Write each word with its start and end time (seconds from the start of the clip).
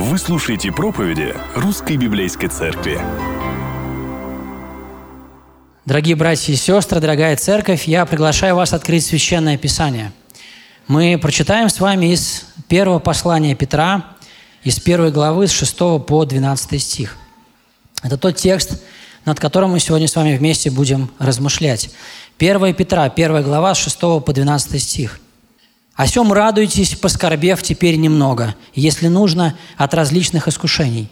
Вы 0.00 0.16
слушаете 0.16 0.70
проповеди 0.70 1.34
Русской 1.56 1.96
Библейской 1.96 2.46
Церкви. 2.46 3.00
Дорогие 5.86 6.14
братья 6.14 6.52
и 6.52 6.56
сестры, 6.56 7.00
дорогая 7.00 7.34
церковь, 7.34 7.88
я 7.88 8.06
приглашаю 8.06 8.54
вас 8.54 8.72
открыть 8.72 9.04
Священное 9.04 9.58
Писание. 9.58 10.12
Мы 10.86 11.18
прочитаем 11.18 11.68
с 11.68 11.80
вами 11.80 12.12
из 12.12 12.44
первого 12.68 13.00
послания 13.00 13.56
Петра, 13.56 14.04
из 14.62 14.78
первой 14.78 15.10
главы 15.10 15.48
с 15.48 15.50
6 15.50 15.76
по 16.06 16.24
12 16.24 16.80
стих. 16.80 17.16
Это 18.04 18.16
тот 18.16 18.36
текст, 18.36 18.80
над 19.24 19.40
которым 19.40 19.72
мы 19.72 19.80
сегодня 19.80 20.06
с 20.06 20.14
вами 20.14 20.36
вместе 20.36 20.70
будем 20.70 21.10
размышлять. 21.18 21.90
1 22.38 22.72
Петра, 22.74 23.02
1 23.02 23.42
глава 23.42 23.74
с 23.74 23.78
6 23.78 23.98
по 23.98 24.32
12 24.32 24.80
стих– 24.80 25.18
о 25.98 26.06
сем 26.06 26.32
радуйтесь, 26.32 26.94
поскорбев 26.94 27.60
теперь 27.60 27.96
немного, 27.96 28.54
если 28.72 29.08
нужно, 29.08 29.56
от 29.76 29.94
различных 29.94 30.46
искушений. 30.46 31.08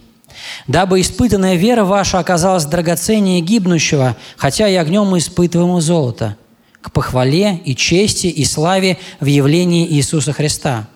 Дабы 0.69 1.01
испытанная 1.01 1.57
вера 1.57 1.85
ваша 1.85 2.21
оказалась 2.21 2.67
драгоценнее 2.67 3.41
гибнущего, 3.41 4.17
хотя 4.37 4.69
и 4.69 4.77
огнем 4.77 5.19
испытываемого 5.19 5.81
золота, 5.81 6.37
к 6.81 6.93
похвале 6.93 7.61
и 7.65 7.75
чести 7.75 8.29
и 8.29 8.45
славе 8.45 8.97
в 9.19 9.27
явлении 9.27 9.89
Иисуса 9.89 10.33
Христа, 10.33 10.87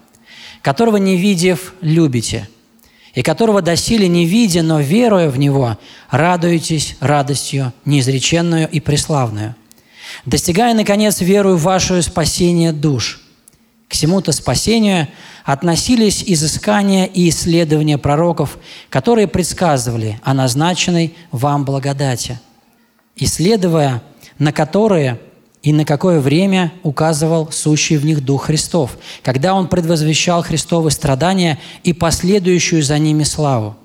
которого 0.63 0.99
не 0.99 1.17
видев, 1.17 1.75
любите, 1.81 2.49
и 3.15 3.23
которого 3.23 3.61
доселе 3.61 4.07
не 4.07 4.25
видя, 4.25 4.63
но 4.63 4.79
веруя 4.79 5.31
в 5.31 5.37
Него, 5.37 5.79
радуетесь 6.11 6.97
радостью 7.01 7.73
неизреченную 7.85 8.69
и 8.71 8.79
преславную, 8.79 9.57
достигая, 10.27 10.75
наконец, 10.75 11.21
верую 11.21 11.57
в 11.57 11.63
ваше 11.63 12.01
спасение 12.03 12.73
душ– 12.73 13.20
к 13.91 13.95
всему-то 13.95 14.31
спасению 14.31 15.09
относились 15.45 16.23
изыскания 16.25 17.07
и 17.07 17.29
исследования 17.29 17.99
пророков, 17.99 18.57
которые 18.89 19.27
предсказывали 19.27 20.21
о 20.23 20.33
назначенной 20.33 21.17
вам 21.33 21.65
благодати, 21.65 22.39
исследуя 23.17 24.01
на 24.39 24.53
которые 24.53 25.21
и 25.65 25.73
на 25.73 25.85
какое 25.85 26.21
время 26.21 26.73
указывал 26.85 27.51
сущий 27.51 27.97
в 27.97 28.05
них 28.05 28.25
Дух 28.25 28.45
Христов, 28.45 28.97
когда 29.25 29.55
Он 29.55 29.67
предвозвещал 29.67 30.45
Христовы 30.45 30.93
страдания 30.93 31.59
и 31.83 31.93
последующую 31.93 32.85
за 32.85 32.97
ними 32.97 33.25
славу. 33.25 33.77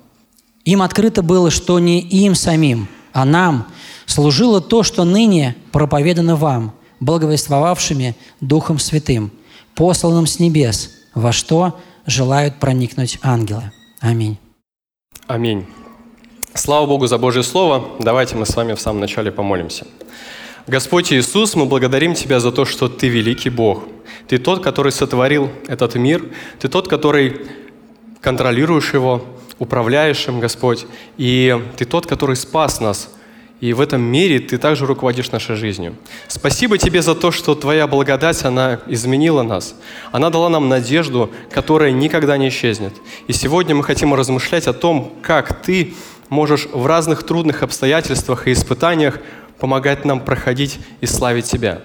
Им 0.66 0.84
открыто 0.84 1.24
было, 1.24 1.50
что 1.50 1.80
не 1.80 2.00
им 2.00 2.36
самим, 2.36 2.88
а 3.12 3.26
нам 3.26 3.70
служило 4.06 4.62
то, 4.62 4.84
что 4.84 5.04
ныне 5.04 5.56
проповедано 5.72 6.36
вам, 6.36 6.76
благовествовавшими 7.00 8.16
Духом 8.40 8.78
Святым– 8.78 9.32
посланным 9.76 10.26
с 10.26 10.40
небес, 10.40 10.92
во 11.14 11.32
что 11.32 11.80
желают 12.06 12.56
проникнуть 12.56 13.20
ангелы. 13.22 13.72
Аминь. 14.00 14.38
Аминь. 15.28 15.66
Слава 16.54 16.86
Богу 16.86 17.08
за 17.08 17.18
Божье 17.18 17.44
Слово. 17.44 17.84
Давайте 18.00 18.36
мы 18.36 18.46
с 18.46 18.56
вами 18.56 18.74
в 18.74 18.80
самом 18.80 19.02
начале 19.02 19.32
помолимся. 19.32 19.86
Господь 20.68 21.12
Иисус, 21.12 21.56
мы 21.56 21.66
благодарим 21.66 22.14
Тебя 22.14 22.40
за 22.40 22.52
то, 22.52 22.66
что 22.66 22.88
Ты 22.88 23.10
великий 23.10 23.50
Бог. 23.50 23.84
Ты 24.28 24.38
тот, 24.38 24.64
который 24.64 24.92
сотворил 24.92 25.52
этот 25.68 25.96
мир. 25.96 26.32
Ты 26.60 26.70
тот, 26.70 26.88
который 26.88 27.42
контролируешь 28.22 28.94
его, 28.94 29.24
управляешь 29.60 30.28
им, 30.28 30.40
Господь. 30.40 30.88
И 31.18 31.60
Ты 31.78 31.86
тот, 31.86 32.08
который 32.08 32.36
спас 32.36 32.80
нас 32.80 33.10
и 33.66 33.74
в 33.74 33.82
этом 33.82 34.00
мире 34.00 34.40
Ты 34.40 34.60
также 34.60 34.86
руководишь 34.86 35.32
нашей 35.32 35.56
жизнью. 35.56 35.96
Спасибо 36.28 36.78
Тебе 36.78 37.02
за 37.02 37.16
то, 37.16 37.32
что 37.32 37.56
Твоя 37.56 37.88
благодать, 37.88 38.46
она 38.46 38.80
изменила 38.86 39.42
нас. 39.42 39.74
Она 40.12 40.30
дала 40.30 40.50
нам 40.50 40.70
надежду, 40.70 41.32
которая 41.50 41.92
никогда 41.92 42.38
не 42.38 42.50
исчезнет. 42.50 42.94
И 43.26 43.34
сегодня 43.34 43.74
мы 43.74 43.84
хотим 43.84 44.14
размышлять 44.14 44.68
о 44.68 44.74
том, 44.74 45.14
как 45.24 45.64
Ты 45.64 45.96
можешь 46.30 46.68
в 46.72 46.86
разных 46.86 47.24
трудных 47.24 47.64
обстоятельствах 47.64 48.48
и 48.48 48.52
испытаниях 48.52 49.20
помогать 49.58 50.06
нам 50.06 50.20
проходить 50.20 50.78
и 51.02 51.08
славить 51.08 51.46
Тебя. 51.46 51.82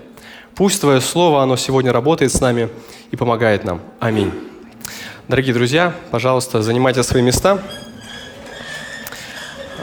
Пусть 0.55 0.83
Твое 0.83 1.01
Слово, 1.01 1.43
оно 1.43 1.57
сегодня 1.57 1.93
работает 1.93 2.31
с 2.31 2.43
нами 2.43 2.69
и 3.11 3.17
помогает 3.17 3.65
нам. 3.65 3.81
Аминь. 4.01 4.33
Дорогие 5.29 5.55
друзья, 5.55 5.95
пожалуйста, 6.11 6.61
занимайте 6.61 7.03
свои 7.03 7.23
места. 7.23 7.63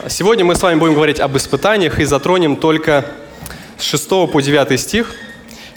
Сегодня 0.10 0.46
мы 0.46 0.56
с 0.56 0.62
вами 0.62 0.80
будем 0.80 0.94
говорить 0.94 1.20
об 1.20 1.36
испытаниях 1.36 2.00
и 2.00 2.06
затронем 2.06 2.56
только 2.56 3.06
с 3.78 3.84
6 3.84 4.08
по 4.32 4.40
9 4.40 4.80
стих. 4.80 5.14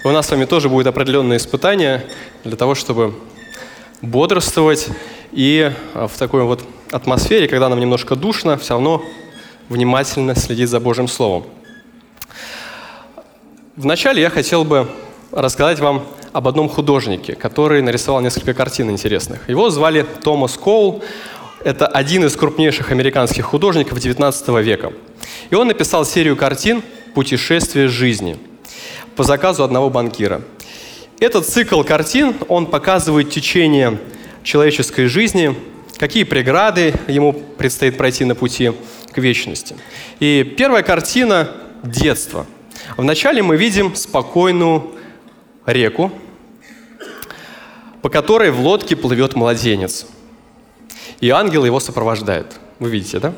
И 0.04 0.06
у 0.06 0.12
нас 0.12 0.28
с 0.28 0.30
вами 0.30 0.44
тоже 0.44 0.68
будет 0.68 0.86
определенное 0.86 1.38
испытание 1.38 2.06
для 2.44 2.56
того, 2.56 2.76
чтобы 2.76 3.14
бодрствовать 4.02 4.88
и 5.32 5.72
а, 5.94 6.06
в 6.06 6.16
такой 6.16 6.44
вот 6.44 6.62
атмосфере, 6.92 7.48
когда 7.48 7.68
нам 7.68 7.80
немножко 7.80 8.14
душно, 8.14 8.56
все 8.56 8.74
равно 8.74 9.04
внимательно 9.68 10.36
следить 10.36 10.68
за 10.68 10.78
Божьим 10.78 11.08
Словом. 11.08 11.46
Вначале 13.74 14.22
я 14.22 14.30
хотел 14.30 14.64
бы 14.64 14.88
рассказать 15.32 15.80
вам 15.80 16.06
об 16.32 16.46
одном 16.46 16.68
художнике, 16.68 17.34
который 17.34 17.82
нарисовал 17.82 18.20
несколько 18.20 18.54
картин 18.54 18.90
интересных. 18.90 19.48
Его 19.48 19.70
звали 19.70 20.06
Томас 20.22 20.56
Коул. 20.56 21.02
Это 21.62 21.86
один 21.86 22.24
из 22.24 22.36
крупнейших 22.36 22.90
американских 22.90 23.44
художников 23.44 23.98
XIX 23.98 24.62
века. 24.62 24.94
И 25.50 25.54
он 25.54 25.68
написал 25.68 26.06
серию 26.06 26.34
картин 26.34 26.82
«Путешествие 27.14 27.88
жизни» 27.88 28.38
по 29.14 29.24
заказу 29.24 29.62
одного 29.62 29.90
банкира. 29.90 30.40
Этот 31.18 31.46
цикл 31.46 31.82
картин, 31.82 32.34
он 32.48 32.64
показывает 32.64 33.28
течение 33.28 33.98
человеческой 34.42 35.04
жизни, 35.04 35.54
какие 35.98 36.24
преграды 36.24 36.94
ему 37.08 37.34
предстоит 37.34 37.98
пройти 37.98 38.24
на 38.24 38.34
пути 38.34 38.72
к 39.12 39.18
вечности. 39.18 39.76
И 40.18 40.54
первая 40.56 40.82
картина– 40.82 41.50
детство. 41.82 42.46
Вначале 42.96 43.42
мы 43.42 43.58
видим 43.58 43.94
спокойную 43.96 44.92
реку, 45.66 46.10
по 48.00 48.08
которой 48.08 48.50
в 48.50 48.60
лодке 48.60 48.96
плывет 48.96 49.34
младенец– 49.34 50.06
и 51.20 51.30
ангел 51.30 51.64
его 51.64 51.80
сопровождает. 51.80 52.46
Вы 52.78 52.90
видите, 52.90 53.18
да? 53.18 53.32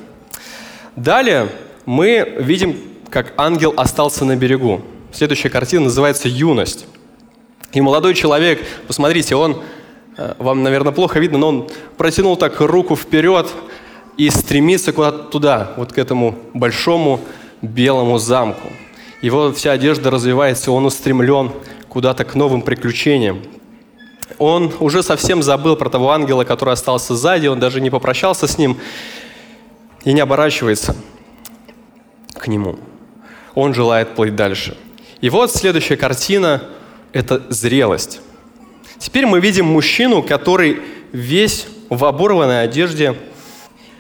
Далее 0.97 1.49
мы 1.85 2.37
видим, 2.39 2.77
как 3.11 3.33
ангел 3.37 3.75
остался 3.77 4.25
на 4.25 4.37
берегу. 4.37 4.83
Следующая 5.13 5.51
картина 5.51 5.85
называется 5.85 6.29
«Юность». 6.29 6.87
И 7.73 7.81
молодой 7.81 8.15
человек, 8.15 8.63
посмотрите, 8.87 9.35
он, 9.35 9.63
э, 10.17 10.35
вам, 10.39 10.63
наверное, 10.63 10.93
плохо 10.93 11.19
видно, 11.19 11.39
но 11.39 11.49
он 11.49 11.71
протянул 11.97 12.37
так 12.37 12.61
руку 12.61 12.97
вперед 12.97 13.49
и 14.19 14.29
стремится 14.31 14.93
куда-то 14.93 15.25
туда, 15.25 15.73
вот 15.77 15.93
к 15.93 15.99
этому 15.99 16.39
большому 16.53 17.21
белому 17.63 18.19
замку. 18.19 18.69
Его 19.23 19.53
вся 19.53 19.73
одежда 19.73 20.11
развивается, 20.11 20.71
он 20.71 20.85
устремлен 20.85 21.53
куда-то 21.89 22.25
к 22.25 22.35
новым 22.35 22.61
приключениям, 22.63 23.43
он 24.39 24.73
уже 24.81 25.03
совсем 25.03 25.43
забыл 25.43 25.77
про 25.77 25.89
того 25.89 26.11
ангела, 26.11 26.45
который 26.45 26.75
остался 26.75 27.15
сзади, 27.15 27.47
он 27.47 27.61
даже 27.61 27.81
не 27.81 27.91
попрощался 27.91 28.47
с 28.47 28.59
ним 28.59 28.79
и 30.05 30.13
не 30.13 30.21
оборачивается 30.21 30.97
к 32.35 32.49
нему. 32.49 32.79
Он 33.55 33.75
желает 33.75 34.15
плыть 34.15 34.35
дальше. 34.35 34.77
И 35.21 35.31
вот 35.31 35.53
следующая 35.53 35.97
картина– 35.97 36.63
это 37.13 37.43
зрелость. 37.51 38.21
Теперь 38.99 39.27
мы 39.27 39.41
видим 39.41 39.67
мужчину, 39.67 40.23
который 40.23 40.81
весь 41.13 41.67
в 41.89 42.05
оборванной 42.05 42.65
одежде, 42.65 43.15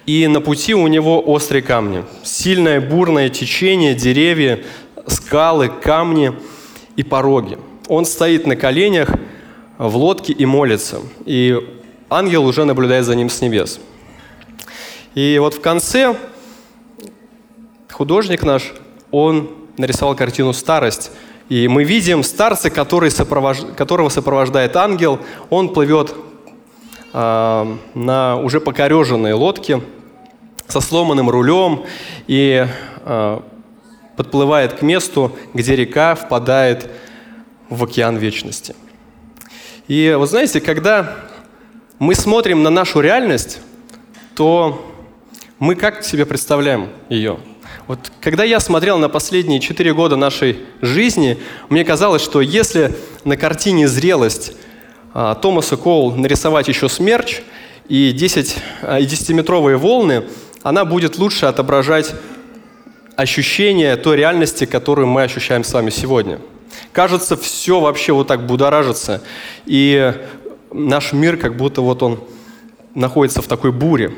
и 0.07 0.27
на 0.27 0.41
пути 0.41 0.75
у 0.75 0.87
него 0.89 1.23
острые 1.25 1.63
камни. 1.63 2.05
Сильное 2.25 2.81
бурное 2.81 3.29
течение, 3.29 3.95
деревья, 3.95 4.61
скалы, 5.07 5.69
камни 5.69 6.33
и 6.97 7.03
пороги. 7.05 7.59
Он 7.87 8.05
стоит 8.05 8.47
на 8.47 8.57
коленях– 8.57 9.11
в 9.79 9.97
лодке 9.97 10.33
и 10.33 10.47
молится. 10.47 11.01
И 11.25 11.59
ангел 12.11 12.45
уже 12.45 12.65
наблюдает 12.65 13.05
за 13.05 13.15
ним 13.15 13.31
с 13.31 13.41
небес. 13.41 13.81
И 15.15 15.39
вот 15.39 15.55
в 15.55 15.61
конце 15.61 16.17
художник 17.91 18.43
наш, 18.43 18.73
он 19.11 19.51
нарисовал 19.77 20.15
картину 20.15 20.53
«Старость». 20.53 21.13
И 21.49 21.69
мы 21.69 21.85
видим 21.85 22.23
старца, 22.23 22.71
который 22.71 23.11
сопровож... 23.11 23.59
которого 23.77 24.09
сопровождает 24.09 24.75
ангел. 24.77 25.19
Он 25.51 25.69
плывет 25.69 26.15
э, 27.13 27.77
на 27.95 28.37
уже 28.37 28.61
покореженной 28.61 29.35
лодке 29.35 29.83
со 30.67 30.81
сломанным 30.81 31.29
рулем 31.29 31.85
и 32.27 32.67
э, 33.05 33.41
подплывает 34.17 34.75
к 34.75 34.83
месту, 34.83 35.37
где 35.53 35.77
река 35.77 36.15
впадает 36.15 36.91
в 37.69 37.85
океан 37.85 38.17
вечности. 38.17 38.75
И 39.89 40.15
вот 40.17 40.31
знаете, 40.31 40.61
когда 40.61 41.17
мы 41.99 42.15
смотрим 42.15 42.63
на 42.63 42.71
нашу 42.71 43.01
реальность, 43.01 43.61
то 44.35 44.95
мы 45.59 45.75
как 45.75 46.05
себе 46.05 46.25
представляем 46.25 46.89
ее? 47.09 47.39
Вот 47.89 48.13
когда 48.21 48.45
я 48.45 48.61
смотрел 48.61 48.99
на 48.99 49.09
последние 49.09 49.61
четыре 49.61 49.93
года 49.93 50.17
нашей 50.17 50.61
жизни, 50.81 51.39
мне 51.69 51.85
казалось, 51.85 52.23
что 52.23 52.41
если 52.41 52.95
на 53.25 53.37
картине 53.37 53.89
«Зрелость» 53.89 54.55
а, 55.15 55.35
Томаса 55.35 55.77
Коул 55.77 56.13
нарисовать 56.15 56.69
еще 56.69 56.89
смерч 56.89 57.43
и 57.89 58.13
10, 58.13 58.57
а, 58.83 59.01
10-метровые 59.01 59.77
волны, 59.77 60.25
она 60.63 60.85
будет 60.85 61.19
лучше 61.19 61.47
отображать 61.47 62.15
ощущение 63.17 63.97
той 63.97 64.17
реальности, 64.17 64.65
которую 64.65 65.09
мы 65.09 65.23
ощущаем 65.23 65.65
с 65.65 65.73
вами 65.73 65.91
сегодня. 65.91 66.39
Кажется, 66.93 67.37
все 67.37 67.81
вообще 67.81 68.13
вот 68.13 68.27
так 68.27 68.47
будоражится, 68.47 69.23
и 69.67 70.15
наш 70.73 71.13
мир 71.13 71.37
как 71.37 71.57
будто 71.57 71.81
вот 71.83 72.03
он 72.03 72.21
находится 72.95 73.43
в 73.43 73.47
такой 73.47 73.73
буре. 73.73 74.13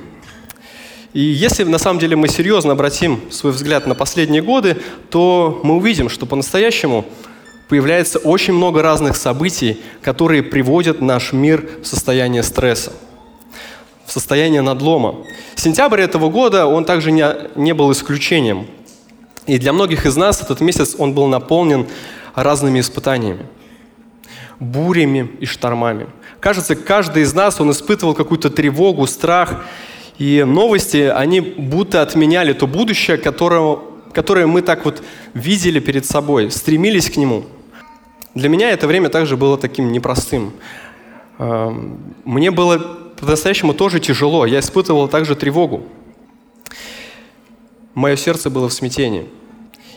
И 1.12 1.20
если 1.20 1.62
на 1.62 1.78
самом 1.78 2.00
деле 2.00 2.16
мы 2.16 2.26
серьезно 2.26 2.72
обратим 2.72 3.20
свой 3.30 3.52
взгляд 3.52 3.86
на 3.86 3.94
последние 3.94 4.42
годы, 4.42 4.78
то 5.10 5.60
мы 5.62 5.76
увидим, 5.76 6.08
что 6.08 6.26
по-настоящему 6.26 7.04
появляется 7.68 8.18
очень 8.18 8.52
много 8.52 8.82
разных 8.82 9.16
событий, 9.16 9.80
которые 10.02 10.42
приводят 10.42 11.00
наш 11.00 11.32
мир 11.32 11.68
в 11.82 11.86
состояние 11.86 12.42
стресса, 12.42 12.92
в 14.06 14.12
состояние 14.12 14.60
надлома. 14.60 15.24
Сентябрь 15.54 16.00
этого 16.00 16.30
года, 16.30 16.66
он 16.66 16.84
также 16.84 17.12
не, 17.12 17.24
не 17.54 17.72
был 17.72 17.92
исключением. 17.92 18.66
И 19.46 19.58
для 19.58 19.72
многих 19.72 20.06
из 20.06 20.16
нас 20.16 20.42
этот 20.42 20.60
месяц 20.60 20.96
он 20.98 21.14
был 21.14 21.26
наполнен 21.26 21.86
разными 22.34 22.80
испытаниями, 22.80 23.46
бурями 24.58 25.30
и 25.40 25.46
штормами. 25.46 26.06
Кажется, 26.40 26.76
каждый 26.76 27.22
из 27.22 27.32
нас, 27.34 27.60
он 27.60 27.70
испытывал 27.70 28.14
какую-то 28.14 28.50
тревогу, 28.50 29.06
страх, 29.06 29.64
и 30.18 30.44
новости, 30.44 31.12
они 31.14 31.40
будто 31.40 32.00
отменяли 32.00 32.52
то 32.52 32.66
будущее, 32.66 33.16
которое, 33.16 33.78
которое 34.12 34.46
мы 34.46 34.62
так 34.62 34.84
вот 34.84 35.02
видели 35.34 35.80
перед 35.80 36.06
собой, 36.06 36.50
стремились 36.50 37.10
к 37.10 37.16
нему. 37.16 37.44
Для 38.34 38.48
меня 38.48 38.70
это 38.70 38.86
время 38.86 39.08
также 39.08 39.36
было 39.36 39.58
таким 39.58 39.90
непростым. 39.90 40.52
Эм, 41.38 42.14
мне 42.24 42.50
было 42.50 42.78
по-настоящему 42.78 43.74
тоже 43.74 44.00
тяжело. 44.00 44.46
Я 44.46 44.60
испытывал 44.60 45.08
также 45.08 45.34
тревогу. 45.34 45.84
Мое 47.94 48.16
сердце 48.16 48.50
было 48.50 48.68
в 48.68 48.72
смятении. 48.72 49.28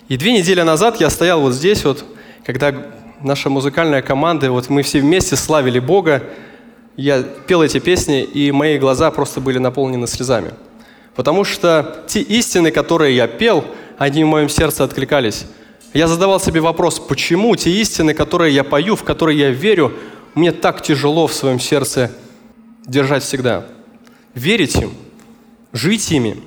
И 0.07 0.17
две 0.17 0.31
недели 0.31 0.61
назад 0.61 1.01
я 1.01 1.09
стоял 1.09 1.41
вот 1.41 1.53
здесь 1.53 1.83
вот, 1.83 2.05
когда 2.47 2.73
наша 3.21 3.49
музыкальная 3.49 4.01
команда, 4.01 4.49
вот 4.53 4.69
мы 4.69 4.81
все 4.81 5.01
вместе 5.01 5.35
славили 5.35 5.79
Бога, 5.79 6.23
я 6.95 7.21
пел 7.21 7.61
эти 7.61 7.79
песни, 7.79 8.23
и 8.23 8.53
мои 8.53 8.77
глаза 8.77 9.11
просто 9.11 9.41
были 9.41 9.57
наполнены 9.57 10.07
слезами. 10.07 10.53
Потому 11.13 11.43
что 11.43 12.05
те 12.07 12.21
истины, 12.21 12.71
которые 12.71 13.17
я 13.17 13.27
пел, 13.27 13.65
они 13.97 14.23
в 14.23 14.27
моем 14.27 14.47
сердце 14.47 14.85
откликались. 14.85 15.45
Я 15.93 16.07
задавал 16.07 16.39
себе 16.39 16.61
вопрос, 16.61 16.99
почему 16.99 17.53
те 17.57 17.69
истины, 17.69 18.13
которые 18.13 18.55
я 18.55 18.63
пою, 18.63 18.95
в 18.95 19.03
которые 19.03 19.37
я 19.37 19.49
верю, 19.49 19.91
мне 20.33 20.53
так 20.53 20.81
тяжело 20.81 21.27
в 21.27 21.33
своем 21.33 21.59
сердце 21.59 22.13
держать 22.85 23.23
всегда. 23.23 23.65
Верить 24.35 24.75
им, 24.77 24.93
жить 25.73 26.09
ими. 26.13 26.37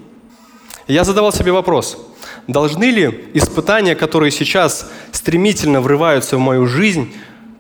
Я 0.89 1.05
задавал 1.05 1.31
себе 1.31 1.53
вопрос, 1.53 1.99
должны 2.47 2.85
ли 2.85 3.25
испытания, 3.35 3.95
которые 3.95 4.31
сейчас 4.31 4.91
стремительно 5.13 5.81
врываются 5.81 6.37
в 6.37 6.41
мою 6.41 6.67
жизнь, 6.67 7.13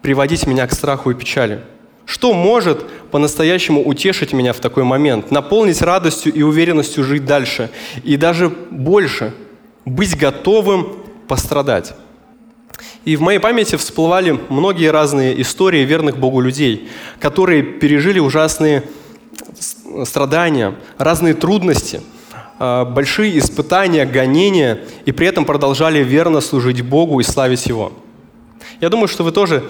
приводить 0.02 0.46
меня 0.46 0.66
к 0.66 0.72
страху 0.72 1.10
и 1.10 1.14
печали? 1.14 1.60
Что 2.06 2.32
может 2.32 2.84
по-настоящему 3.10 3.86
утешить 3.86 4.32
меня 4.32 4.52
в 4.52 4.58
такой 4.58 4.82
момент, 4.82 5.30
наполнить 5.30 5.80
радостью 5.80 6.32
и 6.32 6.42
уверенностью 6.42 7.04
жить 7.04 7.24
дальше, 7.24 7.70
и 8.02 8.16
даже 8.16 8.48
больше, 8.48 9.32
быть 9.84 10.18
готовым 10.18 10.96
пострадать? 11.28 11.94
И 13.04 13.16
в 13.16 13.20
моей 13.20 13.38
памяти 13.38 13.76
всплывали 13.76 14.38
многие 14.48 14.90
разные 14.90 15.40
истории 15.40 15.84
верных 15.84 16.18
Богу 16.18 16.40
людей, 16.40 16.88
которые 17.18 17.62
пережили 17.62 18.18
ужасные 18.18 18.82
страдания, 20.04 20.74
разные 20.98 21.34
трудности, 21.34 22.02
большие 22.60 23.38
испытания, 23.38 24.04
гонения, 24.04 24.80
и 25.06 25.12
при 25.12 25.26
этом 25.26 25.44
продолжали 25.46 26.04
верно 26.04 26.40
служить 26.42 26.82
Богу 26.82 27.18
и 27.18 27.22
славить 27.24 27.66
Его. 27.66 27.92
Я 28.80 28.90
думаю, 28.90 29.08
что 29.08 29.24
вы 29.24 29.32
тоже 29.32 29.64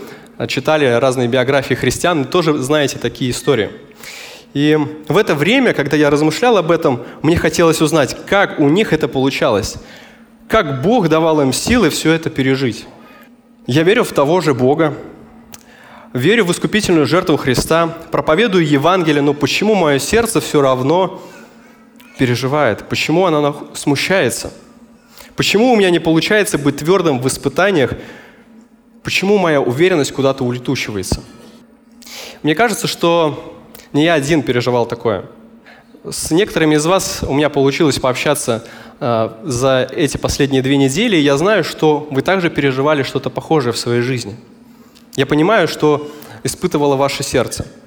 читали 0.48 0.86
разные 0.86 1.28
биографии 1.28 1.74
христиан, 1.74 2.24
тоже 2.24 2.58
знаете 2.58 2.98
такие 2.98 3.30
истории. 3.30 3.70
И 4.52 4.76
в 5.06 5.16
это 5.16 5.36
время, 5.36 5.72
когда 5.72 5.96
я 5.96 6.10
размышлял 6.10 6.56
об 6.56 6.72
этом, 6.72 7.02
мне 7.22 7.36
хотелось 7.36 7.80
узнать, 7.80 8.16
как 8.26 8.58
у 8.58 8.68
них 8.68 8.92
это 8.92 9.06
получалось, 9.06 9.76
как 10.48 10.82
Бог 10.82 11.08
давал 11.08 11.40
им 11.40 11.52
силы 11.52 11.90
все 11.90 12.12
это 12.12 12.28
пережить. 12.30 12.86
Я 13.68 13.84
верю 13.84 14.02
в 14.02 14.12
того 14.12 14.40
же 14.40 14.52
Бога, 14.52 14.94
верю 16.12 16.44
в 16.44 16.50
искупительную 16.50 17.06
жертву 17.06 17.36
Христа, 17.36 17.96
проповедую 18.10 18.66
Евангелие, 18.66 19.22
но 19.22 19.32
почему 19.32 19.76
мое 19.76 20.00
сердце 20.00 20.40
все 20.40 20.60
равно 20.60 21.22
переживает? 22.20 22.86
Почему 22.86 23.24
оно 23.24 23.70
смущается? 23.72 24.52
Почему 25.36 25.72
у 25.72 25.76
меня 25.76 25.88
не 25.90 26.00
получается 26.00 26.58
быть 26.58 26.76
твердым 26.76 27.18
в 27.18 27.26
испытаниях, 27.26 27.94
Почему 29.02 29.38
моя 29.38 29.62
уверенность 29.62 30.12
куда-то 30.12 30.44
улетучивается? 30.44 31.22
Мне 32.42 32.54
кажется, 32.54 32.86
что 32.86 33.58
не 33.94 34.04
я 34.04 34.12
один 34.12 34.42
переживал 34.42 34.84
такое. 34.84 35.24
С 36.04 36.30
некоторыми 36.30 36.74
из 36.74 36.84
вас 36.84 37.24
у 37.26 37.32
меня 37.32 37.48
получилось 37.48 37.98
пообщаться 37.98 38.62
э, 39.00 39.30
за 39.42 39.88
эти 39.90 40.18
последние 40.18 40.60
две 40.60 40.76
недели, 40.76 41.16
и 41.16 41.20
я 41.20 41.38
знаю, 41.38 41.64
что 41.64 42.06
вы 42.10 42.20
также 42.20 42.50
переживали 42.50 43.02
что-то 43.02 43.30
похожее 43.30 43.72
в 43.72 43.78
своей 43.78 44.02
жизни. 44.02 44.36
Я 45.16 45.24
понимаю, 45.24 45.66
что 45.66 46.10
испытывало 46.44 46.96
ваше 46.96 47.22
сердце– 47.22 47.66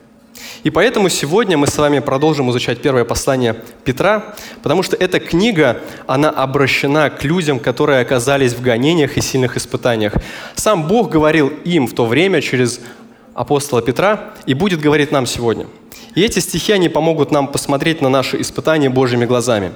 и 0.64 0.70
поэтому 0.70 1.10
сегодня 1.10 1.58
мы 1.58 1.68
с 1.68 1.78
вами 1.78 2.00
продолжим 2.00 2.50
изучать 2.50 2.82
первое 2.82 3.04
послание 3.04 3.56
Петра, 3.84 4.36
потому 4.62 4.82
что 4.82 4.96
эта 4.96 5.20
книга, 5.20 5.82
она 6.08 6.30
обращена 6.30 7.10
к 7.10 7.24
людям, 7.26 7.60
которые 7.60 8.00
оказались 8.00 8.54
в 8.54 8.62
гонениях 8.62 9.18
и 9.18 9.22
сильных 9.22 9.58
испытаниях. 9.58 10.14
Сам 10.56 10.88
Бог 10.88 11.10
говорил 11.10 11.50
им 11.66 11.88
в 11.88 11.94
то 11.94 12.06
время 12.06 12.42
через 12.42 12.80
апостола 13.34 13.82
Петра 13.82 14.34
и 14.46 14.54
будет 14.54 14.80
говорить 14.80 15.12
нам 15.12 15.26
сегодня. 15.26 15.68
И 16.16 16.22
эти 16.22 16.40
стихи, 16.40 16.72
они 16.72 16.88
помогут 16.88 17.32
нам 17.32 17.48
посмотреть 17.48 18.02
на 18.02 18.08
наши 18.08 18.40
испытания 18.40 18.90
Божьими 18.90 19.26
глазами, 19.26 19.72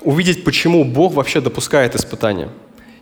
увидеть, 0.00 0.42
почему 0.42 0.84
Бог 0.84 1.12
вообще 1.12 1.40
допускает 1.40 1.94
испытания, 1.94 2.48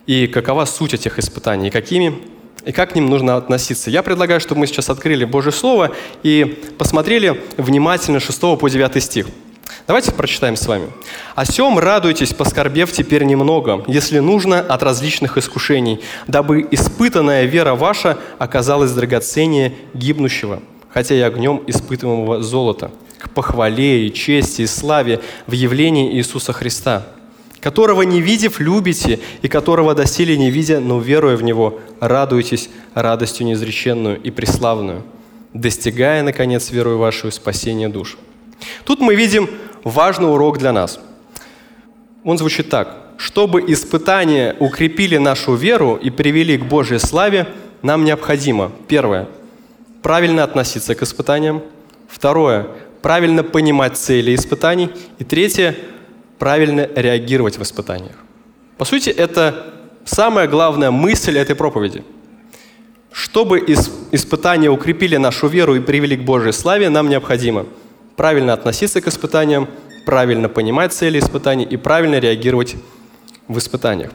и 0.06 0.26
какова 0.26 0.66
суть 0.66 0.92
этих 0.92 1.18
испытаний, 1.18 1.68
и 1.68 1.70
какими 1.70 2.18
и 2.64 2.72
как 2.72 2.92
к 2.92 2.94
ним 2.94 3.08
нужно 3.08 3.36
относиться. 3.36 3.90
Я 3.90 4.02
предлагаю, 4.02 4.40
чтобы 4.40 4.60
мы 4.60 4.66
сейчас 4.66 4.90
открыли 4.90 5.24
Божье 5.24 5.52
Слово 5.52 5.92
и 6.22 6.44
посмотрели 6.78 7.40
внимательно 7.56 8.20
6 8.20 8.40
по 8.58 8.68
9 8.68 9.02
стих. 9.02 9.26
Давайте 9.86 10.12
прочитаем 10.12 10.54
с 10.54 10.66
вами. 10.66 10.90
«О 11.34 11.46
сем 11.46 11.78
радуйтесь, 11.78 12.34
поскорбев 12.34 12.92
теперь 12.92 13.24
немного, 13.24 13.84
если 13.86 14.18
нужно, 14.18 14.60
от 14.60 14.82
различных 14.82 15.38
искушений, 15.38 16.00
дабы 16.26 16.66
испытанная 16.70 17.44
вера 17.44 17.74
ваша 17.74 18.18
оказалась 18.38 18.92
драгоценнее 18.92 19.74
гибнущего, 19.94 20.62
хотя 20.92 21.14
и 21.14 21.20
огнем 21.20 21.62
испытываемого 21.66 22.42
золота, 22.42 22.90
к 23.18 23.30
похвале 23.30 24.06
и 24.06 24.12
чести 24.12 24.62
и 24.62 24.66
славе 24.66 25.20
в 25.46 25.52
явлении 25.52 26.14
Иисуса 26.16 26.52
Христа» 26.52 27.06
которого 27.60 28.02
не 28.02 28.20
видев, 28.20 28.60
любите, 28.60 29.20
и 29.42 29.48
которого 29.48 29.94
доселе 29.94 30.36
не 30.36 30.50
видя, 30.50 30.80
но 30.80 31.00
веруя 31.00 31.36
в 31.36 31.42
Него, 31.42 31.80
радуйтесь 32.00 32.70
радостью 32.94 33.46
неизреченную 33.46 34.20
и 34.20 34.30
преславную, 34.30 35.02
достигая, 35.54 36.22
наконец, 36.22 36.70
верую 36.70 36.98
вашу 36.98 37.30
спасение 37.30 37.88
душ. 37.88 38.16
Тут 38.84 39.00
мы 39.00 39.14
видим 39.14 39.48
важный 39.84 40.30
урок 40.30 40.58
для 40.58 40.72
нас. 40.72 41.00
Он 42.24 42.38
звучит 42.38 42.68
так. 42.68 43.04
Чтобы 43.16 43.64
испытания 43.66 44.54
укрепили 44.60 45.16
нашу 45.16 45.54
веру 45.54 45.96
и 45.96 46.10
привели 46.10 46.56
к 46.56 46.64
Божьей 46.64 46.98
славе, 46.98 47.48
нам 47.82 48.04
необходимо, 48.04 48.70
первое, 48.86 49.28
правильно 50.02 50.44
относиться 50.44 50.94
к 50.94 51.02
испытаниям, 51.02 51.62
второе, 52.08 52.68
правильно 53.02 53.42
понимать 53.42 53.96
цели 53.96 54.34
испытаний, 54.34 54.90
и 55.18 55.24
третье, 55.24 55.76
правильно 56.38 56.88
реагировать 56.94 57.58
в 57.58 57.62
испытаниях. 57.62 58.16
По 58.76 58.84
сути, 58.84 59.10
это 59.10 59.74
самая 60.04 60.46
главная 60.46 60.90
мысль 60.90 61.36
этой 61.38 61.56
проповеди. 61.56 62.04
Чтобы 63.12 63.58
испытания 64.12 64.70
укрепили 64.70 65.16
нашу 65.16 65.48
веру 65.48 65.74
и 65.74 65.80
привели 65.80 66.16
к 66.16 66.22
Божьей 66.22 66.52
славе, 66.52 66.88
нам 66.88 67.08
необходимо 67.08 67.66
правильно 68.16 68.52
относиться 68.52 69.00
к 69.00 69.08
испытаниям, 69.08 69.68
правильно 70.06 70.48
понимать 70.48 70.92
цели 70.92 71.18
испытаний 71.18 71.64
и 71.64 71.76
правильно 71.76 72.18
реагировать 72.18 72.76
в 73.48 73.58
испытаниях. 73.58 74.12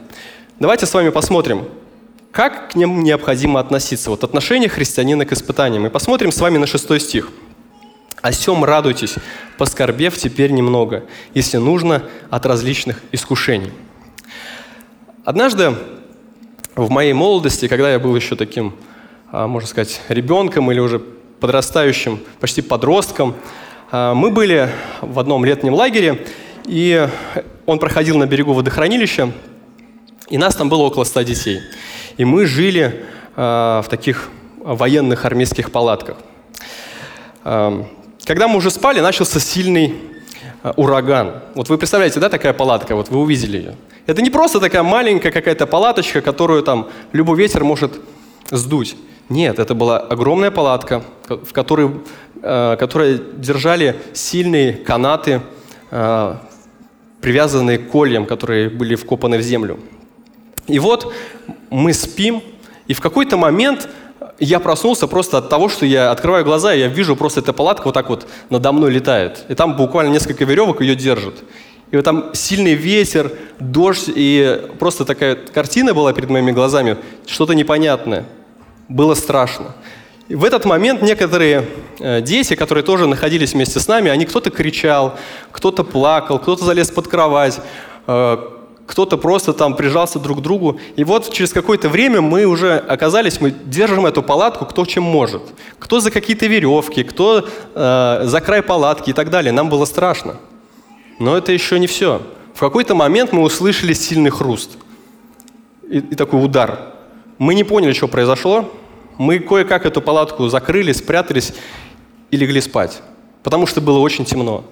Давайте 0.58 0.86
с 0.86 0.94
вами 0.94 1.10
посмотрим, 1.10 1.66
как 2.30 2.70
к 2.70 2.74
ним 2.76 3.02
необходимо 3.02 3.60
относиться. 3.60 4.10
Вот 4.10 4.24
отношение 4.24 4.68
христианина 4.68 5.26
к 5.26 5.32
испытаниям. 5.32 5.86
И 5.86 5.90
посмотрим 5.90 6.32
с 6.32 6.40
вами 6.40 6.58
на 6.58 6.66
шестой 6.66 7.00
стих– 7.00 7.30
о 8.24 8.32
сем 8.32 8.64
радуйтесь, 8.64 9.16
поскорбев 9.58 10.16
теперь 10.16 10.50
немного, 10.50 11.04
если 11.34 11.58
нужно, 11.58 12.04
от 12.30 12.46
различных 12.46 13.02
искушений. 13.12 13.70
Однажды 15.26 15.74
в 16.74 16.88
моей 16.88 17.12
молодости, 17.12 17.68
когда 17.68 17.92
я 17.92 17.98
был 17.98 18.16
еще 18.16 18.34
таким, 18.34 18.76
а, 19.30 19.46
можно 19.46 19.68
сказать, 19.68 20.00
ребенком 20.08 20.72
или 20.72 20.80
уже 20.80 21.00
подрастающим, 21.38 22.18
почти 22.40 22.62
подростком, 22.62 23.34
А, 23.90 24.14
мы 24.14 24.30
были 24.30 24.70
в 25.02 25.18
одном 25.18 25.44
летнем 25.44 25.74
лагере, 25.74 26.26
и 26.64 27.06
он 27.66 27.78
проходил 27.78 28.16
на 28.16 28.26
берегу 28.26 28.54
водохранилища, 28.54 29.32
и 30.30 30.38
нас 30.38 30.56
там 30.56 30.70
было 30.70 30.84
около 30.84 31.04
ста 31.04 31.24
детей. 31.24 31.60
И 32.16 32.24
мы 32.24 32.46
жили 32.46 33.04
а, 33.36 33.82
в 33.82 33.90
таких 33.90 34.30
военных 34.60 35.26
армейских 35.26 35.70
палатках. 35.70 36.16
Когда 38.24 38.48
мы 38.48 38.56
уже 38.56 38.70
спали, 38.70 39.00
начался 39.00 39.38
сильный 39.38 39.94
ураган. 40.76 41.42
Вот 41.54 41.68
вы 41.68 41.76
представляете, 41.76 42.20
да, 42.20 42.28
такая 42.28 42.54
палатка, 42.54 42.96
вот 42.96 43.10
вы 43.10 43.20
увидели 43.20 43.58
ее. 43.58 43.76
Это 44.06 44.22
не 44.22 44.30
просто 44.30 44.60
такая 44.60 44.82
маленькая 44.82 45.30
какая-то 45.30 45.66
палаточка, 45.66 46.22
которую 46.22 46.62
там 46.62 46.88
любой 47.12 47.36
ветер 47.36 47.64
может 47.64 47.92
сдуть. 48.50 48.96
Нет, 49.28 49.58
это 49.58 49.74
была 49.74 49.98
огромная 49.98 50.50
палатка, 50.50 51.02
в 51.28 51.52
которой, 51.52 51.90
э, 52.42 52.76
которой 52.78 53.20
держали 53.36 53.96
сильные 54.12 54.72
канаты, 54.74 55.40
э, 55.90 56.34
привязанные 57.20 57.78
к 57.78 57.90
кольям, 57.90 58.26
которые 58.26 58.68
были 58.68 58.94
вкопаны 58.94 59.38
в 59.38 59.42
землю. 59.42 59.78
И 60.66 60.78
вот 60.78 61.12
мы 61.70 61.92
спим, 61.94 62.42
и 62.86 62.92
в 62.92 63.00
какой-то 63.00 63.36
момент 63.38 63.88
я 64.38 64.60
проснулся 64.60 65.06
просто 65.06 65.38
от 65.38 65.48
того, 65.48 65.68
что 65.68 65.86
я 65.86 66.10
открываю 66.10 66.44
глаза, 66.44 66.74
и 66.74 66.80
я 66.80 66.88
вижу 66.88 67.16
просто 67.16 67.40
эта 67.40 67.52
палатка 67.52 67.84
вот 67.84 67.94
так 67.94 68.08
вот 68.08 68.26
надо 68.50 68.72
мной 68.72 68.90
летает. 68.90 69.44
И 69.48 69.54
там 69.54 69.76
буквально 69.76 70.10
несколько 70.10 70.44
веревок 70.44 70.80
ее 70.80 70.94
держат. 70.94 71.34
И 71.90 71.96
вот 71.96 72.04
там 72.04 72.34
сильный 72.34 72.74
ветер, 72.74 73.30
дождь, 73.60 74.10
и 74.14 74.62
просто 74.80 75.04
такая 75.04 75.36
картина 75.36 75.94
была 75.94 76.12
перед 76.12 76.30
моими 76.30 76.50
глазами, 76.50 76.96
что-то 77.26 77.54
непонятное. 77.54 78.24
Было 78.88 79.14
страшно. 79.14 79.74
В 80.28 80.44
этот 80.44 80.64
момент 80.64 81.02
некоторые 81.02 81.68
э, 82.00 82.22
дети, 82.22 82.56
которые 82.56 82.82
тоже 82.82 83.06
находились 83.06 83.52
вместе 83.52 83.78
с 83.78 83.86
нами, 83.88 84.10
они 84.10 84.24
кто-то 84.24 84.50
кричал, 84.50 85.18
кто-то 85.52 85.84
плакал, 85.84 86.38
кто-то 86.38 86.64
залез 86.64 86.90
под 86.90 87.08
кровать, 87.08 87.60
э, 88.06 88.36
кто-то 88.86 89.16
просто 89.16 89.52
там 89.52 89.76
прижался 89.76 90.18
друг 90.18 90.38
к 90.38 90.42
другу. 90.42 90.78
И 90.96 91.04
вот 91.04 91.32
через 91.32 91.52
какое-то 91.52 91.88
время 91.88 92.20
мы 92.20 92.44
уже 92.44 92.76
оказались, 92.76 93.40
мы 93.40 93.50
держим 93.50 94.06
эту 94.06 94.22
палатку 94.22 94.66
кто 94.66 94.84
чем 94.84 95.04
может. 95.04 95.42
Кто 95.78 96.00
за 96.00 96.10
какие-то 96.10 96.46
веревки, 96.46 97.02
кто 97.02 97.46
э, 97.74 98.20
за 98.24 98.40
край 98.40 98.62
палатки 98.62 99.10
и 99.10 99.12
так 99.12 99.30
далее. 99.30 99.52
Нам 99.52 99.68
было 99.70 99.84
страшно. 99.86 100.36
Но 101.18 101.36
это 101.36 101.52
еще 101.52 101.78
не 101.78 101.86
все. 101.86 102.20
В 102.54 102.60
какой-то 102.60 102.94
момент 102.94 103.32
мы 103.32 103.42
услышали 103.42 103.94
сильный 103.94 104.30
хруст 104.30 104.76
и, 105.88 105.98
и 105.98 106.14
такой 106.14 106.44
удар. 106.44 106.94
Мы 107.38 107.54
не 107.54 107.64
поняли, 107.64 107.92
что 107.92 108.06
произошло. 108.06 108.70
Мы 109.16 109.38
кое-как 109.38 109.86
эту 109.86 110.02
палатку 110.02 110.48
закрыли, 110.48 110.92
спрятались 110.92 111.54
и 112.30 112.36
легли 112.36 112.60
спать, 112.60 113.00
потому 113.42 113.66
что 113.66 113.80
было 113.80 113.98
очень 113.98 114.24
темно. 114.24 114.64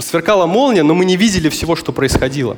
Сверкала 0.00 0.46
молния, 0.46 0.82
но 0.82 0.94
мы 0.94 1.04
не 1.04 1.16
видели 1.16 1.50
всего, 1.50 1.76
что 1.76 1.92
происходило. 1.92 2.56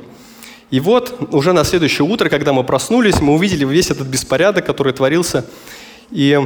И 0.71 0.79
вот 0.79 1.29
уже 1.31 1.53
на 1.53 1.63
следующее 1.63 2.07
утро, 2.07 2.29
когда 2.29 2.53
мы 2.53 2.63
проснулись, 2.63 3.21
мы 3.21 3.33
увидели 3.33 3.65
весь 3.65 3.91
этот 3.91 4.07
беспорядок, 4.07 4.65
который 4.65 4.93
творился. 4.93 5.45
И 6.11 6.39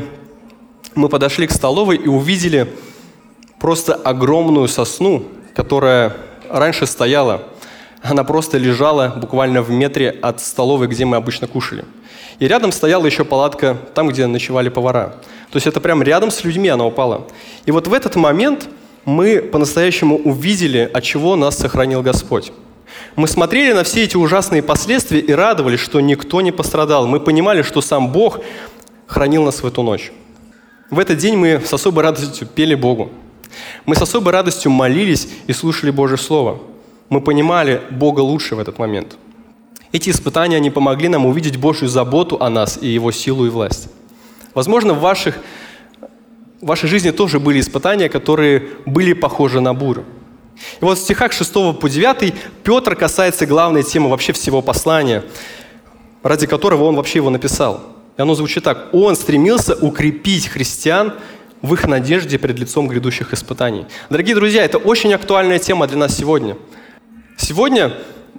мы 0.96 1.10
подошли 1.10 1.48
к 1.48 1.52
столовой 1.52 1.98
и 1.98 2.08
увидели 2.08 2.74
просто 3.60 3.94
огромную 3.94 4.68
сосну, 4.68 5.24
которая 5.56 6.16
раньше 6.50 6.86
стояла, 6.86 7.44
она 8.02 8.24
просто 8.24 8.58
лежала 8.58 9.14
буквально 9.16 9.62
в 9.62 9.70
метре 9.72 10.10
от 10.10 10.40
столовой, 10.40 10.88
где 10.88 11.06
мы 11.06 11.18
обычно 11.18 11.48
кушали. 11.48 11.86
И 12.40 12.48
рядом 12.48 12.72
стояла 12.72 13.06
еще 13.06 13.26
палатка 13.26 13.78
там, 13.94 14.08
где 14.08 14.26
ночевали 14.26 14.70
повара. 14.70 15.16
То 15.52 15.58
есть 15.58 15.68
это 15.68 15.82
прям 15.82 16.02
рядом 16.02 16.32
с 16.32 16.44
людьми 16.44 16.70
она 16.70 16.86
упала. 16.86 17.28
И 17.66 17.72
вот 17.72 17.88
в 17.88 17.94
этот 17.94 18.16
момент 18.16 18.70
мы 19.04 19.42
по-настоящему 19.42 20.18
увидели, 20.18 20.90
от 20.94 21.04
чего 21.04 21.36
нас 21.36 21.58
сохранил 21.58 22.02
Господь. 22.02 22.54
Мы 23.16 23.28
смотрели 23.28 23.74
на 23.74 23.84
все 23.84 24.04
эти 24.04 24.16
ужасные 24.16 24.62
последствия 24.62 25.20
и 25.20 25.32
радовались, 25.32 25.80
что 25.80 26.00
никто 26.00 26.42
не 26.42 26.52
пострадал. 26.52 27.08
Мы 27.08 27.20
понимали, 27.20 27.62
что 27.62 27.82
сам 27.82 28.12
Бог 28.12 28.40
хранил 29.08 29.44
нас 29.44 29.62
в 29.62 29.66
эту 29.66 29.82
ночь. 29.82 30.12
В 30.90 31.00
этот 31.00 31.18
день 31.18 31.36
мы 31.36 31.62
с 31.64 31.74
особой 31.74 32.04
радостью 32.04 32.48
пели 32.48 32.76
Богу. 32.76 33.12
Мы 33.86 33.96
с 33.96 34.02
особой 34.02 34.34
радостью 34.34 34.72
молились 34.72 35.28
и 35.48 35.54
слушали 35.54 35.92
Божье 35.92 36.18
Слово. 36.18 36.60
Мы 37.10 37.22
понимали 37.22 37.82
Бога 37.90 38.22
лучше 38.22 38.56
в 38.56 38.60
этот 38.60 38.80
момент. 38.80 39.18
Эти 39.92 40.12
испытания, 40.12 40.58
они 40.58 40.70
помогли 40.70 41.08
нам 41.08 41.26
увидеть 41.26 41.58
Божью 41.58 41.88
заботу 41.88 42.38
о 42.40 42.50
нас 42.50 42.78
и 42.82 42.88
Его 42.88 43.12
силу 43.12 43.46
и 43.48 43.50
власть. 43.50 43.90
Возможно, 44.54 44.94
в, 44.94 45.00
ваших, 45.00 45.40
в 46.62 46.68
вашей 46.68 46.88
жизни 46.88 47.10
тоже 47.12 47.40
были 47.40 47.60
испытания, 47.60 48.10
которые 48.10 48.70
были 48.86 49.14
похожи 49.14 49.60
на 49.62 49.74
бурю. 49.74 50.06
И 50.82 50.86
вот 50.86 50.98
в 50.98 51.02
стихах 51.02 51.32
6 51.32 51.54
по 51.80 51.90
9 51.90 52.34
Петр 52.64 52.96
касается 52.96 53.46
главной 53.46 53.84
темы 53.84 54.10
вообще 54.10 54.34
всего 54.34 54.62
послания, 54.62 55.24
ради 56.24 56.48
которого 56.48 56.84
он 56.84 56.96
вообще 56.96 57.20
его 57.20 57.30
написал. 57.30 57.82
И 58.18 58.22
оно 58.22 58.36
звучит 58.36 58.64
так. 58.64 58.90
Он 58.94 59.16
стремился 59.16 59.76
укрепить 59.76 60.48
христиан 60.48 61.14
в 61.62 61.74
их 61.74 61.88
надежде 61.88 62.38
перед 62.38 62.60
лицом 62.60 62.88
грядущих 62.88 63.34
испытаний. 63.34 63.86
Дорогие 64.10 64.36
друзья, 64.36 64.64
это 64.64 64.78
очень 64.78 65.14
актуальная 65.14 65.60
тема 65.60 65.88
для 65.88 65.98
нас 65.98 66.18
сегодня. 66.18 66.58
Сегодня 67.38 67.94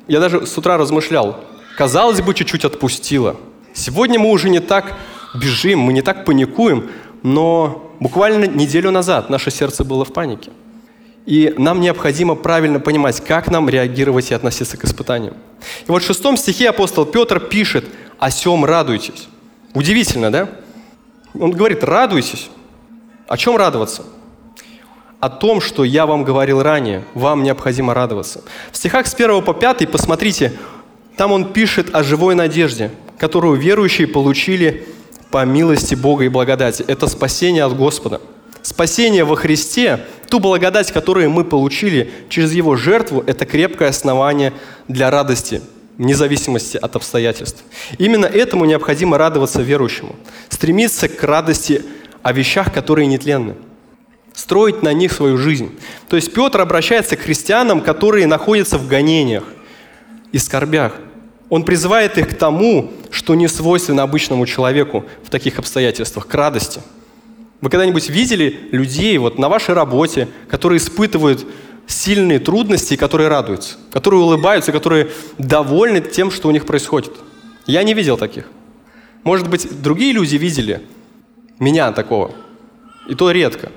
я 0.08 0.20
даже 0.20 0.46
с 0.46 0.56
утра 0.58 0.76
размышлял, 0.76 1.40
казалось 1.76 2.20
бы, 2.20 2.34
чуть-чуть 2.34 2.64
отпустило. 2.64 3.36
Сегодня 3.72 4.18
мы 4.18 4.30
уже 4.30 4.50
не 4.50 4.60
так 4.60 4.96
бежим, 5.34 5.80
мы 5.80 5.92
не 5.92 6.02
так 6.02 6.24
паникуем, 6.24 6.90
но 7.22 7.94
буквально 8.00 8.46
неделю 8.46 8.90
назад 8.90 9.30
наше 9.30 9.50
сердце 9.50 9.84
было 9.84 10.04
в 10.04 10.12
панике. 10.12 10.50
И 11.30 11.54
нам 11.56 11.80
необходимо 11.80 12.34
правильно 12.34 12.80
понимать, 12.80 13.20
как 13.20 13.52
нам 13.52 13.68
реагировать 13.68 14.32
и 14.32 14.34
относиться 14.34 14.76
к 14.76 14.84
испытаниям. 14.84 15.34
И 15.86 15.86
вот 15.86 16.02
в 16.02 16.06
шестом 16.06 16.36
стихе 16.36 16.70
апостол 16.70 17.06
Петр 17.06 17.38
пишет 17.38 17.84
«О 18.18 18.32
сем 18.32 18.64
радуйтесь». 18.64 19.28
Удивительно, 19.72 20.32
да? 20.32 20.48
Он 21.38 21.52
говорит 21.52 21.84
«радуйтесь». 21.84 22.50
О 23.28 23.36
чем 23.36 23.56
радоваться? 23.56 24.02
О 25.20 25.28
том, 25.28 25.60
что 25.60 25.84
я 25.84 26.04
вам 26.04 26.24
говорил 26.24 26.64
ранее, 26.64 27.04
вам 27.14 27.44
необходимо 27.44 27.94
радоваться. 27.94 28.42
В 28.72 28.76
стихах 28.76 29.06
с 29.06 29.14
1 29.14 29.44
по 29.44 29.54
5 29.54 29.88
посмотрите, 29.88 30.54
там 31.16 31.30
он 31.30 31.52
пишет 31.52 31.94
о 31.94 32.02
живой 32.02 32.34
надежде, 32.34 32.90
которую 33.18 33.54
верующие 33.54 34.08
получили 34.08 34.84
по 35.30 35.44
милости 35.44 35.94
Бога 35.94 36.24
и 36.24 36.28
благодати. 36.28 36.84
Это 36.88 37.06
спасение 37.06 37.62
от 37.62 37.76
Господа. 37.76 38.20
Спасение 38.62 39.24
во 39.24 39.36
Христе, 39.36 40.04
ту 40.28 40.38
благодать, 40.38 40.92
которую 40.92 41.30
мы 41.30 41.44
получили 41.44 42.10
через 42.28 42.52
Его 42.52 42.76
жертву, 42.76 43.24
это 43.26 43.46
крепкое 43.46 43.88
основание 43.88 44.52
для 44.86 45.10
радости, 45.10 45.62
вне 45.96 46.14
зависимости 46.14 46.76
от 46.76 46.94
обстоятельств. 46.96 47.62
Именно 47.98 48.26
этому 48.26 48.64
необходимо 48.66 49.18
радоваться 49.18 49.62
верующему, 49.62 50.16
стремиться 50.48 51.08
к 51.08 51.22
радости 51.24 51.82
о 52.22 52.32
вещах, 52.32 52.72
которые 52.72 53.06
нетленны. 53.06 53.54
Строить 54.34 54.82
на 54.82 54.92
них 54.92 55.12
свою 55.12 55.38
жизнь. 55.38 55.76
То 56.08 56.16
есть 56.16 56.32
Петр 56.32 56.60
обращается 56.60 57.16
к 57.16 57.20
христианам, 57.20 57.80
которые 57.80 58.26
находятся 58.26 58.78
в 58.78 58.86
гонениях 58.86 59.44
и 60.32 60.38
скорбях. 60.38 60.94
Он 61.48 61.64
призывает 61.64 62.16
их 62.16 62.28
к 62.28 62.34
тому, 62.34 62.92
что 63.10 63.34
не 63.34 63.48
свойственно 63.48 64.02
обычному 64.02 64.46
человеку 64.46 65.04
в 65.24 65.30
таких 65.30 65.58
обстоятельствах, 65.58 66.28
к 66.28 66.34
радости. 66.34 66.80
Вы 67.60 67.68
когда-нибудь 67.70 68.08
видели 68.08 68.58
людей 68.72 69.16
вот 69.18 69.38
на 69.38 69.48
вашей 69.48 69.74
работе, 69.74 70.28
которые 70.48 70.78
испытывают 70.78 71.46
сильные 71.86 72.38
трудности, 72.38 72.96
которые 72.96 73.28
радуются, 73.28 73.76
которые 73.92 74.22
улыбаются, 74.22 74.72
которые 74.72 75.10
довольны 75.38 76.00
тем, 76.00 76.30
что 76.30 76.48
у 76.48 76.50
них 76.50 76.64
происходит? 76.64 77.12
Я 77.66 77.82
не 77.82 77.94
видел 77.94 78.16
таких. 78.16 78.46
Может 79.24 79.48
быть, 79.48 79.82
другие 79.82 80.12
люди 80.12 80.36
видели, 80.36 80.82
меня 81.58 81.92
такого. 81.92 82.32
И 83.08 83.14
то 83.14 83.30
редко. 83.30 83.70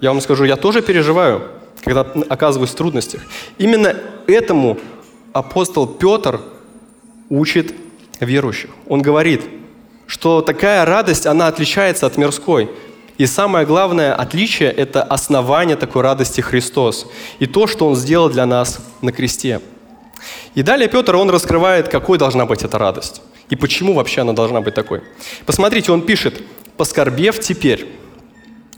Я 0.00 0.10
вам 0.10 0.20
скажу, 0.20 0.44
я 0.44 0.56
тоже 0.56 0.80
переживаю, 0.82 1.42
когда 1.84 2.00
оказываюсь 2.28 2.70
в 2.70 2.74
трудностях. 2.74 3.20
Именно 3.58 3.96
этому 4.26 4.78
апостол 5.32 5.86
Петр 5.86 6.40
учит 7.28 7.74
верующих. 8.20 8.70
Он 8.86 9.02
говорит, 9.02 9.42
что 10.06 10.40
такая 10.42 10.84
радость, 10.84 11.26
она 11.26 11.48
отличается 11.48 12.06
от 12.06 12.16
мирской. 12.16 12.70
И 13.22 13.26
самое 13.26 13.64
главное 13.64 14.16
отличие– 14.16 14.68
это 14.72 15.04
основание 15.04 15.76
такой 15.76 16.02
радости 16.02 16.40
Христос 16.40 17.06
и 17.38 17.46
то, 17.46 17.68
что 17.68 17.86
Он 17.86 17.94
сделал 17.94 18.28
для 18.28 18.46
нас 18.46 18.80
на 19.00 19.12
кресте. 19.12 19.60
И 20.56 20.62
далее 20.64 20.88
Петр, 20.88 21.14
он 21.14 21.30
раскрывает, 21.30 21.88
какой 21.88 22.18
должна 22.18 22.46
быть 22.46 22.64
эта 22.64 22.78
радость 22.78 23.22
и 23.48 23.54
почему 23.54 23.92
вообще 23.94 24.22
она 24.22 24.32
должна 24.32 24.60
быть 24.60 24.74
такой. 24.74 25.02
Посмотрите, 25.46 25.92
он 25.92 26.02
пишет, 26.02 26.42
поскорбев 26.76 27.38
теперь. 27.38 27.92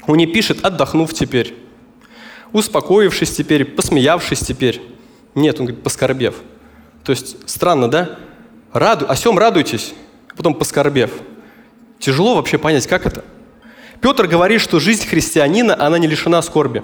Он 0.06 0.18
не 0.18 0.26
пишет, 0.26 0.62
отдохнув 0.62 1.14
теперь, 1.14 1.56
успокоившись 2.52 3.34
теперь, 3.34 3.64
посмеявшись 3.64 4.40
теперь. 4.40 4.82
Нет, 5.34 5.58
он 5.58 5.64
говорит, 5.64 5.82
поскорбев. 5.82 6.34
То 7.02 7.12
есть 7.12 7.48
странно, 7.48 7.90
да? 7.90 8.18
Раду, 8.74 9.06
о 9.08 9.16
сем 9.16 9.38
радуйтесь, 9.38 9.94
потом 10.36 10.52
поскорбев. 10.52 11.12
Тяжело 11.98 12.34
вообще 12.34 12.58
понять, 12.58 12.86
как 12.86 13.06
это. 13.06 13.24
Петр 14.04 14.26
говорит, 14.26 14.60
что 14.60 14.80
жизнь 14.80 15.06
христианина, 15.06 15.74
она 15.82 15.96
не 15.96 16.06
лишена 16.06 16.42
скорби. 16.42 16.82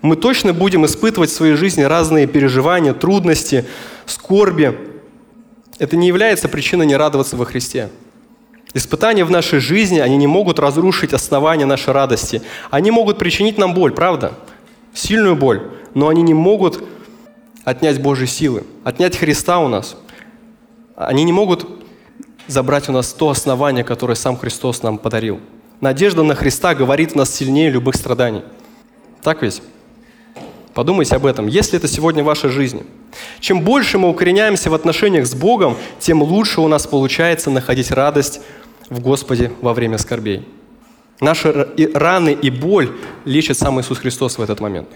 Мы 0.00 0.16
точно 0.16 0.52
будем 0.52 0.84
испытывать 0.84 1.30
в 1.30 1.34
своей 1.34 1.54
жизни 1.54 1.82
разные 1.82 2.26
переживания, 2.26 2.94
трудности, 2.94 3.64
скорби. 4.06 4.76
Это 5.78 5.96
не 5.96 6.08
является 6.08 6.48
причиной 6.48 6.84
не 6.86 6.96
радоваться 6.96 7.36
во 7.36 7.44
Христе. 7.44 7.90
Испытания 8.74 9.24
в 9.24 9.30
нашей 9.30 9.60
жизни, 9.60 10.00
они 10.00 10.16
не 10.16 10.26
могут 10.26 10.58
разрушить 10.58 11.12
основания 11.12 11.64
нашей 11.64 11.92
радости. 11.92 12.42
Они 12.72 12.90
могут 12.90 13.18
причинить 13.18 13.56
нам 13.56 13.72
боль, 13.72 13.92
правда? 13.92 14.32
Сильную 14.92 15.36
боль. 15.36 15.70
Но 15.94 16.08
они 16.08 16.22
не 16.22 16.34
могут 16.34 16.82
отнять 17.62 18.02
Божьи 18.02 18.26
силы, 18.26 18.64
отнять 18.82 19.16
Христа 19.16 19.60
у 19.60 19.68
нас. 19.68 19.94
Они 20.96 21.22
не 21.22 21.32
могут 21.32 21.68
забрать 22.48 22.88
у 22.88 22.92
нас 22.92 23.12
то 23.12 23.30
основание, 23.30 23.84
которое 23.84 24.16
сам 24.16 24.36
Христос 24.36 24.82
нам 24.82 24.98
подарил. 24.98 25.38
Надежда 25.82 26.22
на 26.22 26.36
Христа 26.36 26.76
говорит 26.76 27.16
нас 27.16 27.34
сильнее 27.34 27.68
любых 27.68 27.96
страданий. 27.96 28.42
Так 29.20 29.42
ведь? 29.42 29.60
Подумайте 30.74 31.16
об 31.16 31.26
этом, 31.26 31.48
если 31.48 31.76
это 31.76 31.88
сегодня 31.88 32.22
в 32.22 32.26
вашей 32.26 32.50
жизни. 32.50 32.86
Чем 33.40 33.62
больше 33.62 33.98
мы 33.98 34.08
укореняемся 34.08 34.70
в 34.70 34.74
отношениях 34.74 35.26
с 35.26 35.34
Богом, 35.34 35.76
тем 35.98 36.22
лучше 36.22 36.60
у 36.60 36.68
нас 36.68 36.86
получается 36.86 37.50
находить 37.50 37.90
радость 37.90 38.42
в 38.90 39.00
Господе 39.00 39.50
во 39.60 39.74
время 39.74 39.98
скорбей. 39.98 40.46
Наши 41.20 41.68
раны 41.94 42.30
и 42.30 42.48
боль 42.48 42.92
лечит 43.24 43.58
сам 43.58 43.80
Иисус 43.80 43.98
Христос 43.98 44.38
в 44.38 44.40
этот 44.40 44.60
момент. 44.60 44.88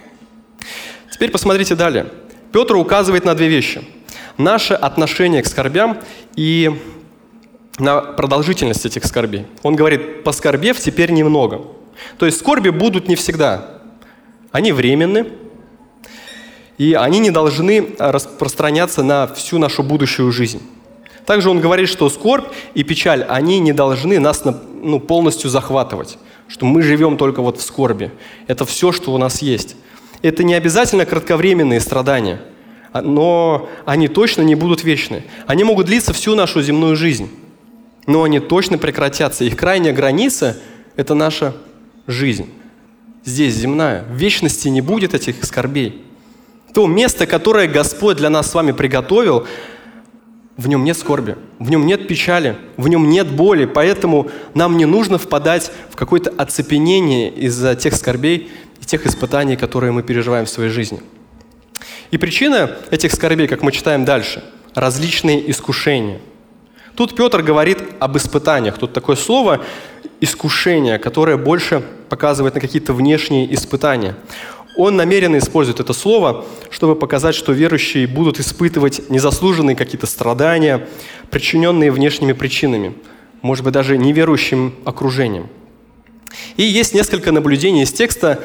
Теперь 1.13 1.33
посмотрите 1.33 1.75
далее. 1.75 2.07
Петр 2.53 2.77
указывает 2.77 3.25
на 3.25 3.35
две 3.35 3.49
вещи. 3.49 3.83
Наше 4.39 4.75
отношение 4.75 5.43
к 5.43 5.47
скорбям 5.47 5.99
и 6.37 6.71
на 7.79 8.01
продолжительность 8.01 8.87
этих 8.87 9.05
скорбей. 9.05 9.47
Он 9.63 9.77
говорит, 9.77 10.25
поскорбев 10.25 10.79
теперь 10.81 11.11
немного. 11.11 11.63
То 12.19 12.27
есть 12.27 12.39
скорби 12.39 12.71
будут 12.71 13.09
не 13.09 13.17
всегда. 13.17 13.81
Они 14.51 14.73
временны, 14.73 15.27
и 16.79 16.95
они 16.95 17.19
не 17.19 17.31
должны 17.31 17.95
распространяться 17.99 19.03
на 19.03 19.27
всю 19.27 19.59
нашу 19.59 19.83
будущую 19.83 20.31
жизнь. 20.33 20.63
Также 21.25 21.51
он 21.51 21.61
говорит, 21.61 21.89
что 21.89 22.09
скорбь 22.09 22.47
и 22.75 22.85
печаль, 22.85 23.25
они 23.29 23.59
не 23.59 23.73
должны 23.73 24.21
нас 24.21 24.45
ну, 24.45 25.01
полностью 25.01 25.51
захватывать, 25.51 26.19
что 26.49 26.67
мы 26.67 26.83
живем 26.83 27.17
только 27.17 27.43
вот 27.43 27.59
в 27.59 27.63
скорби. 27.63 28.13
Это 28.47 28.65
все, 28.65 28.93
что 28.93 29.13
у 29.13 29.19
нас 29.19 29.43
есть. 29.43 29.77
Это 30.23 30.45
не 30.45 30.55
обязательно 30.55 31.05
кратковременные 31.05 31.81
страдания, 31.81 32.41
а, 32.93 33.03
но 33.03 33.69
они 33.85 34.09
точно 34.09 34.43
не 34.43 34.55
будут 34.55 34.85
вечны. 34.85 35.25
Они 35.47 35.65
могут 35.65 35.87
длиться 35.87 36.13
всю 36.13 36.35
нашу 36.35 36.63
земную 36.63 36.95
жизнь 36.97 37.29
но 38.07 38.23
они 38.23 38.41
точно 38.41 38.79
прекратятся. 38.79 39.45
Их 39.45 39.57
крайняя 39.57 39.93
граница– 39.93 40.57
это 40.97 41.15
наша 41.15 41.55
жизнь. 42.07 42.49
Здесь, 43.25 43.55
земная. 43.55 44.05
В 44.05 44.15
вечности 44.15 44.69
не 44.69 44.81
будет 44.81 45.13
этих 45.13 45.45
скорбей. 45.45 46.03
То 46.73 46.87
место, 46.87 47.27
которое 47.27 47.67
Господь 47.67 48.17
для 48.17 48.31
нас 48.31 48.51
с 48.51 48.55
вами 48.55 48.73
приготовил, 48.73 49.47
в 50.57 50.69
нем 50.69 50.85
нет 50.85 50.97
скорби, 50.97 51.37
в 51.59 51.69
нем 51.69 51.85
нет 51.85 52.09
печали, 52.09 52.57
в 52.77 52.89
нем 52.89 53.11
нет 53.11 53.29
боли, 53.29 53.67
поэтому 53.67 54.31
нам 54.55 54.79
не 54.79 54.87
нужно 54.87 55.19
впадать 55.19 55.71
в 55.91 55.97
какое-то 55.97 56.33
оцепенение 56.39 57.31
из-за 57.31 57.75
тех 57.75 57.95
скорбей 57.95 58.51
и 58.81 58.85
тех 58.85 59.05
испытаний, 59.05 59.57
которые 59.57 59.93
мы 59.93 60.03
переживаем 60.03 60.47
в 60.47 60.51
своей 60.51 60.71
жизни. 60.71 61.01
И 62.11 62.19
причина 62.19 62.71
этих 62.91 63.13
скорбей, 63.13 63.49
как 63.49 63.63
мы 63.63 63.73
читаем 63.73 64.05
дальше, 64.05 64.45
различные 64.75 65.51
искушения– 65.51 66.21
Тут 66.97 67.15
Петр 67.15 67.43
говорит 67.43 67.79
об 68.01 68.17
испытаниях. 68.17 68.79
Тут 68.79 68.95
такое 68.95 69.17
слово 69.17 69.63
«искушение», 70.21 70.99
которое 70.99 71.37
больше 71.37 71.83
показывает 72.09 72.55
на 72.55 72.61
какие-то 72.61 72.95
внешние 72.95 73.53
испытания. 73.55 74.17
Он 74.79 74.97
намеренно 74.97 75.37
использует 75.37 75.79
это 75.79 75.93
слово, 75.93 76.47
чтобы 76.71 76.97
показать, 76.97 77.35
что 77.35 77.53
верующие 77.53 78.07
будут 78.07 78.41
испытывать 78.41 79.11
незаслуженные 79.11 79.77
какие-то 79.77 80.07
страдания, 80.07 80.89
причиненные 81.31 81.91
внешними 81.91 82.33
причинами, 82.33 82.95
может 83.43 83.65
быть, 83.65 83.75
даже 83.75 83.99
неверующим 83.99 84.75
окружением. 84.87 85.49
И 86.57 86.63
есть 86.63 86.95
несколько 86.95 87.31
наблюдений 87.31 87.83
из 87.83 87.93
текста 87.93 88.43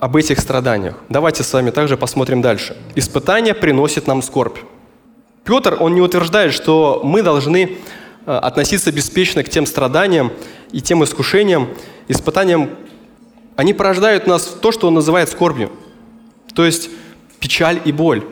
об 0.00 0.16
этих 0.16 0.40
страданиях. 0.40 0.96
Давайте 1.08 1.44
с 1.44 1.52
вами 1.52 1.70
также 1.70 1.96
посмотрим 1.96 2.42
дальше. 2.42 2.76
Испытание 2.96 3.54
приносит 3.54 4.08
нам 4.08 4.20
скорбь. 4.22 4.58
Петр, 5.46 5.76
он 5.78 5.94
не 5.94 6.00
утверждает, 6.00 6.52
что 6.52 7.00
мы 7.04 7.22
должны 7.22 7.78
э, 8.26 8.32
относиться 8.32 8.90
беспечно 8.90 9.44
к 9.44 9.48
тем 9.48 9.64
страданиям 9.64 10.32
и 10.72 10.80
тем 10.80 11.04
искушениям, 11.04 11.68
испытаниям. 12.08 12.70
Они 13.54 13.72
порождают 13.72 14.24
в 14.24 14.26
нас 14.26 14.42
то, 14.60 14.72
что 14.72 14.88
он 14.88 14.94
называет 14.94 15.28
скорбью, 15.28 15.70
то 16.52 16.64
есть 16.64 16.90
печаль 17.38 17.80
и 17.84 17.92
боль. 17.92 18.24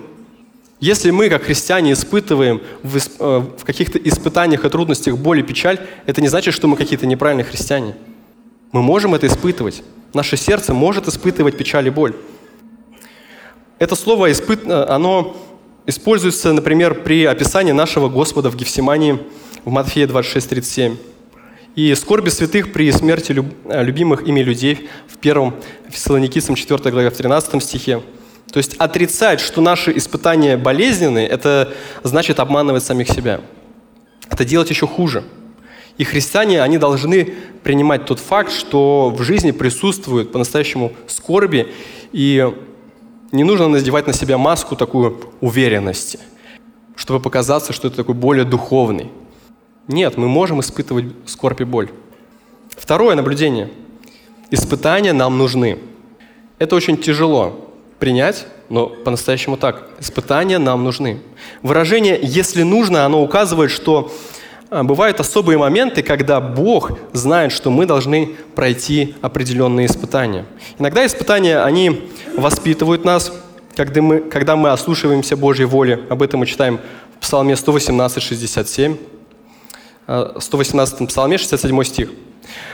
Если 0.81 1.13
мы, 1.13 1.31
как 1.31 1.45
христиане, 1.45 1.93
испытываем 1.93 2.61
в, 2.83 2.97
э, 2.97 3.39
в 3.59 3.65
каких-то 3.65 3.97
испытаниях 3.99 4.65
и 4.65 4.69
трудностях 4.69 5.17
боль 5.17 5.39
и 5.39 5.43
печаль, 5.45 5.79
это 6.07 6.21
не 6.21 6.29
значит, 6.29 6.53
что 6.53 6.67
мы 6.67 6.77
какие-то 6.77 7.07
неправильные 7.07 7.45
христиане. 7.45 7.95
Мы 8.73 8.83
можем 8.83 9.15
это 9.15 9.29
испытывать. 9.29 9.85
Наше 10.15 10.37
сердце 10.37 10.75
может 10.75 11.07
испытывать 11.07 11.57
печаль 11.57 11.87
и 11.87 11.91
боль. 11.91 12.15
Это 13.79 13.95
слово 13.95 14.33
испыт... 14.33 14.67
Э, 14.67 14.87
оно 14.89 15.37
используется, 15.87 16.53
например, 16.53 17.03
при 17.03 17.25
описании 17.25 17.73
нашего 17.73 18.09
Господа 18.09 18.51
в 18.51 18.57
Гефсимании 18.57 19.19
в 19.65 19.71
Матфея 19.71 20.07
26:37. 20.07 20.97
И 21.77 21.95
скорби 21.95 22.29
святых 22.29 22.73
при 22.73 22.91
смерти 22.93 23.33
люб, 23.33 23.47
э, 23.65 23.83
любимых 23.83 24.27
ими 24.27 24.41
людей 24.41 24.89
в 25.09 25.19
первом 25.19 25.55
Фессалоникийцам 25.89 26.55
4 26.55 26.91
главе 26.91 27.11
в 27.11 27.17
13 27.17 27.61
стихе. 27.61 28.01
То 28.53 28.59
есть 28.59 28.77
отрицать, 28.79 29.41
что 29.41 29.61
наши 29.61 29.97
испытания 29.97 30.57
болезненные, 30.57 31.27
это 31.27 31.73
значит 32.05 32.39
обманывать 32.39 32.85
самих 32.85 33.09
себя. 33.09 33.41
Это 34.31 34.45
делать 34.45 34.71
еще 34.71 34.87
хуже. 34.87 35.25
И 35.99 36.05
христиане, 36.05 36.63
они 36.63 36.79
должны 36.79 37.35
принимать 37.65 38.07
тот 38.07 38.21
факт, 38.21 38.53
что 38.53 39.15
в 39.17 39.23
жизни 39.23 39.51
присутствуют 39.51 40.31
по-настоящему 40.31 40.93
скорби, 41.09 41.73
и 42.13 42.53
не 43.35 43.43
нужно 43.43 43.67
надевать 43.67 44.07
на 44.07 44.13
себя 44.13 44.39
маску 44.39 44.77
такую 44.77 45.21
уверенности, 45.41 46.21
чтобы 46.95 47.19
показаться, 47.19 47.73
что 47.73 47.89
это 47.89 47.97
такой 47.97 48.15
более 48.15 48.45
духовный. 48.45 49.11
Нет, 49.89 50.17
мы 50.17 50.29
можем 50.29 50.61
испытывать 50.61 51.07
скорбь 51.27 51.61
и 51.61 51.65
боль. 51.65 51.91
Второе 52.71 53.17
наблюдение. 53.17 53.71
Испытания 54.53 55.13
нам 55.13 55.37
нужны. 55.37 55.79
Это 56.61 56.77
очень 56.77 56.97
тяжело 56.97 57.71
принять, 57.99 58.47
но 58.69 58.87
по-настоящему 58.87 59.57
так. 59.57 59.89
Испытания 59.99 60.59
нам 60.59 60.85
нужны. 60.85 61.19
Выражение 61.63 62.21
«если 62.23 62.63
нужно», 62.63 63.05
оно 63.05 63.21
указывает, 63.21 63.73
что 63.73 64.13
бывают 64.83 65.21
особые 65.21 65.57
моменты, 65.57 66.03
когда 66.03 66.41
Бог 66.41 66.99
знает, 67.13 67.53
что 67.53 67.71
мы 67.71 67.87
должны 67.87 68.35
пройти 68.55 69.15
определенные 69.23 69.87
испытания. 69.87 70.47
Иногда 70.79 71.07
испытания, 71.07 71.63
они 71.63 72.11
воспитывают 72.37 73.05
нас, 73.05 73.33
когда 73.77 74.03
мы, 74.03 74.21
когда 74.21 74.57
мы 74.57 74.71
ослушиваемся 74.71 75.37
Божьей 75.37 75.67
воли. 75.67 76.05
Об 76.09 76.23
этом 76.23 76.41
мы 76.41 76.47
читаем 76.47 76.81
в 77.17 77.21
Псалме 77.21 77.57
118, 77.57 78.23
67. 78.23 78.97
118 80.07 81.09
Псалме, 81.09 81.39
67 81.39 81.85
стих. 81.85 82.11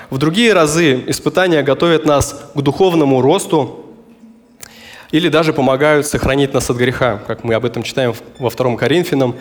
В 0.09 0.19
другие 0.19 0.53
разы 0.53 1.05
испытания 1.07 1.63
готовят 1.63 2.05
нас 2.05 2.51
к 2.55 2.61
духовному 2.61 3.21
росту 3.21 3.87
или 5.13 5.29
даже 5.29 5.53
помогают 5.53 6.07
сохранить 6.07 6.53
нас 6.55 6.71
от 6.71 6.77
греха, 6.77 7.21
как 7.27 7.45
мы 7.45 7.55
об 7.55 7.65
этом 7.65 7.83
читаем 7.83 8.15
во 8.39 8.51
2 8.51 8.77
Коринфянам, 8.77 9.37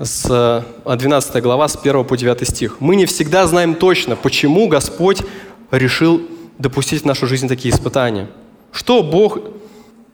с 0.00 0.64
12 0.86 1.36
а, 1.36 1.40
глава, 1.42 1.68
с 1.68 1.76
1 1.76 2.04
по 2.04 2.16
9 2.16 2.48
стих. 2.48 2.76
Мы 2.80 2.96
не 2.96 3.04
всегда 3.04 3.46
знаем 3.46 3.74
точно, 3.74 4.16
почему 4.16 4.66
Господь 4.66 5.22
решил 5.70 6.22
допустить 6.58 7.02
в 7.02 7.04
нашу 7.04 7.26
жизнь 7.26 7.48
такие 7.48 7.72
испытания. 7.72 8.28
Что 8.72 9.02
Бог 9.02 9.38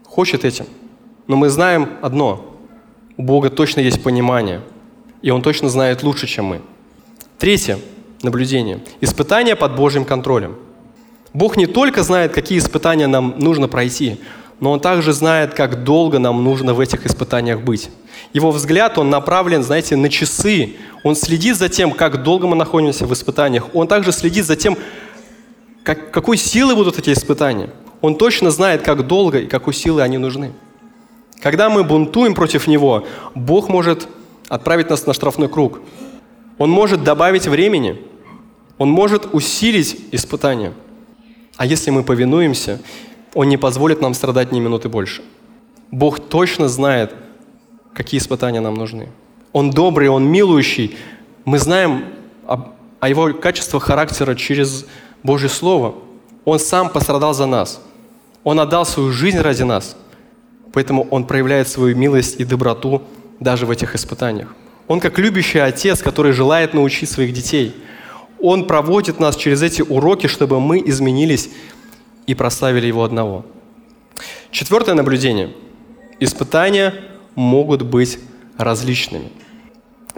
хочет 0.05 0.45
этим? 0.45 0.67
Но 1.29 1.37
мы 1.37 1.49
знаем 1.51 1.89
одно. 2.03 2.57
У 3.17 3.23
Бога 3.23 3.49
точно 3.49 3.81
есть 3.81 4.03
понимание. 4.03 4.61
И 5.23 5.31
Он 5.31 5.41
точно 5.41 5.69
знает 5.69 6.03
лучше, 6.03 6.27
чем 6.27 6.47
мы. 6.47 6.61
Третье 7.39 7.79
наблюдение. 8.23 8.81
Испытания 9.01 9.55
под 9.55 9.77
Божьим 9.77 10.05
контролем. 10.05 10.57
Бог 11.33 11.57
не 11.57 11.67
только 11.67 12.03
знает, 12.03 12.33
какие 12.33 12.59
испытания 12.59 13.07
нам 13.07 13.35
нужно 13.39 13.69
пройти, 13.69 14.19
но 14.59 14.73
Он 14.73 14.81
также 14.81 15.13
знает, 15.13 15.55
как 15.55 15.85
долго 15.85 16.19
нам 16.19 16.43
нужно 16.43 16.75
в 16.75 16.81
этих 16.81 17.07
испытаниях 17.07 17.61
быть. 17.61 17.91
Его 18.33 18.51
взгляд, 18.51 18.99
он 18.99 19.11
направлен, 19.11 19.63
знаете, 19.63 19.97
на 19.97 20.09
часы. 20.09 20.77
Он 21.03 21.15
следит 21.15 21.57
за 21.57 21.69
тем, 21.69 21.93
как 21.93 22.23
долго 22.23 22.47
мы 22.47 22.57
находимся 22.57 23.07
в 23.07 23.13
испытаниях. 23.13 23.75
Он 23.75 23.89
также 23.89 24.13
следит 24.13 24.45
за 24.45 24.57
тем, 24.57 24.77
как, 25.83 26.11
какой 26.11 26.37
силы 26.37 26.75
будут 26.75 26.99
эти 26.99 27.13
испытания. 27.13 27.71
Он 28.01 28.17
точно 28.17 28.51
знает, 28.51 28.83
как 28.83 29.07
долго 29.07 29.39
и 29.39 29.47
какой 29.47 29.73
силы 29.73 30.03
они 30.03 30.19
нужны. 30.19 30.53
Когда 31.41 31.71
мы 31.71 31.85
бунтуем 31.85 32.35
против 32.35 32.67
Него, 32.67 33.07
Бог 33.35 33.69
может 33.69 34.09
отправить 34.49 34.91
нас 34.91 35.07
на 35.07 35.15
штрафной 35.15 35.49
круг. 35.49 35.81
Он 36.59 36.71
может 36.71 37.05
добавить 37.05 37.47
времени. 37.47 38.01
Он 38.79 38.91
может 38.91 39.33
усилить 39.33 39.99
испытания. 40.13 40.73
А 41.57 41.67
если 41.67 41.91
мы 41.91 42.03
повинуемся, 42.03 42.81
Он 43.35 43.49
не 43.49 43.57
позволит 43.57 44.01
нам 44.01 44.15
страдать 44.15 44.53
ни 44.53 44.61
минуты 44.61 44.89
больше. 44.89 45.23
Бог 45.91 46.21
точно 46.21 46.69
знает, 46.69 47.15
какие 47.97 48.21
испытания 48.21 48.61
нам 48.61 48.75
нужны. 48.75 49.09
Он 49.53 49.71
добрый, 49.71 50.09
Он 50.09 50.25
милующий. 50.31 50.97
Мы 51.47 51.59
знаем 51.59 52.05
о, 52.47 52.75
о 53.01 53.09
Его 53.09 53.33
качествах 53.33 53.85
характера 53.85 54.35
через 54.35 54.85
Божье 55.23 55.49
Слово. 55.49 55.95
Он 56.45 56.59
сам 56.59 56.91
пострадал 56.91 57.33
за 57.33 57.47
нас. 57.47 57.81
Он 58.45 58.61
отдал 58.61 58.85
свою 58.85 59.13
жизнь 59.13 59.39
ради 59.39 59.63
нас. 59.63 59.97
Поэтому 60.75 61.07
Он 61.11 61.25
проявляет 61.25 61.69
свою 61.69 61.97
милость 61.97 62.39
и 62.39 62.45
доброту 62.45 63.03
даже 63.41 63.65
в 63.65 63.71
этих 63.71 63.95
испытаниях. 63.95 64.55
Он 64.89 65.01
как 65.01 65.19
любящий 65.19 65.59
отец, 65.59 66.03
который 66.03 66.33
желает 66.33 66.75
научить 66.75 67.11
своих 67.11 67.33
детей. 67.33 67.75
Он 68.39 68.67
проводит 68.67 69.19
нас 69.19 69.37
через 69.37 69.63
эти 69.63 69.81
уроки, 69.81 70.27
чтобы 70.27 70.61
мы 70.61 70.83
изменились 70.85 71.49
и 72.27 72.35
прославили 72.35 72.87
Его 72.87 73.05
одного. 73.05 73.47
Четвертое 74.51 74.95
наблюдение. 74.95 75.55
Испытания 76.21 76.95
могут 77.37 77.83
быть 77.83 78.19
различными. 78.59 79.31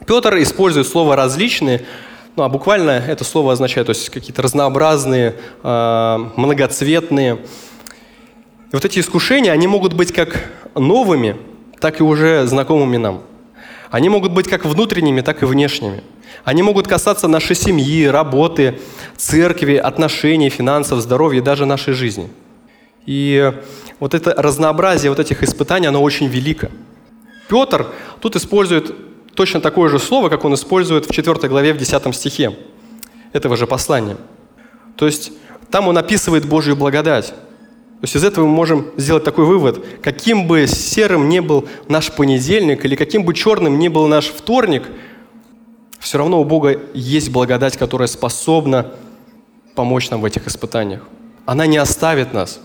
Петр 0.07 0.37
использует 0.39 0.87
слово 0.87 1.17
«различные», 1.17 1.85
ну, 2.37 2.45
а 2.45 2.49
буквально 2.49 2.91
это 2.93 3.25
слово 3.25 3.53
означает 3.53 3.89
то 3.89 3.91
есть 3.91 4.11
какие-то 4.11 4.43
разнообразные, 4.43 5.35
э, 5.65 6.17
многоцветные. 6.37 7.35
И 7.35 8.75
вот 8.75 8.85
эти 8.85 9.01
искушения, 9.01 9.51
они 9.51 9.67
могут 9.67 9.93
быть 9.95 10.13
как 10.13 10.49
новыми, 10.77 11.37
так 11.81 11.99
и 11.99 12.05
уже 12.05 12.47
знакомыми 12.47 12.97
нам. 12.97 13.23
Они 13.91 14.09
могут 14.09 14.33
быть 14.33 14.47
как 14.47 14.65
внутренними, 14.65 15.21
так 15.21 15.43
и 15.43 15.47
внешними. 15.47 16.05
Они 16.45 16.63
могут 16.63 16.87
касаться 16.87 17.27
нашей 17.27 17.57
семьи, 17.57 18.07
работы, 18.07 18.79
церкви, 19.17 19.75
отношений, 19.75 20.49
финансов, 20.49 21.01
здоровья 21.01 21.43
даже 21.43 21.67
нашей 21.67 21.95
жизни. 21.95 22.31
И 23.05 23.53
вот 23.99 24.15
это 24.15 24.35
разнообразие 24.37 25.11
вот 25.11 25.19
этих 25.19 25.43
испытаний, 25.43 25.89
оно 25.89 26.03
очень 26.03 26.27
велико. 26.27 26.69
Петр 27.49 27.87
тут 28.21 28.37
использует 28.37 28.95
точно 29.35 29.61
такое 29.61 29.89
же 29.89 29.99
слово, 29.99 30.29
как 30.29 30.45
он 30.45 30.55
использует 30.55 31.07
в 31.07 31.13
4 31.13 31.49
главе, 31.49 31.73
в 31.73 31.79
10 31.79 32.15
стихе 32.15 32.57
этого 33.33 33.57
же 33.57 33.67
послания. 33.67 34.17
То 34.97 35.07
есть 35.07 35.33
там 35.71 35.89
он 35.89 35.97
описывает 35.99 36.47
Божью 36.47 36.77
благодать. 36.77 37.29
То 37.29 38.05
есть 38.05 38.17
из 38.17 38.25
этого 38.25 38.47
мы 38.47 38.53
можем 38.53 38.93
сделать 38.97 39.25
такой 39.25 39.45
вывод. 39.45 39.85
Каким 40.03 40.47
бы 40.47 40.67
серым 40.67 41.29
ни 41.29 41.41
был 41.41 41.69
наш 41.89 42.13
понедельник, 42.13 42.85
или 42.85 42.95
каким 42.95 43.25
бы 43.25 43.35
черным 43.35 43.79
ни 43.79 43.89
был 43.89 44.07
наш 44.07 44.27
вторник, 44.27 44.85
все 45.99 46.19
равно 46.19 46.41
у 46.41 46.45
Бога 46.45 46.81
есть 46.95 47.31
благодать, 47.31 47.77
которая 47.77 48.07
способна 48.07 48.93
помочь 49.75 50.11
нам 50.11 50.21
в 50.21 50.25
этих 50.25 50.47
испытаниях. 50.47 51.03
Она 51.45 51.67
не 51.67 51.77
оставит 51.77 52.33
нас. 52.33 52.61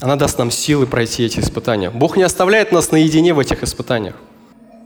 Она 0.00 0.16
даст 0.16 0.38
нам 0.38 0.50
силы 0.50 0.86
пройти 0.86 1.24
эти 1.24 1.40
испытания. 1.40 1.90
Бог 1.90 2.16
не 2.16 2.22
оставляет 2.22 2.70
нас 2.70 2.92
наедине 2.92 3.34
в 3.34 3.38
этих 3.40 3.62
испытаниях. 3.62 4.14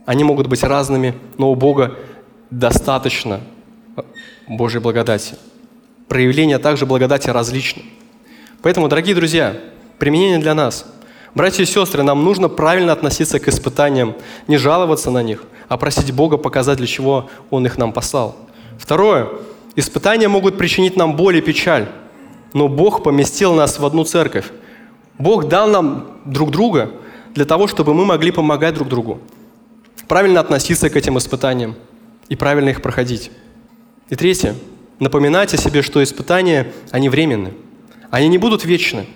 Они 0.05 0.23
могут 0.23 0.47
быть 0.47 0.63
разными, 0.63 1.13
но 1.37 1.51
у 1.51 1.55
Бога 1.55 1.95
достаточно 2.49 3.41
Божьей 4.47 4.79
благодати. 4.79 5.35
Проявления 6.07 6.57
также 6.57 6.85
благодати 6.85 7.29
различны. 7.29 7.83
Поэтому, 8.61 8.87
дорогие 8.87 9.15
друзья, 9.15 9.55
применение 9.99 10.39
для 10.39 10.53
нас. 10.53 10.85
Братья 11.35 11.63
и 11.63 11.65
сестры, 11.65 12.03
нам 12.03 12.23
нужно 12.23 12.49
правильно 12.49 12.91
относиться 12.91 13.39
к 13.39 13.47
испытаниям, 13.47 14.15
не 14.47 14.57
жаловаться 14.57 15.09
на 15.11 15.23
них, 15.23 15.43
а 15.67 15.77
просить 15.77 16.11
Бога 16.11 16.37
показать, 16.37 16.77
для 16.77 16.87
чего 16.87 17.29
Он 17.49 17.65
их 17.65 17.77
нам 17.77 17.93
послал. 17.93 18.35
Второе. 18.77 19.29
Испытания 19.75 20.27
могут 20.27 20.57
причинить 20.57 20.97
нам 20.97 21.15
боль 21.15 21.37
и 21.37 21.41
печаль, 21.41 21.87
но 22.53 22.67
Бог 22.67 23.03
поместил 23.03 23.53
нас 23.53 23.79
в 23.79 23.85
одну 23.85 24.03
церковь. 24.03 24.45
Бог 25.17 25.47
дал 25.47 25.67
нам 25.67 26.17
друг 26.25 26.51
друга 26.51 26.91
для 27.33 27.45
того, 27.45 27.67
чтобы 27.67 27.93
мы 27.93 28.05
могли 28.05 28.31
помогать 28.31 28.75
друг 28.75 28.89
другу 28.89 29.21
правильно 30.07 30.39
относиться 30.39 30.89
к 30.89 30.95
этим 30.95 31.17
испытаниям 31.17 31.75
и 32.29 32.35
правильно 32.35 32.69
их 32.69 32.81
проходить. 32.81 33.31
И 34.09 34.15
третье. 34.15 34.55
Напоминать 34.99 35.53
о 35.53 35.57
себе, 35.57 35.81
что 35.81 36.03
испытания, 36.03 36.71
они 36.91 37.09
временны. 37.09 37.53
Они 38.11 38.27
не 38.27 38.37
будут 38.37 38.63
вечны. 38.63 39.07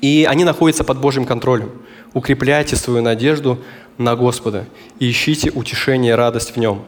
И 0.00 0.26
они 0.28 0.44
находятся 0.44 0.84
под 0.84 0.98
Божьим 0.98 1.24
контролем. 1.24 1.72
Укрепляйте 2.12 2.76
свою 2.76 3.02
надежду 3.02 3.58
на 3.96 4.16
Господа 4.16 4.66
и 4.98 5.10
ищите 5.10 5.50
утешение 5.50 6.12
и 6.12 6.16
радость 6.16 6.54
в 6.54 6.58
Нем. 6.58 6.82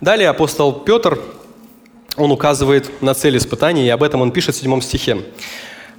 Далее 0.00 0.28
апостол 0.28 0.72
Петр, 0.72 1.18
он 2.16 2.30
указывает 2.30 3.02
на 3.02 3.14
цель 3.14 3.36
испытаний, 3.36 3.86
и 3.86 3.88
об 3.88 4.02
этом 4.02 4.20
он 4.20 4.30
пишет 4.30 4.54
в 4.54 4.58
седьмом 4.58 4.82
стихе. 4.82 5.18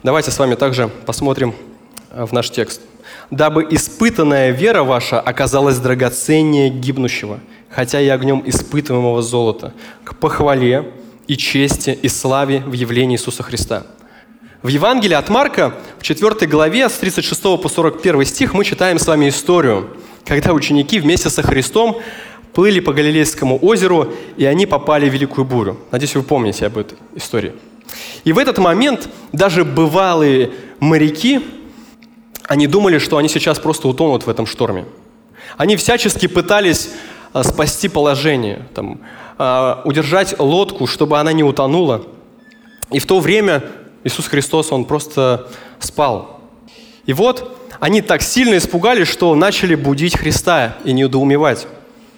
Давайте 0.03 0.31
с 0.31 0.39
вами 0.39 0.55
также 0.55 0.89
посмотрим 1.05 1.53
э, 2.11 2.25
в 2.25 2.31
наш 2.31 2.49
текст 2.49 2.81
дабы 3.31 3.65
испытанная 3.69 4.51
вера 4.51 4.83
ваша 4.83 5.19
оказалась 5.19 5.77
драгоценнее 5.77 6.69
гибнущего, 6.69 7.39
хотя 7.69 8.01
и 8.01 8.07
огнем 8.07 8.43
испытываемого 8.45 9.21
золота, 9.21 9.73
к 10.03 10.15
похвале 10.15 10.91
и 11.27 11.37
чести 11.37 11.97
и 12.01 12.09
славе 12.09 12.59
в 12.59 12.73
явлении 12.73 13.15
Иисуса 13.15 13.41
Христа. 13.41 13.87
В 14.61 14.67
Евангелии 14.67 15.15
от 15.15 15.29
Марка, 15.29 15.73
в 15.97 16.03
4 16.03 16.45
главе, 16.45 16.87
с 16.87 16.93
36 16.93 17.41
по 17.41 17.67
41 17.67 18.25
стих, 18.25 18.53
мы 18.53 18.63
читаем 18.63 18.99
с 18.99 19.07
вами 19.07 19.29
историю, 19.29 19.97
когда 20.25 20.53
ученики 20.53 20.99
вместе 20.99 21.29
со 21.29 21.41
Христом 21.41 21.99
плыли 22.53 22.79
по 22.79 22.93
Галилейскому 22.93 23.57
озеру, 23.59 24.13
и 24.37 24.45
они 24.45 24.67
попали 24.67 25.09
в 25.09 25.13
великую 25.13 25.45
бурю. 25.45 25.77
Надеюсь, 25.89 26.15
вы 26.15 26.21
помните 26.21 26.67
об 26.67 26.77
этой 26.77 26.97
истории. 27.15 27.53
И 28.24 28.34
в 28.34 28.38
этот 28.38 28.58
момент 28.58 29.10
даже 29.32 29.65
бывалые 29.65 30.52
моряки 30.80 31.41
они 32.44 32.67
думали, 32.67 32.98
что 32.98 33.17
они 33.17 33.30
сейчас 33.30 33.60
просто 33.60 33.88
утонут 33.88 34.26
в 34.26 34.30
этом 34.30 34.46
шторме. 34.46 34.86
Они 35.58 35.76
всячески 35.76 36.28
пытались 36.28 36.89
а, 37.34 37.44
спасти 37.44 37.88
положение, 37.88 38.67
там, 38.74 39.00
а, 39.38 39.82
удержать 39.86 40.38
лодку, 40.38 40.86
чтобы 40.86 41.20
она 41.20 41.32
не 41.34 41.44
утонула. 41.44 42.06
И 42.91 43.00
в 43.00 43.06
то 43.06 43.20
время 43.20 43.63
Иисус 44.04 44.28
Христос, 44.28 44.72
Он 44.72 44.86
просто 44.86 45.48
спал. 45.80 46.41
И 47.06 47.13
вот 47.13 47.58
они 47.80 48.02
так 48.02 48.22
сильно 48.22 48.58
испугались, 48.58 49.08
что 49.08 49.34
начали 49.36 49.76
будить 49.76 50.17
Христа 50.17 50.78
и 50.84 50.91
недоумевать. 50.91 51.67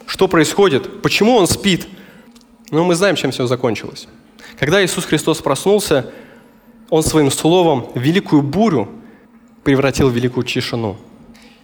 Что 0.08 0.28
происходит? 0.28 1.02
Почему 1.02 1.36
Он 1.36 1.48
спит? 1.48 1.88
Ну, 2.72 2.84
мы 2.84 2.96
знаем, 2.96 3.16
чем 3.16 3.32
все 3.32 3.46
закончилось. 3.46 4.08
Когда 4.60 4.84
Иисус 4.84 5.06
Христос 5.06 5.42
проснулся, 5.42 6.12
Он 6.90 7.04
своим 7.04 7.32
словом 7.32 7.88
великую 7.96 8.42
бурю 8.42 8.90
превратил 9.64 10.10
в 10.10 10.14
великую 10.14 10.46
тишину. 10.46 10.98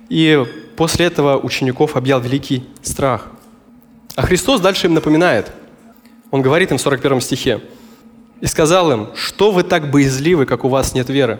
И 0.09 0.43
после 0.75 1.05
этого 1.05 1.37
учеников 1.37 1.95
объял 1.95 2.19
великий 2.19 2.65
страх. 2.81 3.27
А 4.15 4.23
Христос 4.23 4.59
дальше 4.59 4.87
им 4.87 4.93
напоминает. 4.93 5.51
Он 6.31 6.41
говорит 6.41 6.71
им 6.71 6.77
в 6.77 6.81
41 6.81 7.21
стихе. 7.21 7.61
«И 8.41 8.45
сказал 8.45 8.91
им, 8.91 9.09
что 9.15 9.51
вы 9.51 9.63
так 9.63 9.91
боязливы, 9.91 10.45
как 10.45 10.63
у 10.63 10.69
вас 10.69 10.93
нет 10.93 11.09
веры?» 11.09 11.39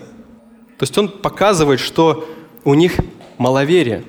То 0.78 0.84
есть 0.84 0.98
он 0.98 1.10
показывает, 1.10 1.80
что 1.80 2.30
у 2.64 2.74
них 2.74 2.96
маловерие. 3.38 4.04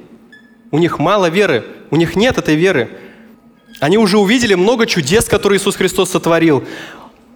У 0.70 0.78
них 0.78 0.98
мало 0.98 1.28
веры, 1.28 1.64
у 1.90 1.96
них 1.96 2.14
нет 2.14 2.38
этой 2.38 2.54
веры. 2.54 2.90
Они 3.80 3.98
уже 3.98 4.18
увидели 4.18 4.54
много 4.54 4.86
чудес, 4.86 5.24
которые 5.24 5.58
Иисус 5.58 5.76
Христос 5.76 6.10
сотворил. 6.10 6.64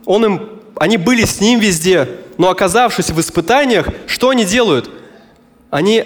Он 0.06 0.24
им, 0.24 0.48
они 0.76 0.96
были 0.96 1.24
с 1.24 1.40
Ним 1.40 1.60
везде, 1.60 2.08
но 2.38 2.50
оказавшись 2.50 3.10
в 3.10 3.20
испытаниях, 3.20 3.88
что 4.06 4.30
они 4.30 4.44
делают– 4.44 4.90
они 5.74 6.04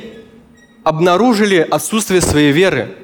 обнаружили 0.83 1.59
отсутствие 1.71 2.23
своей 2.23 2.53
веры. 2.53 2.97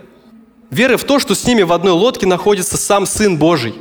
Веры 0.71 0.97
в 0.97 1.05
то, 1.05 1.19
что 1.19 1.35
с 1.35 1.45
ними 1.47 1.61
в 1.61 1.75
одной 1.75 1.93
лодке 1.93 2.25
находится 2.25 2.79
сам 2.79 3.05
Сын 3.05 3.37
Божий. 3.37 3.75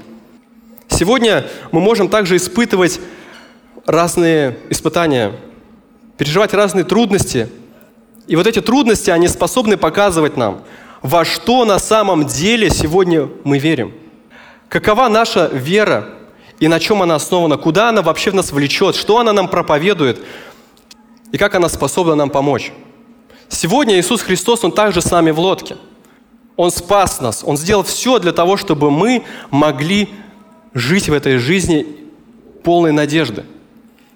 Сегодня 0.89 1.45
мы 1.71 1.79
можем 1.79 2.09
также 2.09 2.35
испытывать 2.35 2.99
разные 3.85 4.57
испытания, 4.69 5.31
переживать 6.17 6.53
разные 6.53 6.83
трудности. 6.83 7.47
И 8.27 8.35
вот 8.35 8.47
эти 8.47 8.59
трудности, 8.59 9.09
они 9.09 9.29
способны 9.29 9.77
показывать 9.77 10.35
нам, 10.35 10.63
во 11.01 11.23
что 11.23 11.63
на 11.63 11.79
самом 11.79 12.25
деле 12.25 12.69
сегодня 12.69 13.29
мы 13.45 13.59
верим. 13.59 13.93
Какова 14.67 15.07
наша 15.07 15.47
вера 15.53 16.09
и 16.63 16.67
на 16.67 16.79
чем 16.79 17.01
она 17.01 17.15
основана, 17.15 17.57
куда 17.57 17.89
она 17.89 18.01
вообще 18.01 18.31
в 18.31 18.35
нас 18.35 18.51
влечет, 18.51 18.95
что 18.95 19.19
она 19.19 19.33
нам 19.33 19.47
проповедует– 19.47 20.19
и 21.33 21.37
как 21.37 21.55
она 21.55 21.67
способна 21.67 22.15
нам 22.15 22.29
помочь. 22.29 22.71
Сегодня 23.49 23.99
Иисус 23.99 24.21
Христос, 24.21 24.63
Он 24.63 24.71
также 24.71 25.01
с 25.01 25.09
нами 25.11 25.31
в 25.31 25.39
лодке. 25.39 25.75
Он 26.55 26.69
спас 26.69 27.19
нас, 27.19 27.43
Он 27.43 27.57
сделал 27.57 27.83
все 27.83 28.19
для 28.19 28.31
того, 28.31 28.55
чтобы 28.55 28.91
мы 28.91 29.23
могли 29.49 30.09
жить 30.75 31.09
в 31.09 31.13
этой 31.13 31.37
жизни 31.37 31.87
полной 32.63 32.91
надежды. 32.91 33.45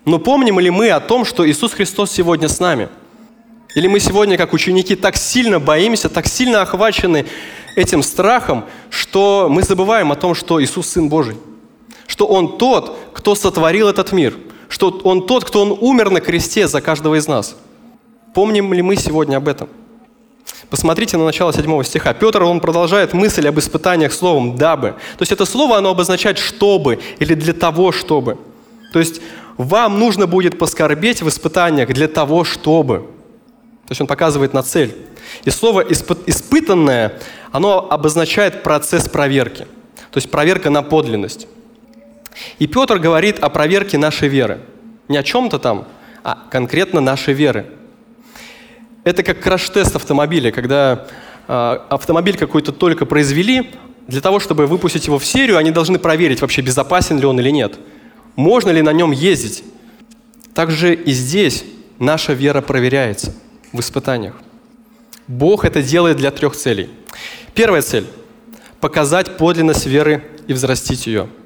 Но 0.06 0.20
помним 0.20 0.60
ли 0.60 0.70
мы 0.70 0.92
о 0.92 1.00
том, 1.00 1.26
что 1.26 1.50
Иисус 1.50 1.74
Христос 1.74 2.12
сегодня 2.12 2.48
с 2.48 2.60
нами? 2.60 2.88
Или 3.74 3.88
мы 3.88 4.00
сегодня, 4.00 4.38
как 4.38 4.54
ученики, 4.54 4.96
так 4.96 5.16
сильно 5.16 5.60
боимся, 5.60 6.10
так 6.10 6.28
сильно 6.28 6.62
охвачены 6.62 7.26
этим 7.76 8.04
страхом, 8.04 8.66
что 8.92 9.48
мы 9.50 9.64
забываем 9.64 10.12
о 10.12 10.16
том, 10.16 10.36
что 10.36 10.62
Иисус 10.64 10.88
Сын 10.88 11.10
Божий, 11.10 11.36
что 12.08 12.26
Он 12.26 12.58
тот, 12.58 12.98
кто 13.14 13.36
сотворил 13.36 13.88
этот 13.88 14.12
мир– 14.12 14.34
что 14.70 14.90
Он 15.04 15.26
тот, 15.26 15.46
кто 15.46 15.62
Он 15.62 15.78
умер 15.80 16.10
на 16.10 16.20
кресте 16.20 16.68
за 16.68 16.82
каждого 16.82 17.16
из 17.16 17.28
нас. 17.28 17.56
Помним 18.34 18.74
ли 18.74 18.82
мы 18.82 18.96
сегодня 18.96 19.38
об 19.38 19.48
этом? 19.48 19.70
Посмотрите 20.70 21.18
на 21.18 21.26
начало 21.26 21.54
7 21.54 21.84
стиха. 21.84 22.14
Петр, 22.14 22.44
он 22.44 22.60
продолжает 22.60 23.14
мысль 23.14 23.48
об 23.48 23.58
испытаниях 23.58 24.12
словом 24.12 24.58
«дабы». 24.58 24.96
То 25.18 25.22
есть 25.22 25.32
это 25.32 25.46
слово, 25.46 25.78
оно 25.78 25.92
обозначает 25.92 26.38
«чтобы» 26.38 27.00
или 27.20 27.34
«для 27.34 27.54
того, 27.54 27.92
чтобы». 27.92 28.38
То 28.92 29.00
есть 29.00 29.22
вам 29.58 30.00
нужно 30.00 30.28
будет 30.28 30.58
поскорбеть 30.60 31.22
в 31.22 31.30
испытаниях 31.30 31.90
для 31.90 32.08
того, 32.08 32.44
чтобы. 32.44 33.00
То 33.88 33.92
есть 33.92 34.02
он 34.02 34.08
показывает 34.08 34.54
на 34.54 34.62
цель. 34.62 34.96
И 35.46 35.50
слово 35.50 35.82
«испытанное», 35.82 37.20
оно 37.52 37.88
обозначает 37.90 38.64
процесс 38.64 39.08
проверки. 39.08 39.68
То 40.12 40.18
есть 40.18 40.30
проверка 40.30 40.70
на 40.70 40.84
подлинность. 40.84 41.48
И 42.60 42.68
Петр 42.68 43.00
говорит 43.00 43.40
о 43.40 43.50
проверке 43.50 43.98
нашей 43.98 44.28
веры. 44.28 44.60
Не 45.08 45.18
о 45.18 45.24
чем-то 45.24 45.60
там, 45.60 45.88
а 46.24 46.38
конкретно 46.50 47.00
нашей 47.02 47.34
веры. 47.34 47.68
Это 49.04 49.24
как 49.24 49.40
краш-тест 49.40 49.96
автомобиля, 49.96 50.52
когда 50.52 51.08
э, 51.48 51.80
автомобиль 51.90 52.38
какой-то 52.38 52.72
только 52.72 53.06
произвели, 53.06 53.72
для 54.08 54.22
того, 54.22 54.40
чтобы 54.40 54.68
выпустить 54.68 55.08
его 55.08 55.20
в 55.20 55.26
серию, 55.26 55.58
они 55.58 55.72
должны 55.72 56.00
проверить, 56.00 56.42
вообще 56.42 56.62
безопасен 56.62 57.20
ли 57.20 57.26
он 57.26 57.40
или 57.40 57.50
нет. 57.50 57.78
Можно 58.36 58.72
ли 58.72 58.82
на 58.82 58.94
нем 58.94 59.12
ездить. 59.12 59.64
Также 60.54 60.94
и 60.94 61.12
здесь 61.12 61.66
наша 62.00 62.34
вера 62.34 62.62
проверяется 62.62 63.34
в 63.74 63.80
испытаниях. 63.80 64.36
Бог 65.28 65.66
это 65.66 65.82
делает 65.82 66.18
для 66.18 66.32
трех 66.32 66.56
целей. 66.56 66.90
Первая 67.54 67.82
цель– 67.82 68.08
показать 68.80 69.38
подлинность 69.38 69.86
веры 69.86 70.24
и 70.48 70.54
взрастить 70.54 71.08
ее– 71.08 71.28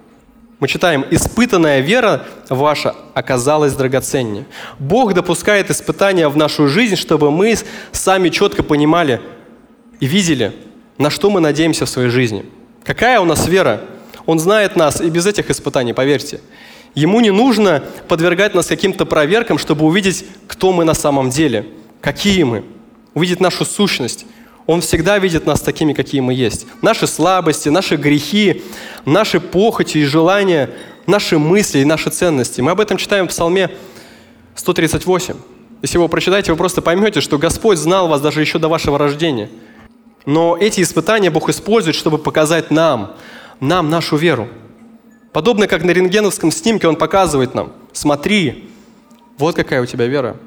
мы 0.61 0.67
читаем, 0.67 1.03
«Испытанная 1.09 1.79
вера 1.79 2.27
ваша 2.47 2.95
оказалась 3.15 3.73
драгоценнее». 3.73 4.45
Бог 4.77 5.15
допускает 5.15 5.71
испытания 5.71 6.29
в 6.29 6.37
нашу 6.37 6.67
жизнь, 6.67 6.95
чтобы 6.95 7.31
мы 7.31 7.57
сами 7.91 8.29
четко 8.29 8.61
понимали 8.61 9.21
и 9.99 10.05
видели, 10.05 10.53
на 10.99 11.09
что 11.09 11.31
мы 11.31 11.39
надеемся 11.39 11.87
в 11.87 11.89
своей 11.89 12.09
жизни. 12.09 12.45
Какая 12.83 13.19
у 13.19 13.25
нас 13.25 13.47
вера? 13.47 13.81
Он 14.27 14.37
знает 14.37 14.75
нас 14.75 15.01
и 15.01 15.09
без 15.09 15.25
этих 15.25 15.49
испытаний, 15.49 15.93
поверьте. 15.93 16.41
Ему 16.93 17.21
не 17.21 17.31
нужно 17.31 17.83
подвергать 18.07 18.53
нас 18.53 18.67
каким-то 18.67 19.07
проверкам, 19.07 19.57
чтобы 19.57 19.83
увидеть, 19.85 20.25
кто 20.45 20.71
мы 20.71 20.85
на 20.85 20.93
самом 20.93 21.31
деле, 21.31 21.65
какие 22.01 22.43
мы, 22.43 22.63
увидеть 23.15 23.39
нашу 23.39 23.65
сущность– 23.65 24.27
он 24.71 24.79
всегда 24.79 25.19
видит 25.19 25.45
нас 25.45 25.59
такими, 25.59 25.91
какие 25.91 26.21
мы 26.21 26.33
есть. 26.33 26.65
Наши 26.81 27.05
слабости, 27.05 27.67
наши 27.67 27.97
грехи, 27.97 28.63
наши 29.03 29.41
похоти 29.41 29.97
и 29.97 30.05
желания, 30.05 30.69
наши 31.07 31.37
мысли 31.37 31.79
и 31.79 31.85
наши 31.85 32.09
ценности. 32.09 32.61
Мы 32.61 32.71
об 32.71 32.79
этом 32.79 32.95
читаем 32.95 33.27
в 33.27 33.31
Псалме 33.31 33.69
138. 34.55 35.35
Если 35.81 35.97
вы 35.97 36.03
его 36.03 36.07
прочитаете, 36.07 36.53
вы 36.53 36.57
просто 36.57 36.81
поймете, 36.81 37.19
что 37.19 37.37
Господь 37.37 37.79
знал 37.79 38.07
вас 38.07 38.21
даже 38.21 38.39
еще 38.39 38.59
до 38.59 38.69
вашего 38.69 38.97
рождения. 38.97 39.49
Но 40.25 40.55
эти 40.55 40.79
испытания 40.79 41.29
Бог 41.29 41.49
использует, 41.49 41.97
чтобы 41.97 42.17
показать 42.17 42.71
нам, 42.71 43.17
нам 43.59 43.89
нашу 43.89 44.15
веру. 44.15 44.47
Подобно 45.33 45.67
как 45.67 45.83
на 45.83 45.91
рентгеновском 45.91 46.49
снимке 46.49 46.87
Он 46.87 46.95
показывает 46.95 47.55
нам, 47.55 47.73
смотри, 47.91 48.69
вот 49.37 49.55
какая 49.55 49.81
у 49.81 49.85
тебя 49.85 50.05
вера. 50.05 50.37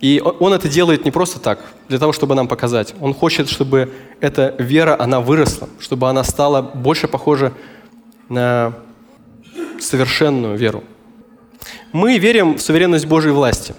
И 0.00 0.20
он 0.20 0.52
это 0.52 0.68
делает 0.68 1.04
не 1.04 1.10
просто 1.10 1.40
так, 1.40 1.60
для 1.88 1.98
того, 1.98 2.12
чтобы 2.12 2.34
нам 2.34 2.48
показать. 2.48 2.94
Он 3.00 3.14
хочет, 3.14 3.48
чтобы 3.48 3.92
эта 4.20 4.54
вера, 4.58 4.96
она 5.00 5.20
выросла, 5.20 5.68
чтобы 5.80 6.08
она 6.08 6.24
стала 6.24 6.62
больше 6.62 7.08
похожа 7.08 7.52
на 8.28 8.74
совершенную 9.80 10.56
веру. 10.56 10.84
Мы 11.92 12.18
верим 12.18 12.54
в 12.54 12.60
суверенность 12.60 13.06
Божьей 13.06 13.32
власти. 13.32 13.74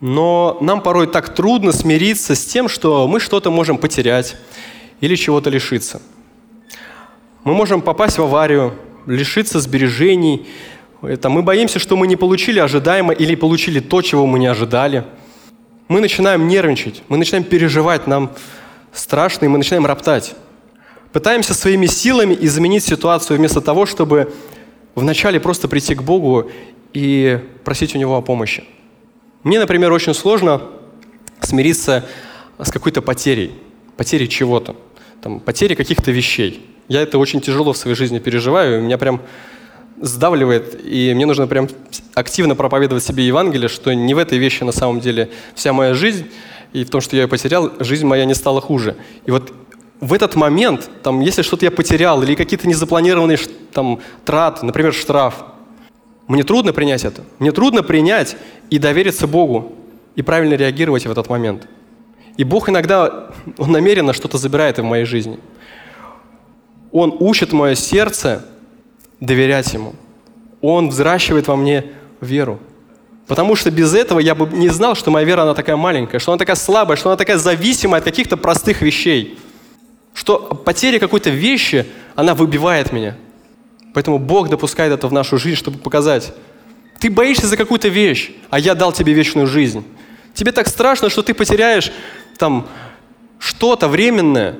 Но 0.00 0.58
нам 0.60 0.82
порой 0.82 1.06
так 1.06 1.32
трудно 1.32 1.70
смириться 1.72 2.34
с 2.34 2.44
тем, 2.44 2.68
что 2.68 3.06
мы 3.06 3.20
что-то 3.20 3.52
можем 3.52 3.78
потерять 3.78 4.36
или 5.00 5.14
чего-то 5.14 5.48
лишиться. 5.48 6.02
Мы 7.44 7.54
можем 7.54 7.82
попасть 7.82 8.18
в 8.18 8.22
аварию, 8.22 8.74
лишиться 9.06 9.60
сбережений, 9.60 10.48
это 11.08 11.28
мы 11.28 11.42
боимся, 11.42 11.78
что 11.78 11.96
мы 11.96 12.06
не 12.06 12.16
получили 12.16 12.60
ожидаемо 12.60 13.12
или 13.12 13.34
получили 13.34 13.80
то, 13.80 14.02
чего 14.02 14.26
мы 14.26 14.38
не 14.38 14.46
ожидали. 14.46 15.04
Мы 15.88 16.00
начинаем 16.00 16.46
нервничать, 16.46 17.02
мы 17.08 17.16
начинаем 17.16 17.44
переживать, 17.44 18.06
нам 18.06 18.32
страшно, 18.92 19.46
и 19.46 19.48
мы 19.48 19.58
начинаем 19.58 19.84
роптать. 19.84 20.34
Пытаемся 21.12 21.54
своими 21.54 21.86
силами 21.86 22.36
изменить 22.40 22.84
ситуацию 22.84 23.36
вместо 23.38 23.60
того, 23.60 23.84
чтобы 23.84 24.32
вначале 24.94 25.40
просто 25.40 25.68
прийти 25.68 25.94
к 25.94 26.02
Богу 26.02 26.50
и 26.92 27.40
просить 27.64 27.94
у 27.94 27.98
Него 27.98 28.16
о 28.16 28.22
помощи. 28.22 28.64
Мне, 29.42 29.58
например, 29.58 29.92
очень 29.92 30.14
сложно 30.14 30.62
смириться 31.40 32.04
с 32.58 32.70
какой-то 32.70 33.02
потерей, 33.02 33.52
потерей 33.96 34.28
чего-то, 34.28 34.76
там, 35.20 35.40
потерей 35.40 35.74
каких-то 35.74 36.12
вещей. 36.12 36.64
Я 36.88 37.02
это 37.02 37.18
очень 37.18 37.40
тяжело 37.40 37.72
в 37.72 37.76
своей 37.76 37.96
жизни 37.96 38.18
переживаю, 38.18 38.76
и 38.76 38.78
у 38.78 38.82
меня 38.82 38.98
прям 38.98 39.20
сдавливает, 40.02 40.78
и 40.84 41.14
мне 41.14 41.26
нужно 41.26 41.46
прям 41.46 41.68
активно 42.14 42.56
проповедовать 42.56 43.04
себе 43.04 43.24
Евангелие, 43.24 43.68
что 43.68 43.94
не 43.94 44.14
в 44.14 44.18
этой 44.18 44.36
вещи 44.36 44.64
на 44.64 44.72
самом 44.72 45.00
деле 45.00 45.30
вся 45.54 45.72
моя 45.72 45.94
жизнь, 45.94 46.26
и 46.72 46.84
в 46.84 46.90
том, 46.90 47.00
что 47.00 47.16
я 47.16 47.22
ее 47.22 47.28
потерял, 47.28 47.72
жизнь 47.78 48.04
моя 48.04 48.24
не 48.24 48.34
стала 48.34 48.60
хуже. 48.60 48.96
И 49.24 49.30
вот 49.30 49.52
в 50.00 50.12
этот 50.12 50.34
момент, 50.34 50.90
там, 51.04 51.20
если 51.20 51.42
что-то 51.42 51.64
я 51.64 51.70
потерял, 51.70 52.20
или 52.22 52.34
какие-то 52.34 52.66
незапланированные 52.66 53.38
там, 53.72 54.00
траты, 54.24 54.66
например, 54.66 54.92
штраф, 54.92 55.44
мне 56.26 56.42
трудно 56.42 56.72
принять 56.72 57.04
это. 57.04 57.22
Мне 57.38 57.52
трудно 57.52 57.84
принять 57.84 58.36
и 58.70 58.78
довериться 58.78 59.28
Богу, 59.28 59.72
и 60.16 60.22
правильно 60.22 60.54
реагировать 60.54 61.06
в 61.06 61.10
этот 61.10 61.28
момент. 61.28 61.68
И 62.36 62.42
Бог 62.42 62.68
иногда, 62.68 63.28
Он 63.56 63.70
намеренно 63.70 64.12
что-то 64.12 64.36
забирает 64.36 64.78
в 64.78 64.82
моей 64.82 65.04
жизни. 65.04 65.38
Он 66.90 67.14
учит 67.20 67.52
мое 67.52 67.76
сердце 67.76 68.44
доверять 69.22 69.72
Ему. 69.72 69.94
Он 70.60 70.88
взращивает 70.88 71.48
во 71.48 71.56
мне 71.56 71.86
веру. 72.20 72.60
Потому 73.26 73.56
что 73.56 73.70
без 73.70 73.94
этого 73.94 74.18
я 74.18 74.34
бы 74.34 74.46
не 74.54 74.68
знал, 74.68 74.94
что 74.94 75.10
моя 75.10 75.24
вера, 75.24 75.42
она 75.42 75.54
такая 75.54 75.76
маленькая, 75.76 76.18
что 76.18 76.32
она 76.32 76.38
такая 76.38 76.56
слабая, 76.56 76.96
что 76.96 77.08
она 77.08 77.16
такая 77.16 77.38
зависимая 77.38 78.00
от 78.00 78.04
каких-то 78.04 78.36
простых 78.36 78.82
вещей. 78.82 79.38
Что 80.12 80.38
потеря 80.38 80.98
какой-то 80.98 81.30
вещи, 81.30 81.86
она 82.14 82.34
выбивает 82.34 82.92
меня. 82.92 83.16
Поэтому 83.94 84.18
Бог 84.18 84.48
допускает 84.48 84.92
это 84.92 85.06
в 85.06 85.12
нашу 85.12 85.38
жизнь, 85.38 85.56
чтобы 85.56 85.78
показать. 85.78 86.34
Ты 86.98 87.10
боишься 87.10 87.46
за 87.46 87.56
какую-то 87.56 87.88
вещь, 87.88 88.32
а 88.50 88.58
я 88.58 88.74
дал 88.74 88.92
тебе 88.92 89.12
вечную 89.12 89.46
жизнь. 89.46 89.84
Тебе 90.34 90.52
так 90.52 90.66
страшно, 90.66 91.10
что 91.10 91.22
ты 91.22 91.32
потеряешь 91.32 91.92
там 92.38 92.66
что-то 93.38 93.88
временное, 93.88 94.58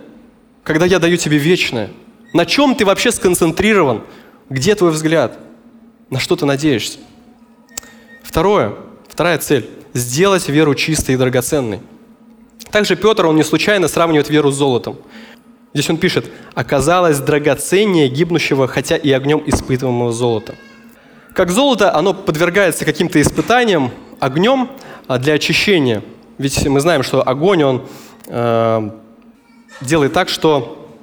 когда 0.62 0.86
я 0.86 0.98
даю 0.98 1.16
тебе 1.16 1.38
вечное. 1.38 1.90
На 2.32 2.46
чем 2.46 2.74
ты 2.74 2.84
вообще 2.84 3.10
сконцентрирован? 3.10 4.02
Где 4.52 4.74
твой 4.74 4.90
взгляд? 4.90 5.38
На 6.10 6.20
что 6.20 6.36
ты 6.36 6.44
надеешься? 6.44 6.98
Второе, 8.22 8.74
вторая 9.08 9.38
цель– 9.38 9.66
сделать 9.94 10.46
веру 10.46 10.74
чистой 10.74 11.14
и 11.14 11.16
драгоценной. 11.16 11.80
Также 12.70 12.96
Петр, 12.96 13.24
он 13.24 13.36
не 13.36 13.44
случайно 13.44 13.88
сравнивает 13.88 14.28
веру 14.28 14.50
с 14.50 14.56
золотом. 14.56 14.98
Здесь 15.72 15.88
он 15.88 15.96
пишет, 15.96 16.30
оказалось 16.52 17.18
драгоценнее 17.18 18.10
гибнущего, 18.10 18.68
хотя 18.68 18.98
и 18.98 19.10
огнем 19.10 19.42
испытываемого 19.46 20.12
золота. 20.12 20.54
Как 21.32 21.50
золото, 21.50 21.96
оно 21.96 22.12
подвергается 22.12 22.84
каким-то 22.84 23.22
испытаниям 23.22 23.90
огнем 24.20 24.68
а, 25.08 25.16
для 25.16 25.32
очищения. 25.32 26.02
Ведь 26.36 26.66
мы 26.68 26.80
знаем, 26.80 27.02
что 27.04 27.26
огонь, 27.26 27.62
он 27.62 27.86
э, 28.26 28.90
делает 29.80 30.12
так, 30.12 30.28
что 30.28 30.94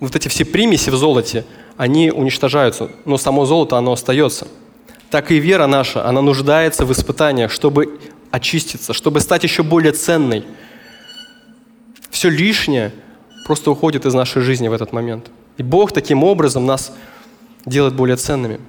вот 0.00 0.16
эти 0.16 0.28
все 0.28 0.46
примеси 0.46 0.88
в 0.88 0.96
золоте, 0.96 1.44
они 1.78 2.10
уничтожаются, 2.10 2.90
но 3.04 3.16
само 3.16 3.46
золото, 3.46 3.78
оно 3.78 3.92
остается. 3.92 4.48
Так 5.10 5.30
и 5.30 5.36
вера 5.36 5.66
наша, 5.66 6.04
она 6.04 6.20
нуждается 6.20 6.84
в 6.84 6.92
испытаниях, 6.92 7.52
чтобы 7.52 8.00
очиститься, 8.32 8.92
чтобы 8.92 9.20
стать 9.20 9.44
еще 9.44 9.62
более 9.62 9.92
ценной. 9.92 10.44
Все 12.10 12.28
лишнее 12.28 12.92
просто 13.46 13.70
уходит 13.70 14.06
из 14.06 14.12
нашей 14.12 14.42
жизни 14.42 14.66
в 14.66 14.72
этот 14.72 14.92
момент. 14.92 15.30
И 15.56 15.62
Бог 15.62 15.92
таким 15.92 16.24
образом 16.24 16.66
нас 16.66 16.92
делает 17.64 17.94
более 17.94 18.16
ценными. 18.16 18.60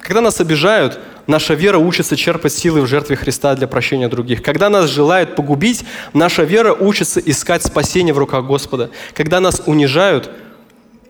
Когда 0.00 0.22
нас 0.22 0.40
обижают, 0.40 0.98
наша 1.26 1.52
вера 1.52 1.76
учится 1.76 2.16
черпать 2.16 2.54
силы 2.54 2.80
в 2.80 2.86
жертве 2.86 3.16
Христа 3.16 3.54
для 3.54 3.68
прощения 3.68 4.08
других. 4.08 4.42
Когда 4.42 4.70
нас 4.70 4.88
желают 4.88 5.36
погубить, 5.36 5.84
наша 6.14 6.44
вера 6.44 6.72
учится 6.72 7.20
искать 7.20 7.62
спасение 7.62 8.14
в 8.14 8.18
руках 8.18 8.46
Господа. 8.46 8.88
Когда 9.12 9.40
нас 9.40 9.62
унижают, 9.66 10.30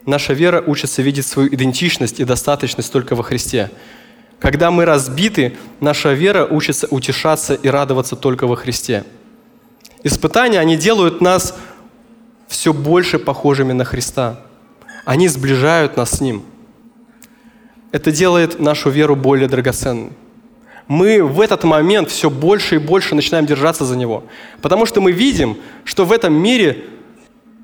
наша 0.06 0.32
вера 0.32 0.62
учится 0.66 1.02
видеть 1.02 1.26
свою 1.26 1.48
идентичность 1.48 2.20
и 2.20 2.24
достаточность 2.24 2.92
только 2.92 3.14
во 3.14 3.22
Христе. 3.22 3.70
Когда 4.38 4.70
мы 4.70 4.84
разбиты, 4.84 5.56
наша 5.80 6.12
вера 6.12 6.46
учится 6.46 6.86
утешаться 6.90 7.54
и 7.54 7.68
радоваться 7.68 8.16
только 8.16 8.46
во 8.46 8.56
Христе. 8.56 9.04
Испытания, 10.02 10.58
они 10.58 10.76
делают 10.76 11.20
нас 11.20 11.54
все 12.48 12.72
больше 12.72 13.18
похожими 13.18 13.72
на 13.72 13.84
Христа. 13.84 14.40
Они 15.04 15.28
сближают 15.28 15.96
нас 15.96 16.10
с 16.10 16.20
Ним. 16.20 16.42
это 17.92 18.12
делает 18.12 18.60
нашу 18.60 18.88
веру 18.90 19.16
более 19.16 19.48
драгоценной. 19.48 20.12
Мы 20.86 21.22
в 21.22 21.40
этот 21.40 21.64
момент 21.64 22.10
все 22.10 22.30
больше 22.30 22.76
и 22.76 22.78
больше 22.78 23.14
начинаем 23.14 23.46
держаться 23.46 23.84
за 23.84 23.96
него. 23.96 24.24
Потому 24.60 24.86
что 24.86 25.00
мы 25.00 25.12
видим, 25.12 25.56
что 25.84 26.04
в 26.04 26.12
этом 26.12 26.34
мире 26.34 26.84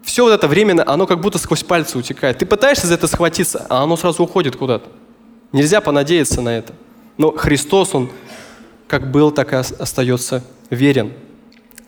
все 0.07 0.23
вот 0.23 0.31
это 0.31 0.47
временно, 0.47 0.85
оно 0.87 1.07
как 1.07 1.21
будто 1.21 1.37
сквозь 1.37 1.65
пальцы 1.65 1.99
утекает. 1.99 2.39
Ты 2.39 2.47
пытаешься 2.47 2.87
за 2.87 2.95
это 2.95 3.09
схватиться, 3.09 3.67
а 3.69 3.83
оно 3.83 3.97
сразу 3.97 4.23
уходит 4.23 4.55
куда-то. 4.55 4.89
Нельзя 5.51 5.81
понадеяться 5.81 6.41
на 6.41 6.57
это. 6.57 6.73
Но 7.19 7.33
Христос, 7.33 7.93
Он 7.93 8.09
как 8.87 9.11
был, 9.11 9.33
так 9.33 9.53
и 9.53 9.57
остается 9.57 10.45
верен. 10.71 11.13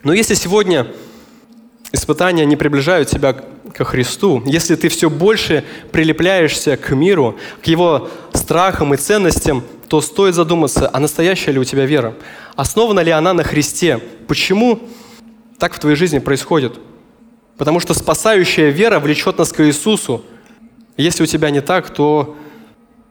Но 0.03 0.11
если 0.11 0.33
сегодня 0.33 0.87
испытания 1.93 2.45
не 2.45 2.57
приближают 2.57 3.07
тебя 3.07 3.33
ко 3.33 3.85
Христу, 3.85 4.43
если 4.45 4.75
ты 4.75 4.89
все 4.89 5.09
больше 5.09 5.63
прилепляешься 5.93 6.75
к 6.75 6.93
миру, 6.93 7.37
к 7.63 7.67
его 7.67 8.09
страхам 8.33 8.93
и 8.93 8.97
ценностям, 8.97 9.63
то 9.87 10.01
стоит 10.01 10.35
задуматься, 10.35 10.89
а 10.91 10.99
настоящая 10.99 11.53
ли 11.53 11.59
у 11.59 11.63
тебя 11.63 11.85
вера? 11.85 12.15
Основана 12.57 12.99
ли 12.99 13.11
она 13.11 13.33
на 13.33 13.45
Христе? 13.45 13.99
Почему 14.27 14.81
так 15.57 15.73
в 15.73 15.79
твоей 15.79 15.95
жизни 15.95 16.19
происходит? 16.19 16.79
Потому 17.59 17.79
что 17.79 17.93
спасающая 17.93 18.69
вера 18.69 18.99
влечет 18.99 19.37
нас 19.37 19.51
к 19.51 19.63
Иисусу. 19.63 20.25
Если 20.97 21.21
у 21.21 21.27
тебя 21.27 21.51
не 21.51 21.61
так, 21.61 21.91
то 21.91 22.35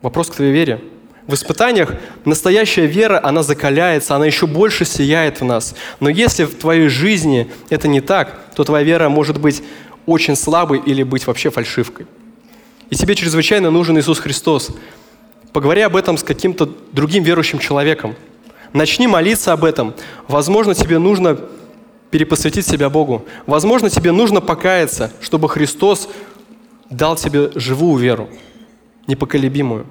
вопрос 0.02 0.30
к 0.30 0.34
твоей 0.34 0.52
вере– 0.52 0.82
в 1.28 1.34
испытаниях 1.34 1.92
настоящая 2.24 2.87
вера, 2.87 3.20
она 3.22 3.42
закаляется, 3.42 4.16
она 4.16 4.24
еще 4.24 4.46
больше 4.46 4.87
сияет 4.87 5.42
в 5.42 5.44
нас. 5.44 5.74
Но 6.00 6.08
если 6.08 6.44
в 6.44 6.54
твоей 6.54 6.88
жизни 6.88 7.50
это 7.68 7.87
не 7.87 8.00
так, 8.00 8.54
то 8.54 8.64
твоя 8.64 8.82
вера 8.82 9.11
может 9.11 9.38
быть 9.38 9.62
очень 10.06 10.34
слабой 10.34 10.78
или 10.78 11.02
быть 11.02 11.26
вообще 11.26 11.50
фальшивкой. 11.50 12.06
И 12.88 12.96
тебе 12.96 13.14
чрезвычайно 13.14 13.70
нужен 13.70 13.98
Иисус 13.98 14.20
Христос. 14.20 14.70
Поговори 15.52 15.82
об 15.82 15.96
этом 15.96 16.16
с 16.16 16.22
каким-то 16.22 16.72
другим 16.92 17.22
верующим 17.24 17.58
человеком. 17.58 18.16
Начни 18.72 19.06
молиться 19.06 19.52
об 19.52 19.66
этом. 19.66 19.92
Возможно, 20.28 20.74
тебе 20.74 20.98
нужно 20.98 21.38
перепосвятить 22.11 22.66
себя 22.66 22.90
Богу. 22.90 23.25
Возможно, 23.47 23.90
тебе 23.90 24.12
нужно 24.12 24.40
покаяться, 24.40 25.12
чтобы 25.21 25.49
Христос 25.49 26.09
дал 26.90 27.16
тебе 27.16 27.51
живую 27.55 28.01
веру, 28.01 28.29
непоколебимую. 29.07 29.87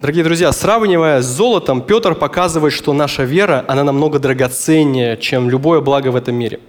Дорогие 0.00 0.22
друзья, 0.22 0.52
сравнивая 0.52 1.22
с 1.22 1.26
золотом, 1.26 1.82
Петр 1.82 2.14
показывает, 2.14 2.72
что 2.72 2.92
наша 2.92 3.24
вера, 3.24 3.64
она 3.66 3.82
намного 3.82 4.20
драгоценнее, 4.20 5.16
чем 5.16 5.50
любое 5.50 5.80
благо 5.80 6.08
в 6.08 6.16
этом 6.16 6.36
мире. 6.36 6.60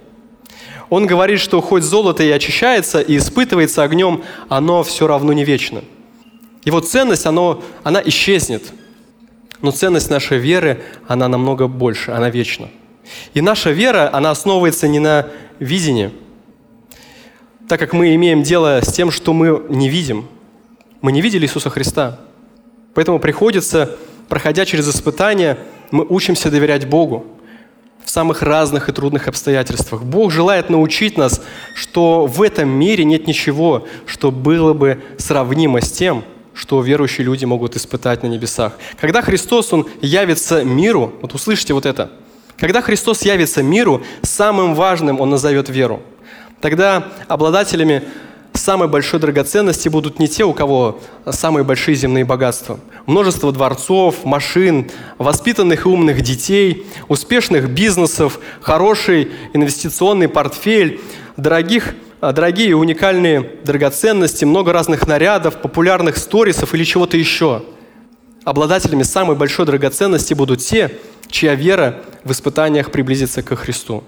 Он 0.88 1.06
говорит, 1.06 1.38
что 1.38 1.60
хоть 1.60 1.84
золото 1.84 2.24
и 2.24 2.30
очищается, 2.30 3.00
и 3.00 3.16
испытывается 3.16 3.84
огнем, 3.84 4.24
оно 4.48 4.82
все 4.82 5.06
равно 5.06 5.32
не 5.32 5.44
вечно. 5.44 5.82
Его 6.64 6.80
ценность, 6.80 7.24
оно, 7.26 7.62
она 7.84 8.02
исчезнет. 8.04 8.64
Но 9.62 9.70
ценность 9.70 10.10
нашей 10.10 10.38
веры, 10.38 10.82
она 11.06 11.28
намного 11.28 11.68
больше, 11.68 12.10
она 12.10 12.30
вечна. 12.30 12.68
И 13.34 13.40
наша 13.40 13.70
вера, 13.70 14.10
она 14.12 14.30
основывается 14.30 14.88
не 14.88 14.98
на 14.98 15.28
видении, 15.58 16.10
так 17.68 17.78
как 17.78 17.92
мы 17.92 18.14
имеем 18.14 18.42
дело 18.42 18.80
с 18.82 18.92
тем, 18.92 19.10
что 19.10 19.32
мы 19.32 19.64
не 19.68 19.88
видим. 19.88 20.28
Мы 21.00 21.12
не 21.12 21.20
видели 21.20 21.44
Иисуса 21.44 21.70
Христа– 21.70 22.20
Поэтому 22.94 23.18
приходится, 23.18 23.96
проходя 24.28 24.64
через 24.64 24.88
испытания, 24.88 25.58
мы 25.90 26.04
учимся 26.08 26.50
доверять 26.50 26.88
Богу 26.88 27.26
в 28.04 28.10
самых 28.10 28.42
разных 28.42 28.88
и 28.88 28.92
трудных 28.92 29.28
обстоятельствах. 29.28 30.02
Бог 30.02 30.32
желает 30.32 30.70
научить 30.70 31.16
нас, 31.16 31.40
что 31.74 32.26
в 32.26 32.42
этом 32.42 32.68
мире 32.68 33.04
нет 33.04 33.26
ничего, 33.26 33.86
что 34.06 34.30
было 34.30 34.72
бы 34.74 35.02
сравнимо 35.18 35.80
с 35.80 35.90
тем, 35.90 36.24
что 36.54 36.82
верующие 36.82 37.24
люди 37.24 37.44
могут 37.44 37.76
испытать 37.76 38.22
на 38.22 38.26
небесах. 38.26 38.76
Когда 39.00 39.22
Христос, 39.22 39.72
Он 39.72 39.86
явится 40.00 40.64
миру, 40.64 41.14
вот 41.22 41.34
услышите 41.34 41.74
вот 41.74 41.86
это, 41.86 42.10
когда 42.60 42.82
Христос 42.82 43.22
явится 43.22 43.62
миру, 43.62 44.02
самым 44.22 44.74
важным 44.74 45.20
Он 45.20 45.30
назовет 45.30 45.70
веру. 45.70 46.02
Тогда 46.60 47.08
обладателями 47.26 48.02
самой 48.52 48.88
большой 48.88 49.18
драгоценности 49.18 49.88
будут 49.88 50.18
не 50.18 50.28
те, 50.28 50.44
у 50.44 50.52
кого 50.52 51.00
самые 51.30 51.64
большие 51.64 51.94
земные 51.94 52.26
богатства. 52.26 52.78
Множество 53.06 53.50
дворцов, 53.50 54.24
машин, 54.24 54.90
воспитанных 55.16 55.86
и 55.86 55.88
умных 55.88 56.20
детей, 56.20 56.86
успешных 57.08 57.70
бизнесов, 57.70 58.38
хороший 58.60 59.30
инвестиционный 59.54 60.28
портфель, 60.28 61.00
дорогих, 61.38 61.94
дорогие 62.20 62.68
и 62.68 62.74
уникальные 62.74 63.40
драгоценности, 63.64 64.44
много 64.44 64.72
разных 64.74 65.06
нарядов, 65.06 65.56
популярных 65.56 66.18
сторисов 66.18 66.74
или 66.74 66.84
чего-то 66.84 67.16
еще. 67.16 67.62
Обладателями 68.44 69.02
самой 69.02 69.36
большой 69.36 69.64
драгоценности 69.64 70.34
будут 70.34 70.60
те, 70.60 70.98
чья 71.30 71.54
вера 71.54 72.02
в 72.24 72.32
испытаниях 72.32 72.90
приблизится 72.90 73.42
к 73.42 73.54
Христу. 73.56 74.04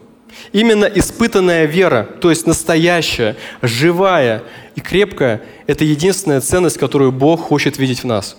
Именно 0.53 0.87
испытанная 0.87 1.67
вера, 1.67 2.09
то 2.21 2.31
есть 2.31 2.47
настоящая, 2.47 3.37
живая 3.61 4.43
и 4.75 4.81
крепкая, 4.81 5.43
это 5.67 5.85
единственная 5.85 6.41
ценность, 6.41 6.79
которую 6.79 7.13
Бог 7.13 7.41
хочет 7.41 7.79
видеть 7.79 8.03
в 8.03 8.07
нас. 8.07 8.37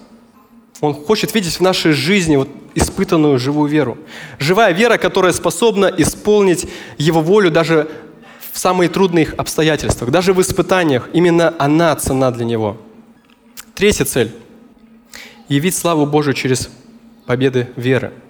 Он 0.82 0.94
хочет 0.94 1.34
видеть 1.34 1.56
в 1.56 1.62
нашей 1.62 1.94
жизни 1.94 2.36
вот 2.36 2.50
испытанную 2.76 3.38
живую 3.40 3.70
веру. 3.70 3.98
Живая 4.40 4.74
вера, 4.74 4.98
которая 4.98 5.32
способна 5.32 5.86
исполнить 5.98 6.68
Его 6.98 7.22
волю 7.22 7.52
даже 7.52 7.88
в 8.52 8.58
самые 8.58 8.90
трудные 8.90 9.28
обстоятельствах, 9.38 10.12
даже 10.12 10.34
в 10.34 10.42
испытаниях. 10.42 11.10
Именно 11.14 11.54
она 11.58 11.96
цена 11.96 12.32
для 12.32 12.46
Него. 12.46 12.78
Третья 13.76 14.06
цель– 14.06 14.32
явить 15.48 15.76
славу 15.76 16.06
Божию 16.06 16.34
через 16.34 16.70
победы 17.26 17.70
веры– 17.76 18.12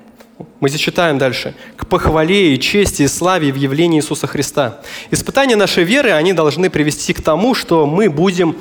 мы 0.60 0.70
здесь 0.70 0.82
читаем 0.82 1.18
дальше. 1.18 1.54
«К 1.76 1.86
похвале 1.86 2.56
и 2.56 2.60
чести 2.60 3.04
и 3.04 3.08
славе 3.08 3.52
в 3.52 3.56
явлении 3.56 4.00
Иисуса 4.00 4.28
Христа». 4.28 4.82
Испытания 5.12 5.56
нашей 5.56 5.84
веры, 5.84 6.12
они 6.12 6.34
должны 6.34 6.70
привести 6.70 7.14
к 7.14 7.22
тому, 7.22 7.54
что 7.54 7.86
мы 7.86 8.10
будем 8.10 8.56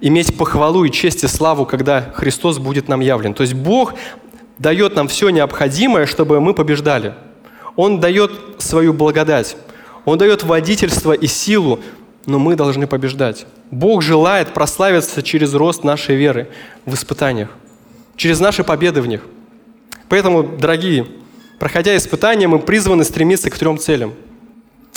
иметь 0.00 0.36
похвалу 0.36 0.84
и 0.84 0.90
честь 0.90 1.24
и 1.24 1.26
славу, 1.26 1.66
когда 1.66 2.12
Христос 2.14 2.58
будет 2.58 2.88
нам 2.88 3.00
явлен. 3.00 3.34
То 3.34 3.42
есть 3.42 3.54
Бог 3.54 3.94
дает 4.58 4.94
нам 4.94 5.08
все 5.08 5.30
необходимое, 5.30 6.06
чтобы 6.06 6.40
мы 6.40 6.54
побеждали. 6.54 7.14
Он 7.76 8.00
дает 8.00 8.30
свою 8.58 8.92
благодать. 8.92 9.56
Он 10.04 10.18
дает 10.18 10.42
водительство 10.44 11.12
и 11.12 11.26
силу, 11.26 11.80
но 12.26 12.38
мы 12.38 12.54
должны 12.54 12.86
побеждать. 12.86 13.46
Бог 13.70 14.02
желает 14.02 14.54
прославиться 14.54 15.22
через 15.22 15.54
рост 15.54 15.82
нашей 15.82 16.16
веры 16.16 16.48
в 16.84 16.94
испытаниях, 16.94 17.48
через 18.16 18.38
наши 18.38 18.62
победы 18.62 19.00
в 19.00 19.06
них– 19.06 19.22
Поэтому, 20.08 20.42
дорогие, 20.42 21.06
проходя 21.58 21.96
испытания, 21.96 22.46
мы 22.48 22.58
призваны 22.58 23.04
стремиться 23.04 23.50
к 23.50 23.58
трем 23.58 23.78
целям. 23.78 24.14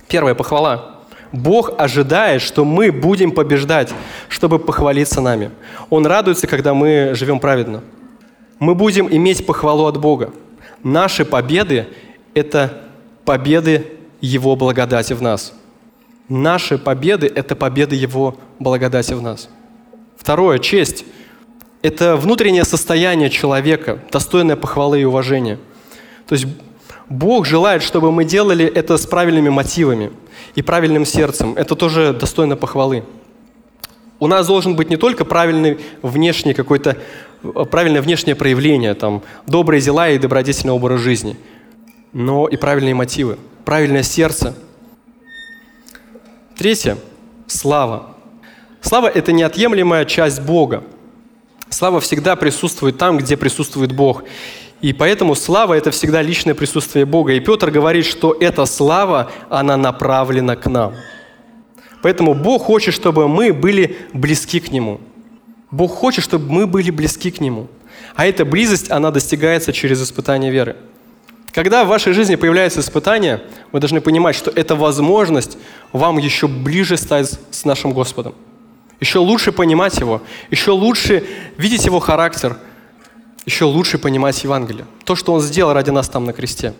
Первая– 0.07 0.33
похвала. 0.35 0.97
Бог 1.31 1.71
ожидает, 1.77 2.41
что 2.41 2.63
мы 2.63 2.91
будем 2.91 3.31
побеждать, 3.31 3.93
чтобы 4.29 4.59
похвалиться 4.59 5.21
нами. 5.21 5.51
Он 5.89 6.05
радуется, 6.05 6.47
когда 6.47 6.73
мы 6.73 7.11
живем 7.15 7.39
праведно. 7.39 7.83
Мы 8.59 8.75
будем 8.75 9.07
иметь 9.13 9.45
похвалу 9.45 9.85
от 9.85 9.99
Бога. 9.99 10.31
Наши 10.83 11.25
победы– 11.25 11.87
это 12.33 12.81
победы 13.25 13.85
Его 14.21 14.55
благодати 14.55 15.13
в 15.13 15.21
нас. 15.21 15.53
Наши 16.29 16.77
победы– 16.77 17.31
это 17.35 17.55
победы 17.55 17.95
Его 17.95 18.37
благодати 18.59 19.13
в 19.13 19.21
нас. 19.21 19.49
Второе– 20.17 20.59
честь– 20.59 21.05
это 21.81 22.15
внутреннее 22.15 22.63
состояние 22.63 23.29
человека, 23.29 23.99
достойное 24.11 24.55
похвалы 24.55 25.01
и 25.01 25.05
уважения. 25.05 25.59
То 26.27 26.33
есть 26.33 26.47
Бог 27.09 27.45
желает, 27.45 27.83
чтобы 27.83 28.11
мы 28.11 28.25
делали 28.25 28.65
это 28.65 28.97
с 28.97 29.05
правильными 29.05 29.49
мотивами 29.49 30.11
и 30.55 30.61
правильным 30.61 31.05
сердцем. 31.05 31.53
Это 31.55 31.75
тоже 31.75 32.13
достойно 32.13 32.55
похвалы. 32.57 33.03
У 34.19 34.27
нас 34.27 34.47
должен 34.47 34.75
быть 34.75 34.89
не 34.89 34.97
только 34.97 35.25
правильный 35.25 35.79
внешний 36.02 36.54
какой-то 36.54 36.97
правильное 37.69 38.02
внешнее 38.02 38.35
проявление, 38.35 38.93
там, 38.95 39.21
добрые 39.45 39.81
дела 39.81 40.10
и 40.10 40.17
добродетельный 40.17 40.73
образ 40.73 41.02
жизни, 41.02 41.37
но 42.13 42.47
и 42.47 42.58
правильные 42.58 42.95
мотивы, 42.95 43.37
правильное 43.63 44.04
сердце. 44.04 44.56
Третье– 46.58 46.97
слава. 47.47 48.15
Слава– 48.81 49.08
это 49.13 49.31
неотъемлемая 49.31 50.06
часть 50.06 50.41
Бога. 50.41 50.83
Слава 51.69 51.99
всегда 51.99 52.35
присутствует 52.35 52.97
там, 52.97 53.17
где 53.17 53.37
присутствует 53.37 53.91
Бог. 53.91 54.23
И 54.81 54.93
поэтому 54.93 55.35
слава– 55.35 55.73
это 55.75 55.91
всегда 55.91 56.21
личное 56.21 56.53
присутствие 56.53 57.05
Бога. 57.05 57.33
И 57.33 57.39
Петр 57.39 57.71
говорит, 57.71 58.05
что 58.05 58.35
эта 58.39 58.65
слава, 58.65 59.31
она 59.49 59.75
направлена 59.75 60.55
к 60.55 60.67
нам. 60.67 60.93
Поэтому 62.03 62.35
Бог 62.35 62.63
хочет, 62.63 62.93
чтобы 62.93 63.27
мы 63.27 63.53
были 63.53 63.97
близки 64.13 64.59
к 64.59 64.71
Нему. 64.71 65.01
Бог 65.71 65.91
хочет, 65.91 66.23
чтобы 66.23 66.51
мы 66.51 66.67
были 66.67 66.91
близки 66.91 67.31
к 67.31 67.41
Нему. 67.41 67.67
А 68.15 68.25
эта 68.25 68.45
близость, 68.45 68.91
она 68.91 69.11
достигается 69.11 69.73
через 69.73 70.01
испытание 70.01 70.51
веры. 70.51 70.75
Когда 71.51 71.83
в 71.83 71.87
вашей 71.87 72.13
жизни 72.13 72.35
появляются 72.35 72.81
испытания, 72.81 73.41
вы 73.71 73.79
должны 73.79 73.99
понимать, 73.99 74.35
что 74.35 74.51
это 74.51 74.75
возможность 74.75 75.57
вам 75.91 76.19
еще 76.19 76.47
ближе 76.47 76.97
стать 76.97 77.39
с 77.49 77.65
нашим 77.65 77.93
Господом. 77.93 78.35
Еще 79.00 79.19
лучше 79.19 79.52
понимать 79.52 79.98
Его, 80.00 80.21
еще 80.50 80.71
лучше 80.71 81.23
видеть 81.58 81.85
Его 81.85 82.00
характер, 82.00 82.58
еще 83.45 83.65
лучше 83.65 83.98
понимать 83.98 84.43
Евангелие. 84.43 84.85
То, 85.06 85.15
что 85.15 85.33
Он 85.33 85.41
сделал 85.41 85.73
ради 85.73 85.89
нас 85.89 86.10
там 86.10 86.25
на 86.25 86.33
кресте. 86.33 86.73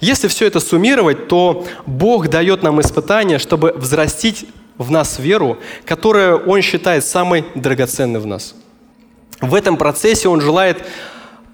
Если 0.00 0.28
все 0.28 0.46
это 0.46 0.60
суммировать, 0.60 1.28
то 1.28 1.66
Бог 1.86 2.28
дает 2.28 2.62
нам 2.62 2.80
испытания, 2.80 3.38
чтобы 3.38 3.72
взрастить 3.72 4.46
в 4.76 4.90
нас 4.90 5.18
веру, 5.18 5.58
которую 5.84 6.46
Он 6.46 6.62
считает 6.62 7.04
самой 7.04 7.44
драгоценной 7.54 8.20
в 8.20 8.26
нас. 8.26 8.54
В 9.40 9.54
этом 9.54 9.76
процессе 9.76 10.28
Он 10.28 10.40
желает 10.40 10.84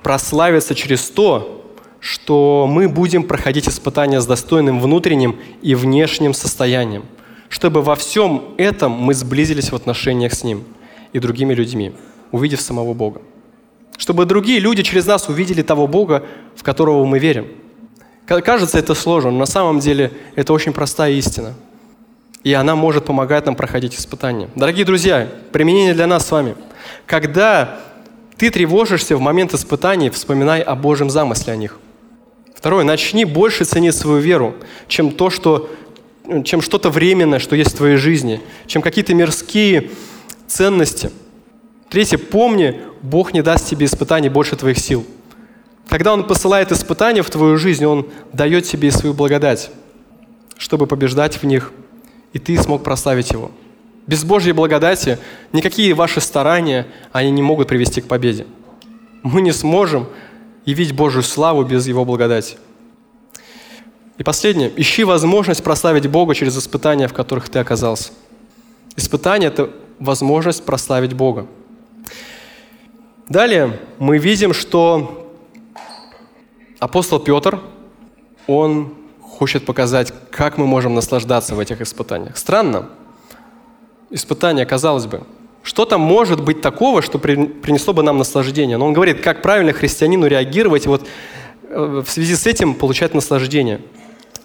прославиться 0.02 0.74
через 0.74 1.08
то, 1.10 1.62
что 2.00 2.66
мы 2.68 2.88
будем 2.88 3.22
проходить 3.22 3.66
испытания 3.66 4.20
с 4.20 4.26
достойным 4.26 4.78
внутренним 4.78 5.40
и 5.62 5.74
внешним 5.74 6.34
состоянием, 6.34 7.04
чтобы 7.54 7.82
во 7.82 7.94
всем 7.94 8.46
этом 8.56 8.90
мы 8.90 9.14
сблизились 9.14 9.70
в 9.70 9.76
отношениях 9.76 10.34
с 10.34 10.42
Ним 10.42 10.64
и 11.12 11.20
другими 11.20 11.54
людьми, 11.54 11.92
увидев 12.32 12.60
самого 12.60 12.94
Бога. 12.94 13.22
Чтобы 13.96 14.26
другие 14.26 14.58
люди 14.58 14.82
через 14.82 15.06
нас 15.06 15.28
увидели 15.28 15.62
того 15.62 15.86
Бога, 15.86 16.24
в 16.56 16.64
которого 16.64 17.04
мы 17.04 17.20
верим. 17.20 17.46
Кажется, 18.26 18.76
это 18.76 18.94
сложно, 18.94 19.30
но 19.30 19.38
на 19.38 19.46
самом 19.46 19.78
деле 19.78 20.10
это 20.34 20.52
очень 20.52 20.72
простая 20.72 21.12
истина. 21.12 21.54
И 22.42 22.52
она 22.52 22.74
может 22.74 23.04
помогать 23.04 23.46
нам 23.46 23.54
проходить 23.54 23.94
испытания. 23.94 24.48
Дорогие 24.56 24.84
друзья, 24.84 25.28
применение 25.52 25.94
для 25.94 26.08
нас 26.08 26.26
с 26.26 26.32
вами. 26.32 26.56
Когда 27.06 27.78
ты 28.36 28.50
тревожишься 28.50 29.16
в 29.16 29.20
момент 29.20 29.54
испытаний, 29.54 30.10
вспоминай 30.10 30.60
о 30.60 30.74
Божьем 30.74 31.08
замысле 31.08 31.52
о 31.52 31.56
них. 31.56 31.78
Второе, 32.52 32.82
начни 32.82 33.24
больше 33.24 33.64
ценить 33.64 33.94
свою 33.94 34.18
веру, 34.18 34.54
чем 34.88 35.10
то, 35.10 35.28
что, 35.28 35.70
чем 36.44 36.62
что-то 36.62 36.90
временное, 36.90 37.38
что 37.38 37.56
есть 37.56 37.72
в 37.72 37.76
твоей 37.76 37.96
жизни, 37.96 38.40
чем 38.66 38.82
какие-то 38.82 39.14
мирские 39.14 39.90
ценности. 40.46 41.10
Третье, 41.88 42.18
помни, 42.18 42.80
Бог 43.02 43.32
не 43.32 43.42
даст 43.42 43.68
тебе 43.68 43.86
испытаний 43.86 44.28
больше 44.28 44.56
твоих 44.56 44.78
сил. 44.78 45.04
Когда 45.88 46.14
Он 46.14 46.26
посылает 46.26 46.72
испытания 46.72 47.22
в 47.22 47.30
твою 47.30 47.56
жизнь, 47.56 47.84
Он 47.84 48.08
дает 48.32 48.64
тебе 48.64 48.90
свою 48.90 49.14
благодать, 49.14 49.70
чтобы 50.56 50.86
побеждать 50.86 51.36
в 51.36 51.44
них, 51.44 51.72
и 52.32 52.38
ты 52.38 52.56
смог 52.56 52.82
прославить 52.82 53.30
Его. 53.30 53.50
Без 54.06 54.24
Божьей 54.24 54.52
благодати 54.52 55.18
никакие 55.52 55.94
ваши 55.94 56.20
старания, 56.20 56.86
они 57.12 57.30
не 57.30 57.42
могут 57.42 57.68
привести 57.68 58.00
к 58.00 58.06
победе. 58.06 58.46
Мы 59.22 59.40
не 59.40 59.52
сможем 59.52 60.06
явить 60.64 60.92
Божью 60.92 61.22
славу 61.22 61.64
без 61.64 61.86
Его 61.86 62.04
благодати. 62.04 62.56
И 64.16 64.22
последнее. 64.22 64.72
Ищи 64.76 65.04
возможность 65.04 65.62
прославить 65.62 66.06
Бога 66.06 66.34
через 66.34 66.56
испытания, 66.56 67.08
в 67.08 67.12
которых 67.12 67.48
ты 67.48 67.58
оказался. 67.58 68.12
Испытание– 68.96 69.48
это 69.50 69.70
возможность 69.98 70.64
прославить 70.64 71.14
Бога. 71.14 71.46
Далее 73.28 73.80
мы 73.98 74.18
видим, 74.18 74.52
что 74.52 75.30
апостол 76.78 77.18
Петр, 77.18 77.60
он 78.46 78.94
хочет 79.20 79.64
показать, 79.64 80.12
как 80.30 80.58
мы 80.58 80.66
можем 80.66 80.94
наслаждаться 80.94 81.54
в 81.54 81.58
этих 81.58 81.80
испытаниях. 81.80 82.36
Странно. 82.36 82.88
Испытание, 84.10 84.64
казалось 84.64 85.06
бы, 85.06 85.22
что 85.62 85.86
там 85.86 86.02
может 86.02 86.44
быть 86.44 86.60
такого, 86.60 87.02
что 87.02 87.18
принесло 87.18 87.94
бы 87.94 88.02
нам 88.02 88.18
наслаждение? 88.18 88.76
Но 88.76 88.86
он 88.86 88.92
говорит, 88.92 89.22
как 89.22 89.42
правильно 89.42 89.72
христианину 89.72 90.26
реагировать, 90.26 90.86
вот 90.86 91.08
э, 91.68 92.02
в 92.06 92.08
связи 92.10 92.36
с 92.36 92.46
этим 92.46 92.74
получать 92.74 93.14
наслаждение. 93.14 93.80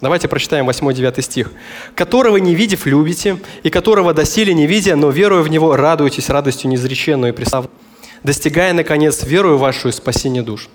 Давайте 0.00 0.28
прочитаем 0.28 0.68
8-9 0.68 1.22
стих. 1.22 1.52
«Которого 1.94 2.38
не 2.38 2.54
видев, 2.54 2.86
любите, 2.86 3.38
и 3.62 3.70
которого 3.70 4.14
доселе 4.14 4.54
не 4.54 4.66
видя, 4.66 4.96
но 4.96 5.10
веруя 5.10 5.42
в 5.42 5.48
Него, 5.48 5.76
радуетесь 5.76 6.30
радостью 6.30 6.70
неизреченную 6.70 7.32
и 7.32 7.36
преславную, 7.36 7.72
достигая, 8.22 8.72
наконец, 8.72 9.22
верую 9.24 9.58
вашу 9.58 9.88
и 9.88 9.92
спасение 9.92 10.42
душ». 10.42 10.68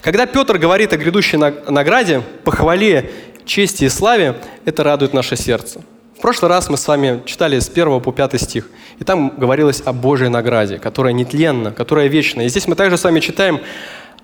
Когда 0.00 0.26
Петр 0.26 0.58
говорит 0.58 0.92
о 0.92 0.96
грядущей 0.96 1.38
награде, 1.38 2.22
похвале, 2.44 3.10
чести 3.44 3.84
и 3.84 3.88
славе, 3.88 4.36
это 4.64 4.82
радует 4.82 5.12
наше 5.12 5.36
сердце– 5.36 5.82
в 6.18 6.20
прошлый 6.20 6.48
раз 6.48 6.68
мы 6.68 6.76
с 6.76 6.88
вами 6.88 7.22
читали 7.26 7.60
с 7.60 7.68
1 7.68 8.00
по 8.00 8.10
5 8.10 8.40
стих, 8.40 8.68
и 8.98 9.04
там 9.04 9.34
говорилось 9.36 9.80
о 9.84 9.92
Божьей 9.92 10.28
награде, 10.28 10.80
которая 10.80 11.12
нетленна, 11.12 11.70
которая 11.70 12.08
вечна. 12.08 12.40
И 12.40 12.48
здесь 12.48 12.66
мы 12.66 12.74
также 12.74 12.96
с 12.96 13.04
вами 13.04 13.20
читаем 13.20 13.60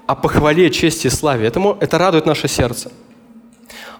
о 0.08 0.16
похвале, 0.16 0.70
чести 0.70 1.06
и 1.06 1.10
славе. 1.10 1.46
Это, 1.46 1.76
это 1.80 1.96
радует 1.96 2.26
наше 2.26 2.48
сердце. 2.48 2.90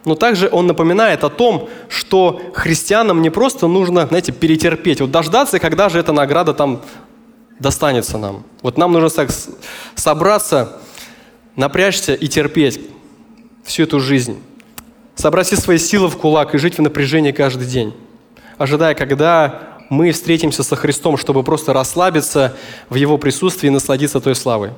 Но 0.04 0.14
также 0.14 0.48
он 0.50 0.66
напоминает 0.66 1.24
о 1.24 1.30
том, 1.30 1.68
что 1.88 2.40
христианам 2.54 3.22
не 3.22 3.30
просто 3.30 3.66
нужно, 3.66 4.06
знаете, 4.06 4.32
перетерпеть, 4.32 5.00
вот 5.00 5.10
дождаться, 5.10 5.58
когда 5.58 5.88
же 5.88 5.98
эта 5.98 6.12
награда 6.12 6.52
там 6.52 6.82
достанется 7.58 8.18
нам. 8.18 8.44
Вот 8.62 8.76
нам 8.76 8.92
нужно 8.92 9.08
так 9.10 9.30
собраться, 9.94 10.80
напрячься 11.56 12.14
и 12.14 12.28
терпеть 12.28 12.80
всю 13.64 13.84
эту 13.84 14.00
жизнь 14.00 14.38
собрать 15.14 15.46
все 15.46 15.56
свои 15.56 15.78
силы 15.78 16.08
в 16.08 16.16
кулак 16.16 16.54
и 16.54 16.58
жить 16.58 16.78
в 16.78 16.82
напряжении 16.82 17.32
каждый 17.32 17.66
день, 17.66 17.94
ожидая, 18.58 18.94
когда 18.94 19.78
мы 19.90 20.12
встретимся 20.12 20.62
со 20.62 20.76
Христом, 20.76 21.16
чтобы 21.16 21.42
просто 21.42 21.72
расслабиться 21.72 22.56
в 22.88 22.94
Его 22.94 23.18
присутствии 23.18 23.68
и 23.68 23.70
насладиться 23.70 24.20
той 24.20 24.34
славой. 24.34 24.70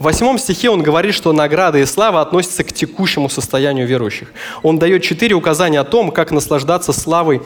В 0.00 0.04
восьмом 0.04 0.38
стихе 0.38 0.70
он 0.70 0.82
говорит, 0.82 1.14
что 1.14 1.30
награда 1.34 1.78
и 1.78 1.84
слава 1.84 2.22
относятся 2.22 2.64
к 2.64 2.72
текущему 2.72 3.28
состоянию 3.28 3.86
верующих. 3.86 4.32
Он 4.62 4.78
дает 4.78 5.02
четыре 5.02 5.34
указания 5.34 5.78
о 5.78 5.84
том, 5.84 6.10
как 6.10 6.30
наслаждаться 6.30 6.94
славой 6.94 7.42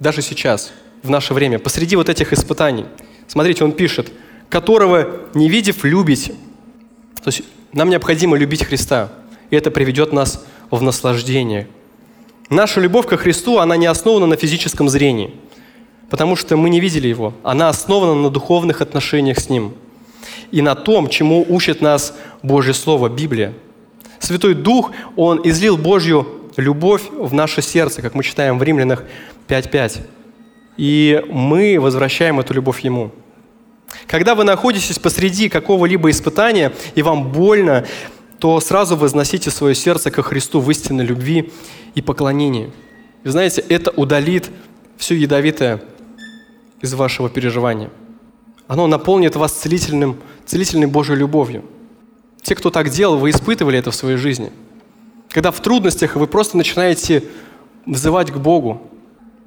даже 0.00 0.20
сейчас, 0.20 0.72
в 1.04 1.10
наше 1.10 1.34
время, 1.34 1.60
посреди 1.60 1.94
вот 1.94 2.08
этих 2.08 2.32
испытаний. 2.32 2.86
Смотрите, 3.28 3.62
он 3.62 3.70
пишет, 3.70 4.10
которого 4.48 5.06
не 5.32 5.48
видев, 5.48 5.84
любите. 5.84 6.34
То 7.22 7.28
есть 7.28 7.42
нам 7.72 7.88
необходимо 7.88 8.36
любить 8.36 8.64
Христа, 8.64 9.12
и 9.50 9.54
это 9.54 9.70
приведет 9.70 10.12
нас 10.12 10.44
в 10.72 10.82
наслаждение. 10.82 11.68
Наша 12.50 12.80
любовь 12.80 13.06
ко 13.06 13.16
Христу, 13.16 13.58
она 13.58 13.76
не 13.76 13.86
основана 13.86 14.26
на 14.26 14.34
физическом 14.34 14.88
зрении, 14.88 15.32
потому 16.10 16.34
что 16.34 16.56
мы 16.56 16.68
не 16.68 16.80
видели 16.80 17.06
Его. 17.06 17.32
Она 17.44 17.68
основана 17.68 18.14
на 18.14 18.28
духовных 18.28 18.80
отношениях 18.80 19.38
с 19.38 19.48
Ним 19.48 19.74
и 20.50 20.62
на 20.62 20.74
том, 20.74 21.08
чему 21.08 21.44
учит 21.48 21.80
нас 21.80 22.14
Божье 22.42 22.74
Слово, 22.74 23.08
Библия. 23.08 23.54
Святой 24.18 24.54
Дух, 24.54 24.92
Он 25.16 25.40
излил 25.44 25.76
Божью 25.76 26.26
любовь 26.56 27.02
в 27.10 27.32
наше 27.34 27.62
сердце, 27.62 28.02
как 28.02 28.14
мы 28.14 28.22
читаем 28.22 28.58
в 28.58 28.62
Римлянах 28.62 29.04
5.5. 29.48 30.00
И 30.76 31.24
мы 31.28 31.78
возвращаем 31.80 32.40
эту 32.40 32.54
любовь 32.54 32.80
Ему. 32.80 33.12
Когда 34.06 34.34
вы 34.34 34.44
находитесь 34.44 34.98
посреди 34.98 35.48
какого-либо 35.48 36.10
испытания, 36.10 36.72
и 36.94 37.02
вам 37.02 37.32
больно, 37.32 37.86
то 38.38 38.60
сразу 38.60 38.96
возносите 38.96 39.50
свое 39.50 39.74
сердце 39.74 40.10
ко 40.10 40.22
Христу 40.22 40.60
в 40.60 40.70
истинной 40.70 41.04
любви 41.04 41.52
и 41.94 42.02
поклонении. 42.02 42.70
Вы 43.24 43.30
знаете, 43.30 43.64
это 43.68 43.90
удалит 43.90 44.50
все 44.96 45.14
ядовитое 45.14 45.82
из 46.80 46.94
вашего 46.94 47.28
переживания. 47.28 47.90
Оно 48.68 48.86
наполнит 48.86 49.34
вас 49.34 49.52
целительным, 49.52 50.18
целительной 50.46 50.86
Божьей 50.86 51.16
любовью. 51.16 51.64
Те, 52.42 52.54
кто 52.54 52.70
так 52.70 52.90
делал, 52.90 53.16
вы 53.16 53.30
испытывали 53.30 53.78
это 53.78 53.90
в 53.90 53.94
своей 53.94 54.18
жизни. 54.18 54.52
Когда 55.30 55.50
в 55.50 55.60
трудностях 55.60 56.16
вы 56.16 56.26
просто 56.26 56.56
начинаете 56.56 57.24
взывать 57.86 58.30
к 58.30 58.36
Богу, 58.36 58.82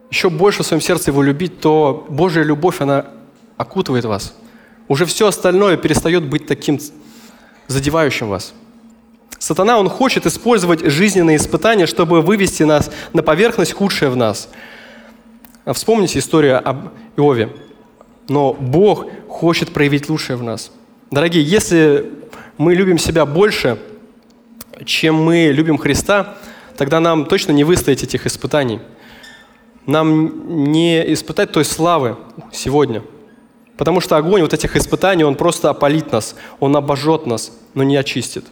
еще 0.10 0.30
больше 0.30 0.64
в 0.64 0.66
своем 0.66 0.82
сердце 0.82 1.12
его 1.12 1.22
любить, 1.22 1.62
то 1.62 2.06
Божья 2.10 2.44
любовь, 2.44 2.82
она 2.82 3.06
окутывает 3.58 4.06
вас. 4.06 4.34
Уже 4.88 5.06
все 5.06 5.28
остальное 5.28 5.78
перестает 5.78 6.26
быть 6.26 6.48
таким 6.48 6.80
задевающим 7.68 8.28
вас. 8.28 8.54
Сатана, 9.38 9.80
он 9.80 9.88
хочет 9.88 10.26
использовать 10.26 10.82
жизненные 10.82 11.38
испытания, 11.38 11.86
чтобы 11.86 12.22
вывести 12.22 12.64
нас 12.64 12.92
на 13.14 13.24
поверхность 13.24 13.74
худшее 13.74 14.10
в 14.10 14.16
нас. 14.16 14.50
А 15.64 15.74
вспомните 15.74 16.20
историю 16.20 16.68
об 16.68 16.90
Иове. 17.16 17.52
Но 18.32 18.54
Бог 18.54 19.08
хочет 19.28 19.74
проявить 19.74 20.08
лучшее 20.08 20.38
в 20.38 20.44
нас. 20.44 20.72
Дорогие, 21.12 21.44
если 21.44 22.14
мы 22.58 22.74
любим 22.76 22.98
себя 22.98 23.26
больше, 23.26 23.78
чем 24.86 25.16
мы 25.16 25.52
любим 25.52 25.78
Христа, 25.78 26.38
тогда 26.78 27.02
нам 27.02 27.26
точно 27.26 27.52
не 27.52 27.66
выстоять 27.66 28.04
этих 28.04 28.26
испытаний. 28.26 28.80
Нам 29.86 30.72
не 30.72 31.14
испытать 31.14 31.52
той 31.52 31.66
славы 31.66 32.16
сегодня. 32.54 33.04
Потому 33.76 34.00
что 34.00 34.16
огонь 34.16 34.44
вот 34.44 34.54
этих 34.54 34.78
испытаний, 34.78 35.26
он 35.26 35.36
просто 35.36 35.70
опалит 35.70 36.14
нас, 36.14 36.38
он 36.62 36.74
обожжет 36.78 37.26
нас, 37.26 37.52
но 37.74 37.84
не 37.84 37.98
очистит. 37.98 38.46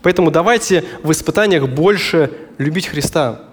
Поэтому 0.00 0.30
давайте 0.30 0.82
в 1.02 1.12
испытаниях 1.12 1.68
больше 1.68 2.30
любить 2.56 2.86
Христа, 2.86 3.47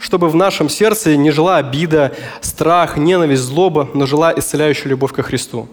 чтобы 0.00 0.30
в 0.30 0.34
нашем 0.34 0.70
сердце 0.70 1.14
не 1.14 1.30
жила 1.30 1.58
обида, 1.58 2.16
страх, 2.40 2.96
ненависть, 2.96 3.42
злоба, 3.42 3.88
но 3.92 4.06
жила 4.06 4.32
исцеляющая 4.34 4.88
любовь 4.88 5.12
ко 5.12 5.22
Христу. 5.22 5.68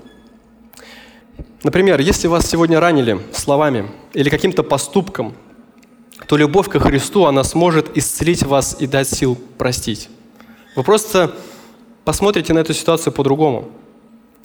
Например, 1.63 1.99
если 2.01 2.28
вас 2.28 2.45
сегодня 2.45 2.80
ранили 2.80 3.19
словами 3.32 3.89
или 4.13 4.30
каким-то 4.30 4.63
поступком, 4.63 5.34
то 6.28 6.36
любовь 6.36 6.67
ко 6.67 6.80
Христу, 6.80 7.25
она 7.25 7.43
сможет 7.45 7.97
исцелить 7.97 8.43
вас 8.43 8.75
и 8.80 8.86
дать 8.86 9.09
сил 9.09 9.38
простить. 9.57 10.09
Вы 10.75 10.84
просто 10.84 11.34
посмотрите 12.03 12.53
на 12.53 12.59
эту 12.59 12.73
ситуацию 12.73 13.13
по-другому. 13.13 13.69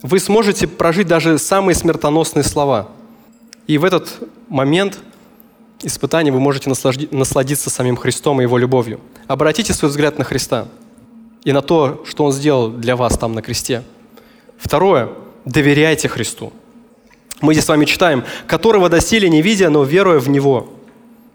Вы 0.01 0.21
сможете 0.21 0.69
прожить 0.69 1.09
даже 1.09 1.39
самые 1.39 1.75
смертоносные 1.75 2.45
слова. 2.45 2.89
И 3.67 3.79
в 3.79 3.85
этот 3.85 4.21
момент 4.49 5.01
испытания 5.83 6.33
вы 6.33 6.41
можете 6.41 6.71
насладиться 7.11 7.71
самим 7.71 7.97
Христом 7.97 8.41
и 8.41 8.45
Его 8.45 8.59
любовью. 8.59 9.01
Обратите 9.27 9.73
свой 9.73 9.91
взгляд 9.91 10.19
на 10.19 10.25
Христа 10.25 10.69
и 11.45 11.53
на 11.53 11.63
то, 11.63 12.05
что 12.07 12.25
Он 12.25 12.33
сделал 12.33 12.69
для 12.69 12.97
вас 12.97 13.19
там 13.19 13.35
на 13.35 13.43
кресте. 13.43 13.83
Второе. 14.59 15.09
Доверяйте 15.45 16.09
Христу. 16.09 16.53
Мы 17.41 17.55
здесь 17.55 17.65
с 17.65 17.69
вами 17.69 17.85
читаем, 17.85 18.25
которого 18.47 18.89
доселе 18.89 19.29
не 19.29 19.43
видя, 19.43 19.69
но 19.71 19.83
веруя 19.83 20.21
в 20.21 20.29
Него. 20.29 20.69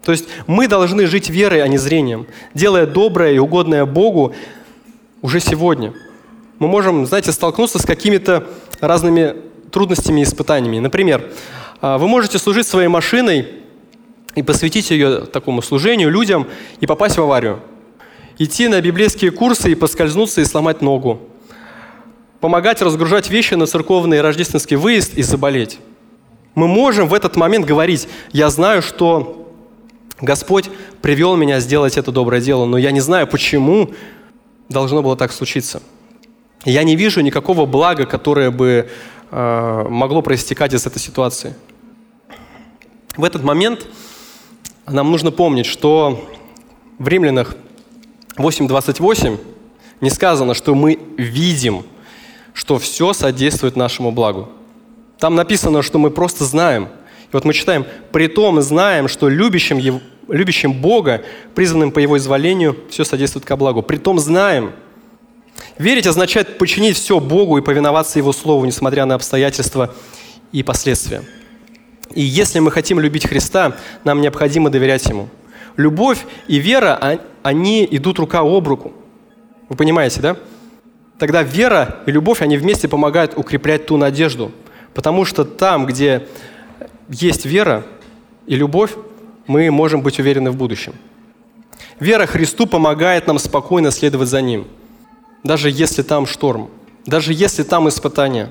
То 0.02 0.12
есть 0.12 0.26
мы 0.46 0.68
должны 0.68 1.06
жить 1.06 1.28
верой, 1.28 1.62
а 1.62 1.68
не 1.68 1.76
зрением, 1.76 2.26
делая 2.54 2.86
доброе 2.86 3.34
и 3.34 3.38
угодное 3.38 3.84
Богу 3.84 4.34
уже 5.20 5.40
сегодня. 5.40 5.92
Мы 6.58 6.68
можем, 6.68 7.04
знаете, 7.04 7.32
столкнуться 7.32 7.78
с 7.78 7.84
какими-то 7.84 8.46
разными 8.80 9.36
трудностями 9.70 10.20
и 10.20 10.24
испытаниями. 10.24 10.78
Например, 10.78 11.30
а, 11.80 11.98
вы 11.98 12.08
можете 12.08 12.38
служить 12.38 12.66
своей 12.66 12.88
машиной 12.88 13.46
и 14.38 14.42
посвятить 14.42 14.90
ее 14.92 15.22
такому 15.22 15.62
служению 15.62 16.10
людям 16.10 16.46
и 16.78 16.86
попасть 16.86 17.16
в 17.16 17.22
аварию. 17.22 17.60
Идти 18.38 18.68
на 18.68 18.80
библейские 18.80 19.32
курсы 19.32 19.72
и 19.72 19.74
поскользнуться 19.74 20.40
и 20.40 20.44
сломать 20.44 20.80
ногу. 20.80 21.20
Помогать 22.38 22.80
разгружать 22.80 23.30
вещи 23.30 23.54
на 23.54 23.66
церковный 23.66 24.20
рождественский 24.20 24.76
выезд 24.76 25.14
и 25.18 25.22
заболеть. 25.22 25.80
Мы 26.54 26.68
можем 26.68 27.08
в 27.08 27.14
этот 27.14 27.34
момент 27.34 27.66
говорить, 27.66 28.06
я 28.30 28.48
знаю, 28.48 28.80
что 28.80 29.52
Господь 30.20 30.70
привел 31.02 31.34
меня 31.34 31.58
сделать 31.58 31.96
это 31.96 32.12
доброе 32.12 32.40
дело, 32.40 32.64
но 32.64 32.78
я 32.78 32.92
не 32.92 33.00
знаю, 33.00 33.26
почему 33.26 33.90
должно 34.68 35.02
было 35.02 35.16
так 35.16 35.32
случиться. 35.32 35.82
Я 36.64 36.84
не 36.84 36.94
вижу 36.94 37.22
никакого 37.22 37.66
блага, 37.66 38.06
которое 38.06 38.52
бы 38.52 38.88
э, 39.32 39.86
могло 39.88 40.22
проистекать 40.22 40.74
из 40.74 40.86
этой 40.86 41.00
ситуации. 41.00 41.56
В 43.16 43.24
этот 43.24 43.42
момент 43.42 43.88
нам 44.90 45.10
нужно 45.10 45.30
помнить, 45.30 45.66
что 45.66 46.28
в 46.98 47.08
Римлянах 47.08 47.54
8.28 48.36 49.38
не 50.00 50.10
сказано, 50.10 50.54
что 50.54 50.74
мы 50.74 50.98
видим, 51.16 51.84
что 52.52 52.78
все 52.78 53.12
содействует 53.12 53.76
нашему 53.76 54.12
благу. 54.12 54.48
Там 55.18 55.34
написано, 55.34 55.82
что 55.82 55.98
мы 55.98 56.10
просто 56.10 56.44
знаем. 56.44 56.84
И 56.84 57.30
вот 57.32 57.44
мы 57.44 57.52
читаем, 57.52 57.84
«При 58.12 58.28
том 58.28 58.60
знаем, 58.62 59.08
что 59.08 59.28
любящим, 59.28 59.78
его, 59.78 60.00
любящим 60.28 60.72
Бога, 60.72 61.24
призванным 61.54 61.90
по 61.90 61.98
Его 61.98 62.16
изволению, 62.16 62.76
все 62.90 63.04
содействует 63.04 63.44
ко 63.44 63.56
благу». 63.56 63.82
При 63.82 63.96
том 63.96 64.18
знаем. 64.18 64.72
Верить 65.76 66.06
означает 66.06 66.58
подчинить 66.58 66.96
все 66.96 67.18
Богу 67.20 67.58
и 67.58 67.62
повиноваться 67.62 68.18
Его 68.18 68.32
Слову, 68.32 68.64
несмотря 68.64 69.04
на 69.04 69.16
обстоятельства 69.16 69.94
и 70.52 70.62
последствия. 70.62 71.22
И 72.14 72.22
если 72.22 72.58
мы 72.58 72.70
хотим 72.70 73.00
любить 73.00 73.26
Христа, 73.26 73.76
нам 74.04 74.20
необходимо 74.20 74.70
доверять 74.70 75.06
Ему. 75.06 75.28
Любовь 75.76 76.24
и 76.46 76.58
вера, 76.58 76.98
а, 77.00 77.20
они 77.42 77.86
идут 77.90 78.18
рука 78.18 78.40
об 78.40 78.66
руку. 78.66 78.92
Вы 79.68 79.76
понимаете, 79.76 80.20
да? 80.20 80.36
Тогда 81.18 81.42
вера 81.42 82.00
и 82.06 82.12
любовь, 82.12 82.42
они 82.42 82.56
вместе 82.56 82.88
помогают 82.88 83.36
укреплять 83.36 83.86
ту 83.86 83.96
надежду. 83.96 84.50
Потому 84.94 85.24
что 85.24 85.44
там, 85.44 85.86
где 85.86 86.26
есть 87.08 87.44
вера 87.44 87.84
и 88.46 88.56
любовь, 88.56 88.92
мы 89.46 89.70
можем 89.70 90.02
быть 90.02 90.18
уверены 90.18 90.50
в 90.50 90.56
будущем. 90.56 90.94
Вера 92.00 92.26
Христу 92.26 92.66
помогает 92.66 93.26
нам 93.26 93.38
спокойно 93.38 93.90
следовать 93.90 94.28
за 94.28 94.40
Ним, 94.40 94.66
даже 95.42 95.70
если 95.70 96.02
там 96.02 96.26
шторм, 96.26 96.70
даже 97.06 97.32
если 97.32 97.62
там 97.62 97.88
испытания, 97.88 98.50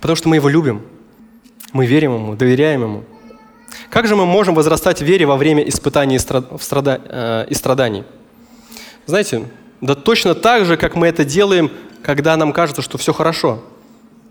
потому 0.00 0.16
что 0.16 0.28
мы 0.28 0.36
Его 0.36 0.48
любим– 0.48 0.82
мы 1.72 1.86
верим 1.86 2.14
Ему, 2.14 2.34
доверяем 2.34 2.82
Ему. 2.82 3.04
Как 3.90 4.06
же 4.06 4.16
мы 4.16 4.26
можем 4.26 4.54
возрастать 4.54 5.00
в 5.00 5.04
вере 5.04 5.26
во 5.26 5.36
время 5.36 5.66
испытаний 5.66 6.18
э, 6.18 7.46
и 7.48 7.54
страданий? 7.54 8.04
Знаете, 9.06 9.48
да 9.80 9.94
точно 9.94 10.34
так 10.34 10.64
же, 10.64 10.76
как 10.76 10.94
мы 10.94 11.06
это 11.06 11.24
делаем, 11.24 11.70
когда 12.02 12.36
нам 12.36 12.52
кажется, 12.52 12.82
что 12.82 12.98
все 12.98 13.12
хорошо. 13.12 13.62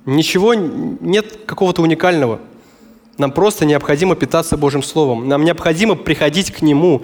Ничего, 0.06 0.54
нет 0.54 1.40
какого-то 1.46 1.82
уникального. 1.82 2.40
Нам 3.18 3.32
просто 3.32 3.66
необходимо 3.66 4.16
питаться 4.16 4.58
Божьим 4.58 4.84
Словом. 4.84 5.28
Нам 5.28 5.44
необходимо 5.44 5.96
приходить 5.96 6.52
к 6.52 6.62
Нему 6.62 7.04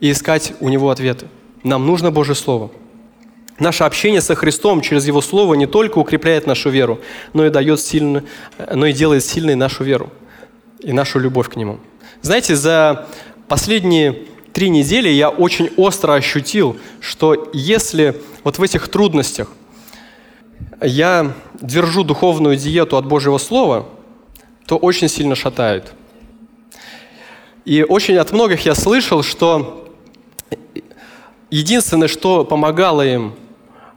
и 0.00 0.10
искать 0.10 0.54
у 0.60 0.68
Него 0.68 0.90
ответы. 0.90 1.26
Нам 1.64 1.86
нужно 1.86 2.10
Божье 2.10 2.34
Слово– 2.34 2.70
Наше 3.58 3.84
общение 3.84 4.20
со 4.20 4.34
Христом 4.34 4.80
через 4.80 5.06
Его 5.06 5.20
Слово 5.20 5.54
не 5.54 5.66
только 5.66 5.98
укрепляет 5.98 6.46
нашу 6.46 6.70
веру, 6.70 7.00
но 7.32 7.46
и, 7.46 7.50
дает 7.50 7.80
сильно, 7.80 8.24
но 8.72 8.86
и 8.86 8.92
делает 8.92 9.24
сильной 9.24 9.54
нашу 9.54 9.84
веру 9.84 10.10
и 10.80 10.92
нашу 10.92 11.18
любовь 11.18 11.48
к 11.48 11.56
Нему. 11.56 11.78
Знаете, 12.22 12.56
за 12.56 13.06
последние 13.48 14.24
три 14.52 14.68
недели 14.68 15.08
я 15.08 15.28
очень 15.28 15.70
остро 15.76 16.14
ощутил, 16.14 16.76
что 17.00 17.50
если 17.52 18.20
вот 18.44 18.58
в 18.58 18.62
этих 18.62 18.88
трудностях 18.88 19.48
я 20.80 21.32
держу 21.60 22.04
духовную 22.04 22.56
диету 22.56 22.96
от 22.96 23.06
Божьего 23.06 23.38
Слова, 23.38 23.88
то 24.66 24.76
очень 24.76 25.08
сильно 25.08 25.34
шатает. 25.34 25.92
И 27.64 27.84
очень 27.84 28.16
от 28.16 28.32
многих 28.32 28.64
я 28.66 28.74
слышал, 28.74 29.22
что 29.22 29.94
единственное, 31.50 32.08
что 32.08 32.44
помогало 32.44 33.06
им 33.06 33.34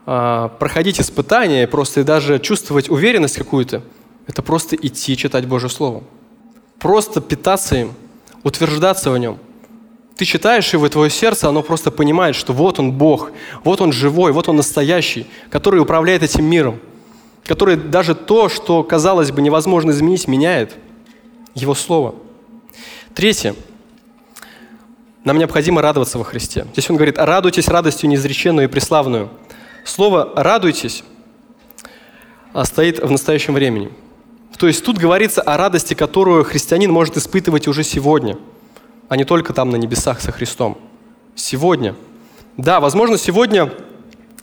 проходить 0.05 1.01
испытания, 1.01 1.67
просто 1.67 2.03
даже 2.03 2.39
чувствовать 2.39 2.89
уверенность 2.89 3.37
какую-то, 3.37 3.81
это 4.27 4.41
просто 4.41 4.75
идти 4.75 5.17
читать 5.17 5.47
Божье 5.47 5.69
Слово. 5.69 6.03
Просто 6.79 7.21
питаться 7.21 7.75
им, 7.75 7.93
утверждаться 8.43 9.09
в 9.09 9.17
нем. 9.17 9.39
Ты 10.15 10.25
читаешь 10.25 10.71
его, 10.73 10.85
и 10.85 10.89
твое 10.89 11.09
сердце, 11.09 11.49
оно 11.49 11.61
просто 11.61 11.91
понимает, 11.91 12.35
что 12.35 12.53
вот 12.53 12.79
он 12.79 12.91
Бог, 12.91 13.31
вот 13.63 13.81
он 13.81 13.91
живой, 13.91 14.31
вот 14.31 14.47
он 14.47 14.55
настоящий, 14.55 15.27
который 15.49 15.81
управляет 15.81 16.23
этим 16.23 16.45
миром, 16.45 16.79
который 17.43 17.75
даже 17.75 18.15
то, 18.15 18.47
что, 18.47 18.83
казалось 18.83 19.31
бы, 19.31 19.41
невозможно 19.41 19.91
изменить, 19.91 20.27
меняет. 20.27 20.75
Его 21.53 21.73
Слово. 21.73 22.15
Третье. 23.13 23.55
Нам 25.23 25.37
необходимо 25.39 25.81
радоваться 25.81 26.17
во 26.17 26.23
Христе. 26.23 26.67
Здесь 26.73 26.89
он 26.89 26.97
говорит, 26.97 27.17
радуйтесь 27.17 27.67
радостью 27.67 28.09
неизреченную 28.09 28.67
и 28.67 28.71
преславную– 28.71 29.31
Слово 29.85 30.33
«радуйтесь» 30.35 31.03
стоит 32.63 32.99
в 32.99 33.11
настоящем 33.11 33.53
времени. 33.53 33.91
То 34.57 34.65
есть 34.65 34.83
тут 34.83 34.97
говорится 34.97 35.43
о 35.43 35.57
радости, 35.57 35.93
которую 35.93 36.43
христианин 36.43 36.91
может 36.91 37.17
испытывать 37.17 37.67
уже 37.67 37.83
сегодня, 37.83 38.39
а 39.09 39.15
не 39.15 39.25
только 39.25 39.53
там 39.53 39.69
на 39.69 39.75
небесах 39.75 40.21
со 40.21 40.31
Христом. 40.31 40.79
Сегодня. 41.35 41.95
Да, 42.57 42.79
возможно, 42.79 43.19
сегодня 43.19 43.71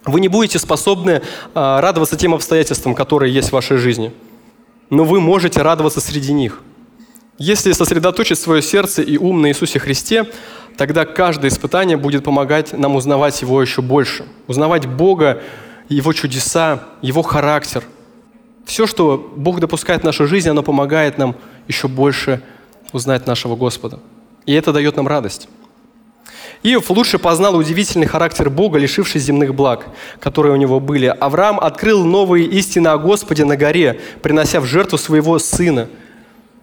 вы 0.05 0.21
не 0.21 0.29
будете 0.29 0.61
способны 0.61 1.23
а, 1.55 1.81
радоваться 1.81 2.17
тем 2.17 2.35
обстоятельствам, 2.35 2.95
которые 2.95 3.35
есть 3.35 3.49
в 3.49 3.53
вашей 3.53 3.79
жизни, 3.79 4.13
но 4.91 5.03
вы 5.03 5.21
можете 5.21 5.61
радоваться 5.63 6.01
среди 6.01 6.33
них. 6.33 6.61
Если 7.45 7.73
сосредоточить 7.73 8.39
свое 8.39 8.63
сердце 8.63 9.03
и 9.03 9.17
ум 9.17 9.43
на 9.43 9.49
Иисусе 9.49 9.81
Христе, 9.81 10.31
тогда 10.77 11.05
каждое 11.05 11.49
испытание 11.49 11.97
будет 11.97 12.23
помогать 12.23 12.73
нам 12.73 12.95
узнавать 12.95 13.43
Его 13.43 13.61
еще 13.61 13.83
больше, 13.83 14.27
узнавать 14.47 14.87
Бога, 14.87 15.43
Его 15.89 16.13
чудеса, 16.13 16.85
Его 17.01 17.23
характер. 17.23 17.83
Все, 18.65 18.87
что 18.87 19.33
Бог 19.35 19.59
допускает 19.59 20.03
в 20.03 20.05
нашу 20.05 20.29
жизнь, 20.29 20.49
оно 20.49 20.63
помогает 20.63 21.19
нам 21.19 21.35
еще 21.67 21.89
больше 21.89 22.41
узнать 22.93 23.27
нашего 23.27 23.57
Господа. 23.57 23.99
И 24.47 24.53
это 24.53 24.73
дает 24.73 24.95
нам 24.95 25.09
радость. 25.09 25.49
Иов 26.63 26.91
лучше 26.91 27.19
познал 27.19 27.57
удивительный 27.57 28.07
характер 28.07 28.51
Бога, 28.51 28.79
лишившись 28.79 29.25
земных 29.25 29.53
благ, 29.53 29.89
которые 30.21 30.53
у 30.53 30.57
него 30.57 30.79
были. 30.79 31.07
Авраам 31.07 31.59
открыл 31.59 32.05
новые 32.05 32.47
истины 32.47 32.87
о 32.87 32.99
Господе 32.99 33.45
на 33.45 33.57
горе, 33.57 34.01
принося 34.23 34.61
в 34.61 34.65
жертву 34.65 34.97
своего 34.97 35.41
сына. 35.41 35.89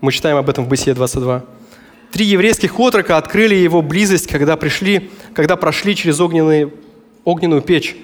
Мы 0.02 0.14
читаем 0.14 0.38
об 0.38 0.50
этом 0.50 0.64
в 0.64 0.70
Бытие 0.70 0.94
22. 0.94 1.44
Три 2.12 2.26
еврейских 2.26 2.80
отрока 2.80 3.18
открыли 3.18 3.56
его 3.56 3.82
близость, 3.82 4.28
когда, 4.28 4.56
пришли, 4.56 5.12
когда 5.34 5.58
прошли 5.58 5.94
через 5.94 6.22
огненные, 6.22 6.72
огненную 7.26 7.62
печь. 7.62 7.98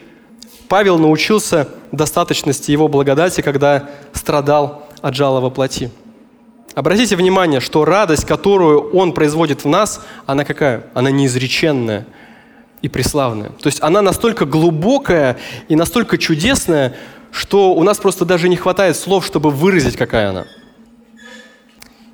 Павел 0.68 1.00
научился 1.00 1.70
достаточности 1.94 2.72
его 2.72 2.90
благодати, 2.90 3.40
когда 3.40 3.90
страдал 4.12 4.90
от 5.02 5.16
жала 5.16 5.50
плоти. 5.50 5.90
Обратите 6.74 7.16
внимание, 7.16 7.62
что 7.62 7.86
радость, 7.86 8.26
которую 8.26 8.90
он 8.92 9.14
производит 9.14 9.64
в 9.64 9.68
нас, 9.70 10.04
она 10.26 10.44
какая? 10.44 10.88
Она 10.94 11.12
неизреченная 11.12 12.06
и 12.82 12.90
преславная. 12.90 13.52
То 13.62 13.68
есть 13.68 13.82
она 13.82 14.02
настолько 14.02 14.46
глубокая 14.46 15.38
и 15.70 15.78
настолько 15.78 16.18
чудесная, 16.18 16.94
что 17.32 17.74
у 17.74 17.84
нас 17.84 18.00
просто 18.00 18.26
даже 18.26 18.50
не 18.50 18.58
хватает 18.58 18.98
слов, 18.98 19.26
чтобы 19.26 19.50
выразить, 19.50 19.96
какая 19.96 20.32
она. 20.32 20.46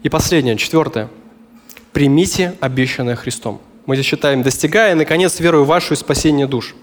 И 0.03 0.09
последнее, 0.09 0.57
четвертое– 0.57 1.09
примите 1.93 2.55
обещанное 2.59 3.15
Христом. 3.15 3.61
Мы 3.85 3.95
здесь 3.95 4.07
читаем, 4.07 4.41
достигая, 4.41 4.95
наконец, 4.95 5.39
верую 5.39 5.65
вашу 5.65 5.93
и 5.93 5.97
спасение 5.97 6.47
душ. 6.47 6.75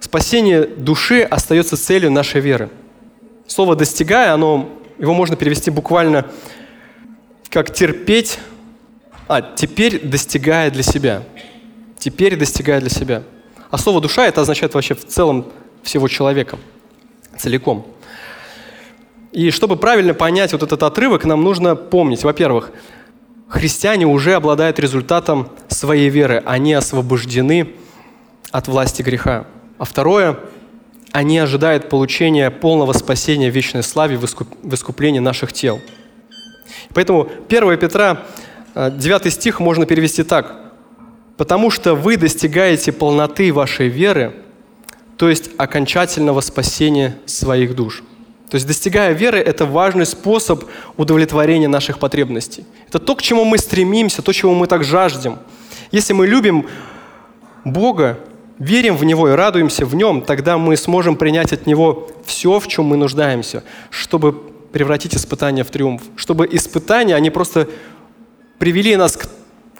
Спасение 0.00 0.66
души 0.66 1.22
остается 1.22 1.76
целью 1.76 2.10
нашей 2.10 2.40
веры. 2.40 2.70
Слово 3.46 3.76
«достигая», 3.76 4.32
оно, 4.32 4.68
его 4.98 5.14
можно 5.14 5.36
перевести 5.36 5.70
буквально 5.70 6.26
как 7.50 7.72
«терпеть», 7.72 8.38
а 9.28 9.42
«теперь 9.42 10.00
достигая 10.00 10.70
для 10.70 10.82
себя». 10.82 11.22
«Теперь 11.98 12.36
достигая 12.36 12.80
для 12.80 12.90
себя». 12.90 13.22
А 13.70 13.78
слово 13.78 14.00
«душа» 14.00 14.26
это 14.26 14.40
означает 14.40 14.74
вообще 14.74 14.94
в 14.94 15.06
целом 15.06 15.46
всего 15.82 16.08
человека, 16.08 16.58
целиком. 17.38 17.86
И 19.32 19.50
чтобы 19.50 19.76
правильно 19.76 20.12
понять 20.12 20.52
вот 20.52 20.62
этот 20.62 20.82
отрывок, 20.82 21.24
нам 21.24 21.42
нужно 21.42 21.74
помнить, 21.74 22.22
во-первых, 22.22 22.70
христиане 23.48 24.06
уже 24.06 24.34
обладают 24.34 24.78
результатом 24.78 25.48
своей 25.68 26.10
веры. 26.10 26.42
Они 26.44 26.74
освобождены 26.74 27.74
от 28.50 28.68
власти 28.68 29.00
греха. 29.02 29.46
А 29.78 29.84
второе, 29.84 30.38
они 31.12 31.38
ожидают 31.38 31.88
получения 31.88 32.50
полного 32.50 32.92
спасения 32.92 33.50
в 33.50 33.54
вечной 33.54 33.82
славе 33.82 34.18
в 34.18 34.74
искуплении 34.74 35.18
наших 35.18 35.54
тел. 35.54 35.80
Поэтому 36.94 37.28
1 37.48 37.78
Петра, 37.78 38.22
9 38.74 39.26
э, 39.26 39.30
стих 39.30 39.60
можно 39.60 39.86
перевести 39.86 40.22
так. 40.22 40.56
«Потому 41.38 41.70
что 41.70 41.94
вы 41.94 42.18
достигаете 42.18 42.92
полноты 42.92 43.52
вашей 43.52 43.88
веры, 43.88 44.34
то 45.16 45.28
есть 45.28 45.50
окончательного 45.56 46.42
спасения 46.42 47.18
своих 47.24 47.74
душ». 47.74 48.02
То 48.52 48.56
есть 48.56 48.66
достигая 48.66 49.14
веры– 49.14 49.38
это 49.40 49.64
важный 49.64 50.04
способ 50.04 50.64
удовлетворения 50.98 51.68
наших 51.68 51.98
потребностей. 51.98 52.66
Это 52.86 52.98
то, 52.98 53.16
к 53.16 53.22
чему 53.22 53.46
мы 53.46 53.56
стремимся, 53.56 54.20
то, 54.20 54.30
чего 54.34 54.52
мы 54.52 54.66
так 54.66 54.84
жаждем. 54.84 55.38
Если 55.90 56.12
мы 56.12 56.26
любим 56.26 56.66
Бога, 57.64 58.18
верим 58.58 58.96
в 58.96 59.04
Него 59.04 59.30
и 59.30 59.32
радуемся 59.32 59.86
в 59.86 59.94
Нем, 59.94 60.20
тогда 60.20 60.58
мы 60.58 60.76
сможем 60.76 61.16
принять 61.16 61.54
от 61.54 61.64
Него 61.64 62.10
все, 62.26 62.60
в 62.60 62.68
чем 62.68 62.84
мы 62.84 62.98
нуждаемся, 62.98 63.64
чтобы 63.88 64.34
превратить 64.34 65.16
испытания 65.16 65.64
в 65.64 65.70
триумф. 65.70 66.02
Чтобы 66.16 66.46
испытания, 66.52 67.16
они 67.16 67.30
просто 67.30 67.70
привели 68.58 68.96
нас 68.96 69.16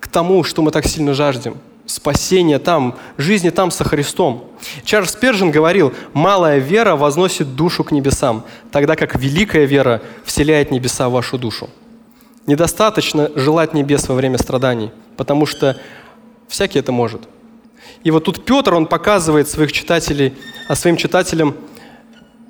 к, 0.01 0.09
тому, 0.09 0.45
что 0.45 0.62
мы 0.62 0.70
так 0.70 0.87
сильно 0.87 1.12
жаждем– 1.12 1.59
спасения 1.87 2.59
там, 2.59 2.97
жизни 3.16 3.51
там 3.51 3.70
со 3.70 3.85
Христом. 3.85 4.51
Чарльз 4.85 5.12
Пержин 5.12 5.51
говорил, 5.51 5.93
малая 6.12 6.59
вера 6.59 6.97
возносит 6.97 7.55
душу 7.55 7.85
к 7.85 7.93
небесам, 7.93 8.45
тогда 8.70 8.97
как 8.97 9.16
великая 9.16 9.64
вера 9.64 10.03
вселяет 10.24 10.70
небеса 10.70 11.09
в 11.09 11.12
вашу 11.12 11.39
душу. 11.39 11.68
Недостаточно 12.47 13.30
желать 13.35 13.74
небес 13.74 14.09
во 14.09 14.14
время 14.14 14.39
страданий, 14.39 14.91
потому 15.16 15.47
что 15.47 15.78
всякий 16.49 16.78
это 16.78 16.93
может. 16.93 17.22
И 18.05 18.11
вот 18.11 18.24
тут 18.24 18.45
Петр, 18.45 18.74
он 18.74 18.87
показывает 18.87 19.49
своих 19.49 19.72
читателей, 19.72 20.35
а 20.68 20.74
своим 20.74 20.97
читателям, 20.97 21.55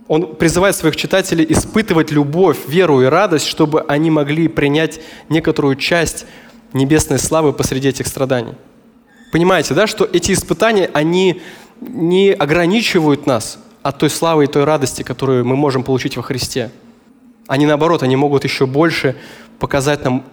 он 0.09 0.35
призывает 0.37 0.77
своих 0.77 0.97
читателей 0.97 1.47
испытывать 1.49 2.11
любовь, 2.11 2.59
веру 2.67 3.03
и 3.03 3.07
радость, 3.07 3.47
чтобы 3.47 3.83
они 3.83 4.11
могли 4.11 4.49
принять 4.49 5.01
некоторую 5.29 5.77
часть 5.77 6.27
небесной 6.73 7.19
славы 7.19 7.53
посреди 7.53 7.89
этих 7.89 8.07
страданий. 8.07 8.55
Понимаете, 9.33 9.73
да, 9.73 9.87
что 9.87 10.05
эти 10.05 10.33
испытания, 10.33 10.91
они 10.93 11.41
не 11.81 12.33
ограничивают 12.33 13.27
нас 13.27 13.59
от 13.83 13.99
той 13.99 14.11
славы 14.11 14.45
и 14.45 14.47
той 14.47 14.65
радости, 14.65 15.03
которую 15.03 15.47
мы 15.47 15.57
можем 15.57 15.85
получить 15.85 16.19
во 16.19 16.23
Христе. 16.23 16.71
Они 17.49 17.65
наоборот, 17.65 18.03
они 18.03 18.15
могут 18.15 18.45
еще 18.45 18.67
больше 18.67 19.17
показать 19.59 20.05
нам 20.05 20.25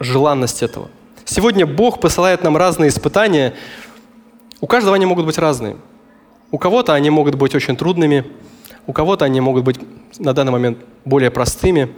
желанность 0.00 0.64
этого. 0.64 0.90
Сегодня 1.24 1.66
Бог 1.66 2.00
посылает 2.00 2.42
нам 2.42 2.56
разные 2.56 2.88
испытания. 2.88 3.54
У 4.60 4.66
каждого 4.66 4.96
они 4.96 5.06
могут 5.06 5.24
быть 5.24 5.38
разные. 5.38 5.76
У 6.50 6.58
кого-то 6.58 6.94
они 6.94 7.10
могут 7.10 7.36
быть 7.36 7.54
очень 7.54 7.76
трудными, 7.76 8.26
у 8.88 8.92
кого-то 8.92 9.24
они 9.24 9.40
могут 9.40 9.62
быть 9.62 9.78
на 10.18 10.34
данный 10.34 10.50
момент 10.50 10.78
более 11.04 11.30
простыми, 11.30 11.94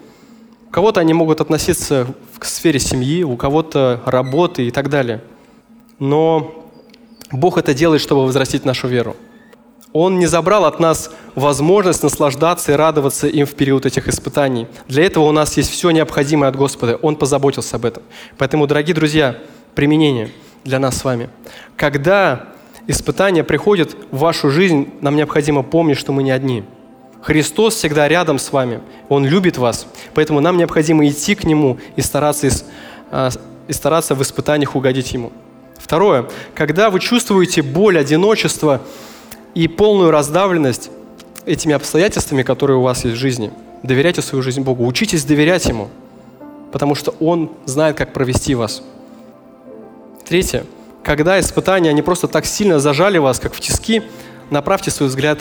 у 0.68 0.70
кого-то 0.70 1.01
они 1.01 1.14
могут 1.14 1.40
относиться 1.40 2.07
к 2.38 2.45
сфере 2.45 2.78
семьи, 2.78 3.22
у 3.22 3.34
кого-то 3.38 4.03
работы 4.05 4.66
и 4.66 4.70
так 4.70 4.90
далее– 4.90 5.22
но 6.05 6.55
Бог 7.32 7.59
это 7.59 7.74
делает, 7.74 8.02
чтобы 8.02 8.24
возрастить 8.24 8.64
нашу 8.64 8.88
веру. 8.88 9.16
Он 9.92 10.18
не 10.18 10.26
забрал 10.26 10.64
от 10.64 10.80
нас 10.80 11.11
возможность 11.34 12.02
наслаждаться 12.02 12.72
и 12.72 12.74
радоваться 12.74 13.28
им 13.28 13.46
в 13.46 13.55
период 13.55 13.86
этих 13.86 14.09
испытаний. 14.09 14.66
Для 14.88 15.07
этого 15.07 15.24
у 15.24 15.32
нас 15.32 15.57
есть 15.57 15.70
все 15.70 15.90
необходимое 15.92 16.50
от 16.50 16.57
Господа. 16.57 16.96
Он 16.96 17.16
позаботился 17.16 17.76
об 17.76 17.84
этом. 17.84 18.02
Поэтому, 18.36 18.66
дорогие 18.66 18.94
друзья, 18.94 19.38
применение 19.74 20.30
для 20.64 20.78
нас 20.78 20.98
с 20.98 21.05
вами. 21.05 21.30
Когда 21.76 22.48
испытания 22.88 23.44
приходят 23.44 23.96
в 24.11 24.18
вашу 24.18 24.50
жизнь, 24.50 24.90
нам 25.00 25.14
необходимо 25.16 25.62
помнить, 25.62 25.96
что 25.96 26.12
мы 26.12 26.22
не 26.22 26.32
одни. 26.32 26.64
Христос 27.22 27.76
всегда 27.76 28.09
рядом 28.09 28.38
с 28.38 28.52
вами. 28.52 28.80
Он 29.09 29.24
любит 29.24 29.59
вас. 29.59 29.86
Поэтому 30.12 30.40
нам 30.40 30.57
необходимо 30.57 31.07
идти 31.07 31.34
к 31.34 31.44
Нему 31.44 31.78
и 31.96 32.02
стараться, 32.02 32.48
а, 33.11 33.30
и 33.68 33.72
стараться 33.72 34.14
в 34.14 34.22
испытаниях 34.22 34.74
угодить 34.74 35.12
Ему. 35.12 35.32
Второе. 35.85 36.24
Когда 36.55 36.89
вы 36.89 36.99
чувствуете 36.99 37.61
боль, 37.61 37.99
одиночество 37.99 38.80
и 39.55 39.68
полную 39.68 40.11
раздавленность 40.11 40.91
этими 41.45 41.74
обстоятельствами, 41.74 42.43
которые 42.43 42.78
у 42.78 42.80
вас 42.80 43.05
есть 43.05 43.18
в 43.18 43.20
жизни, 43.20 43.53
доверяйте 43.82 44.22
свою 44.22 44.43
жизнь 44.43 44.62
Богу. 44.62 44.87
Учитесь 44.87 45.24
доверять 45.26 45.66
Ему, 45.66 45.91
потому 46.72 46.95
что 46.95 47.14
Он 47.20 47.51
знает, 47.66 47.99
как 47.99 48.14
провести 48.14 48.55
вас. 48.55 48.82
Третье. 50.24 50.64
Когда 51.03 51.39
испытания, 51.39 51.91
они 51.91 52.01
просто 52.01 52.28
так 52.28 52.47
сильно 52.47 52.78
зажали 52.80 53.18
вас, 53.18 53.39
как 53.39 53.53
в 53.53 53.61
тиски, 53.61 54.05
направьте 54.49 54.91
свой 54.91 55.11
взгляд 55.11 55.41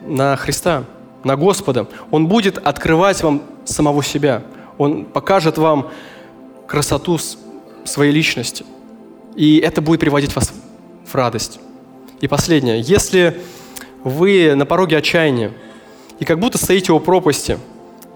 на 0.00 0.34
Христа, 0.34 0.82
на 1.22 1.36
Господа. 1.36 1.86
Он 2.10 2.26
будет 2.26 2.58
открывать 2.58 3.22
вам 3.22 3.42
самого 3.64 4.02
себя. 4.02 4.42
Он 4.76 5.04
покажет 5.04 5.56
вам 5.56 5.88
красоту 6.66 7.20
своей 7.84 8.10
личности– 8.10 8.64
и 9.36 9.58
это 9.58 9.80
будет 9.80 10.00
приводить 10.00 10.34
вас 10.34 10.52
в 11.04 11.14
радость. 11.14 11.60
И 12.20 12.28
последнее. 12.28 12.80
Если 12.80 13.36
вы 14.04 14.54
на 14.54 14.66
пороге 14.66 14.98
отчаяния 14.98 15.52
и 16.18 16.24
как 16.24 16.38
будто 16.38 16.58
стоите 16.58 16.92
у 16.92 17.00
пропасти, 17.00 17.58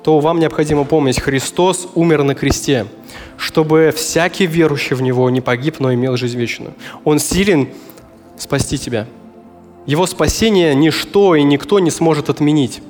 то 0.02 0.20
вам 0.20 0.38
необходимо 0.38 0.84
помнить, 0.84 1.20
Христос 1.20 1.88
умер 1.94 2.22
на 2.22 2.36
кресте, 2.36 2.86
чтобы 3.36 3.92
всякий 3.94 4.46
верующий 4.46 4.94
в 4.94 5.02
Него 5.02 5.28
не 5.30 5.40
погиб, 5.40 5.80
но 5.80 5.92
имел 5.92 6.16
жизнь 6.16 6.38
вечную. 6.38 6.74
Он 7.02 7.18
силен 7.18 7.68
спасти 8.38 8.78
тебя. 8.78 9.08
Его 9.84 10.06
спасение 10.06 10.74
ничто 10.74 11.34
и 11.34 11.42
никто 11.42 11.80
не 11.80 11.90
сможет 11.90 12.28
отменить. 12.28 12.82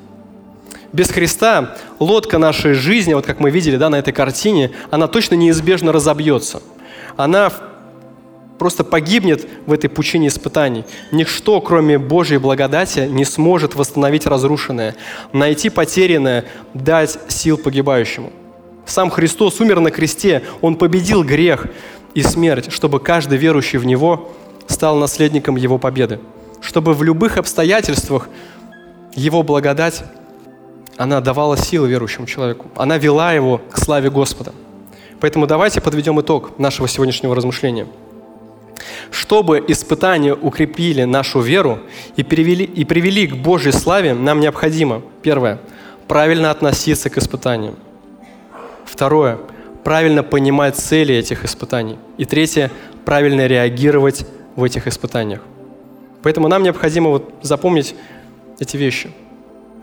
Без 0.93 1.09
Христа 1.09 1.77
лодка 1.99 2.39
нашей 2.39 2.74
жизни, 2.74 3.14
вот 3.14 3.27
как 3.27 3.41
мы 3.41 3.51
видели 3.51 3.77
да, 3.77 3.91
на 3.91 3.97
этой 3.97 4.12
картине, 4.12 4.72
она 4.91 5.09
точно 5.09 5.35
неизбежно 5.35 5.93
разобьется. 5.93 6.62
Она 7.16 7.51
просто 8.59 8.85
погибнет 8.85 9.47
в 9.67 9.73
этой 9.73 9.89
пучине 9.89 10.29
испытаний. 10.29 10.85
Ничто, 11.13 11.61
кроме 11.61 11.99
Божьей 11.99 12.39
благодати, 12.39 13.09
не 13.11 13.25
сможет 13.25 13.75
восстановить 13.75 14.27
разрушенное, 14.27 14.97
найти 15.33 15.71
потерянное, 15.71 16.45
дать 16.75 17.19
сил 17.29 17.59
погибающему. 17.59 18.33
Сам 18.87 19.11
Христос 19.11 19.61
умер 19.61 19.81
на 19.81 19.91
кресте, 19.91 20.43
Он 20.61 20.77
победил 20.77 21.25
грех 21.25 21.67
и 22.15 22.23
смерть, 22.23 22.73
чтобы 22.73 23.01
каждый 23.01 23.39
верующий 23.39 23.79
в 23.79 23.85
Него 23.85 24.33
стал 24.69 24.97
наследником 24.97 25.57
Его 25.57 25.79
победы. 25.79 26.21
Чтобы 26.61 26.95
в 26.95 27.03
любых 27.03 27.37
обстоятельствах 27.37 28.29
Его 29.15 29.43
благодать, 29.43 30.05
она 30.97 31.21
давала 31.21 31.59
силы 31.59 31.89
верующему 31.89 32.27
человеку. 32.27 32.71
Она 32.75 32.97
вела 32.97 33.35
его 33.35 33.61
к 33.71 33.77
славе 33.77 34.09
Господа. 34.09 34.55
Поэтому 35.21 35.47
давайте 35.47 35.83
подведем 35.83 36.19
итог 36.21 36.59
нашего 36.59 36.89
сегодняшнего 36.89 37.35
размышления– 37.35 37.87
чтобы 39.11 39.64
испытания 39.68 40.35
укрепили 40.35 41.05
нашу 41.05 41.41
веру 41.41 41.81
и, 42.16 42.22
привели, 42.22 42.64
и 42.64 42.85
привели 42.85 43.27
к 43.27 43.37
Божьей 43.37 43.72
славе, 43.72 44.14
нам 44.14 44.41
необходимо, 44.41 45.03
первое, 45.22 45.59
правильно 46.09 46.51
относиться 46.51 47.11
к 47.11 47.18
испытаниям. 47.18 47.77
Второе, 48.85 49.39
правильно 49.85 50.22
понимать 50.22 50.77
цели 50.77 51.14
этих 51.14 51.45
испытаний. 51.45 51.99
И 52.18 52.24
третье, 52.24 52.70
правильно 53.05 53.47
реагировать 53.47 54.27
в 54.55 54.64
этих 54.64 54.87
испытаниях. 54.87 55.43
Поэтому 56.22 56.49
нам 56.49 56.62
необходимо 56.62 57.11
вот 57.11 57.35
запомнить 57.43 57.95
эти 58.59 58.77
вещи. 58.77 59.11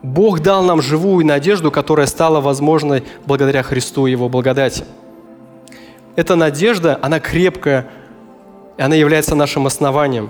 Бог 0.02 0.42
дал 0.42 0.64
нам 0.64 0.82
живую 0.82 1.26
надежду, 1.26 1.72
которая 1.72 2.08
стала 2.08 2.42
возможной 2.42 3.04
благодаря 3.26 3.64
Христу 3.64 4.06
и 4.06 4.12
Его 4.12 4.28
благодати. 4.28 4.84
Эта 6.16 6.36
надежда, 6.36 7.00
она 7.02 7.20
крепкая, 7.20 7.88
и 8.78 8.82
она 8.82 8.96
является 8.96 9.36
нашим 9.36 9.66
основанием, 9.68 10.30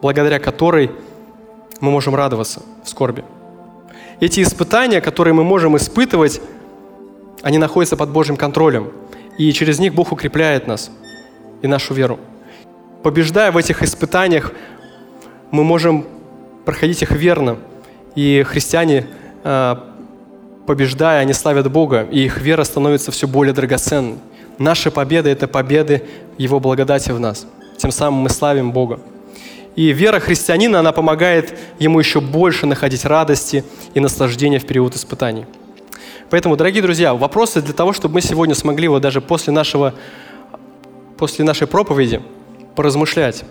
благодаря 0.00 0.38
которой 0.38 0.90
мы 1.80 1.90
можем 1.90 2.14
радоваться 2.14 2.62
в 2.84 2.88
скорби. 2.88 3.24
Эти 4.20 4.42
испытания, 4.42 5.00
которые 5.00 5.34
мы 5.34 5.44
можем 5.44 5.76
испытывать, 5.76 6.40
они 7.42 7.58
находятся 7.58 7.96
под 7.96 8.10
Божьим 8.10 8.36
контролем. 8.36 8.92
И 9.38 9.52
через 9.52 9.78
них 9.78 9.94
Бог 9.94 10.12
укрепляет 10.12 10.66
нас 10.66 10.90
и 11.62 11.66
нашу 11.66 11.94
веру. 11.94 12.20
Побеждая 13.02 13.50
в 13.50 13.56
этих 13.56 13.82
испытаниях, 13.82 14.52
мы 15.50 15.64
можем 15.64 16.06
проходить 16.64 17.02
их 17.02 17.10
верно. 17.10 17.58
И 18.14 18.44
христиане, 18.44 19.06
э, 19.42 19.76
побеждая, 20.66 21.20
они 21.20 21.32
славят 21.32 21.70
Бога, 21.70 22.06
и 22.10 22.24
их 22.24 22.40
вера 22.40 22.64
становится 22.64 23.10
все 23.10 23.26
более 23.26 23.52
драгоценной. 23.52 24.18
Наша 24.58 24.90
победа– 24.90 25.28
это 25.30 25.48
победы 25.48 26.04
Его 26.38 26.60
благодати 26.60 27.10
в 27.10 27.18
нас. 27.18 27.46
Тем 27.76 27.90
самым 27.90 28.20
мы 28.20 28.30
славим 28.30 28.72
Бога. 28.72 29.00
И 29.76 29.92
вера 29.92 30.20
христианина, 30.20 30.78
она 30.80 30.92
помогает 30.92 31.58
ему 31.78 31.98
еще 31.98 32.20
больше 32.20 32.66
находить 32.66 33.04
радости 33.04 33.64
и 33.92 34.00
наслаждения 34.00 34.58
в 34.58 34.66
период 34.66 34.94
испытаний. 34.94 35.46
Поэтому, 36.30 36.56
дорогие 36.56 36.82
друзья, 36.82 37.14
вопросы 37.14 37.60
для 37.60 37.74
того, 37.74 37.92
чтобы 37.92 38.14
мы 38.14 38.20
сегодня 38.20 38.54
смогли 38.54 38.88
вот 38.88 39.02
даже 39.02 39.20
после, 39.20 39.52
нашего, 39.52 39.94
после 41.18 41.44
нашей 41.44 41.66
проповеди 41.66 42.22
поразмышлять. 42.76 43.44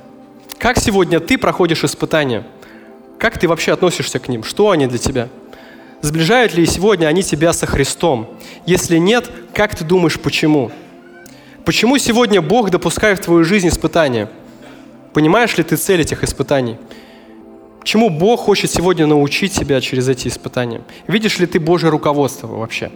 Как 0.57 0.77
сегодня 0.77 1.19
ты 1.19 1.37
проходишь 1.37 1.83
испытания? 1.83 2.45
Как 3.19 3.37
ты 3.37 3.47
вообще 3.47 3.73
относишься 3.73 4.19
к 4.19 4.29
ним? 4.29 4.43
Что 4.43 4.71
они 4.71 4.87
для 4.87 4.97
тебя? 4.97 5.29
Сближают 6.01 6.53
ли 6.55 6.65
сегодня 6.65 7.07
они 7.07 7.21
тебя 7.23 7.53
со 7.53 7.65
Христом? 7.65 8.29
Если 8.65 8.97
нет, 8.97 9.29
как 9.53 9.75
ты 9.75 9.83
думаешь, 9.83 10.19
почему? 10.19 10.69
Почему 10.69 10.82
сегодня 11.97 12.41
Бог 12.41 12.71
допускает 12.71 13.19
в 13.19 13.23
твою 13.23 13.45
жизнь 13.45 13.69
испытания? 13.69 14.29
Понимаешь 15.13 15.57
ли 15.57 15.63
ты 15.63 15.77
цель 15.77 16.01
этих 16.01 16.23
испытаний? 16.23 16.77
Чему 17.83 18.09
Бог 18.09 18.41
хочет 18.41 18.69
сегодня 18.69 19.05
научить 19.05 19.53
тебя 19.53 19.79
через 19.79 20.09
эти 20.09 20.27
испытания? 20.27 20.81
Видишь 21.07 21.39
ли 21.39 21.45
ты 21.45 21.59
Божье 21.59 21.89
руководство 21.89 22.47
вообще? 22.47 22.91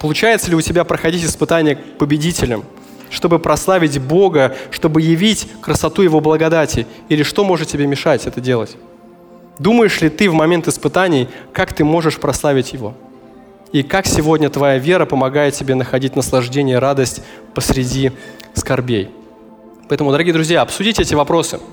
Получается 0.00 0.50
ли 0.50 0.56
у 0.56 0.60
тебя 0.60 0.84
проходить 0.84 1.24
испытания 1.24 1.76
победителем, 1.76 2.64
чтобы 3.10 3.38
прославить 3.38 4.00
Бога, 4.00 4.56
чтобы 4.70 5.00
явить 5.00 5.48
красоту 5.60 6.02
Его 6.02 6.20
благодати? 6.20 6.86
Или 7.08 7.22
что 7.22 7.44
может 7.44 7.68
тебе 7.68 7.86
мешать 7.86 8.26
это 8.26 8.40
делать? 8.40 8.76
Думаешь 9.58 10.00
ли 10.00 10.08
ты 10.08 10.28
в 10.28 10.34
момент 10.34 10.68
испытаний, 10.68 11.28
как 11.52 11.72
ты 11.72 11.84
можешь 11.84 12.18
прославить 12.18 12.72
Его? 12.72 12.94
И 13.72 13.82
как 13.82 14.06
сегодня 14.06 14.50
твоя 14.50 14.78
вера 14.78 15.04
помогает 15.06 15.54
тебе 15.54 15.74
находить 15.74 16.16
наслаждение 16.16 16.76
и 16.76 16.80
радость 16.80 17.22
посреди 17.54 18.12
скорбей? 18.54 19.10
Поэтому, 19.88 20.10
дорогие 20.10 20.32
друзья, 20.32 20.62
обсудите 20.62 21.02
эти 21.02 21.14
вопросы– 21.14 21.60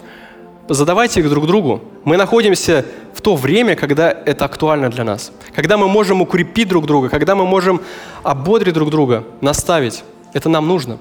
задавайте 0.73 1.19
их 1.19 1.29
друг 1.29 1.45
другу. 1.47 1.81
Мы 2.03 2.17
находимся 2.17 2.85
в 3.13 3.21
то 3.21 3.35
время, 3.35 3.75
когда 3.75 4.11
это 4.11 4.45
актуально 4.45 4.89
для 4.89 5.03
нас. 5.03 5.31
Когда 5.53 5.77
мы 5.77 5.87
можем 5.87 6.21
укрепить 6.21 6.67
друг 6.67 6.85
друга, 6.85 7.09
когда 7.09 7.35
мы 7.35 7.45
можем 7.45 7.81
ободрить 8.23 8.73
друг 8.73 8.89
друга, 8.89 9.23
наставить. 9.41 10.03
Это 10.33 10.49
нам 10.49 10.67
нужно. 10.67 10.97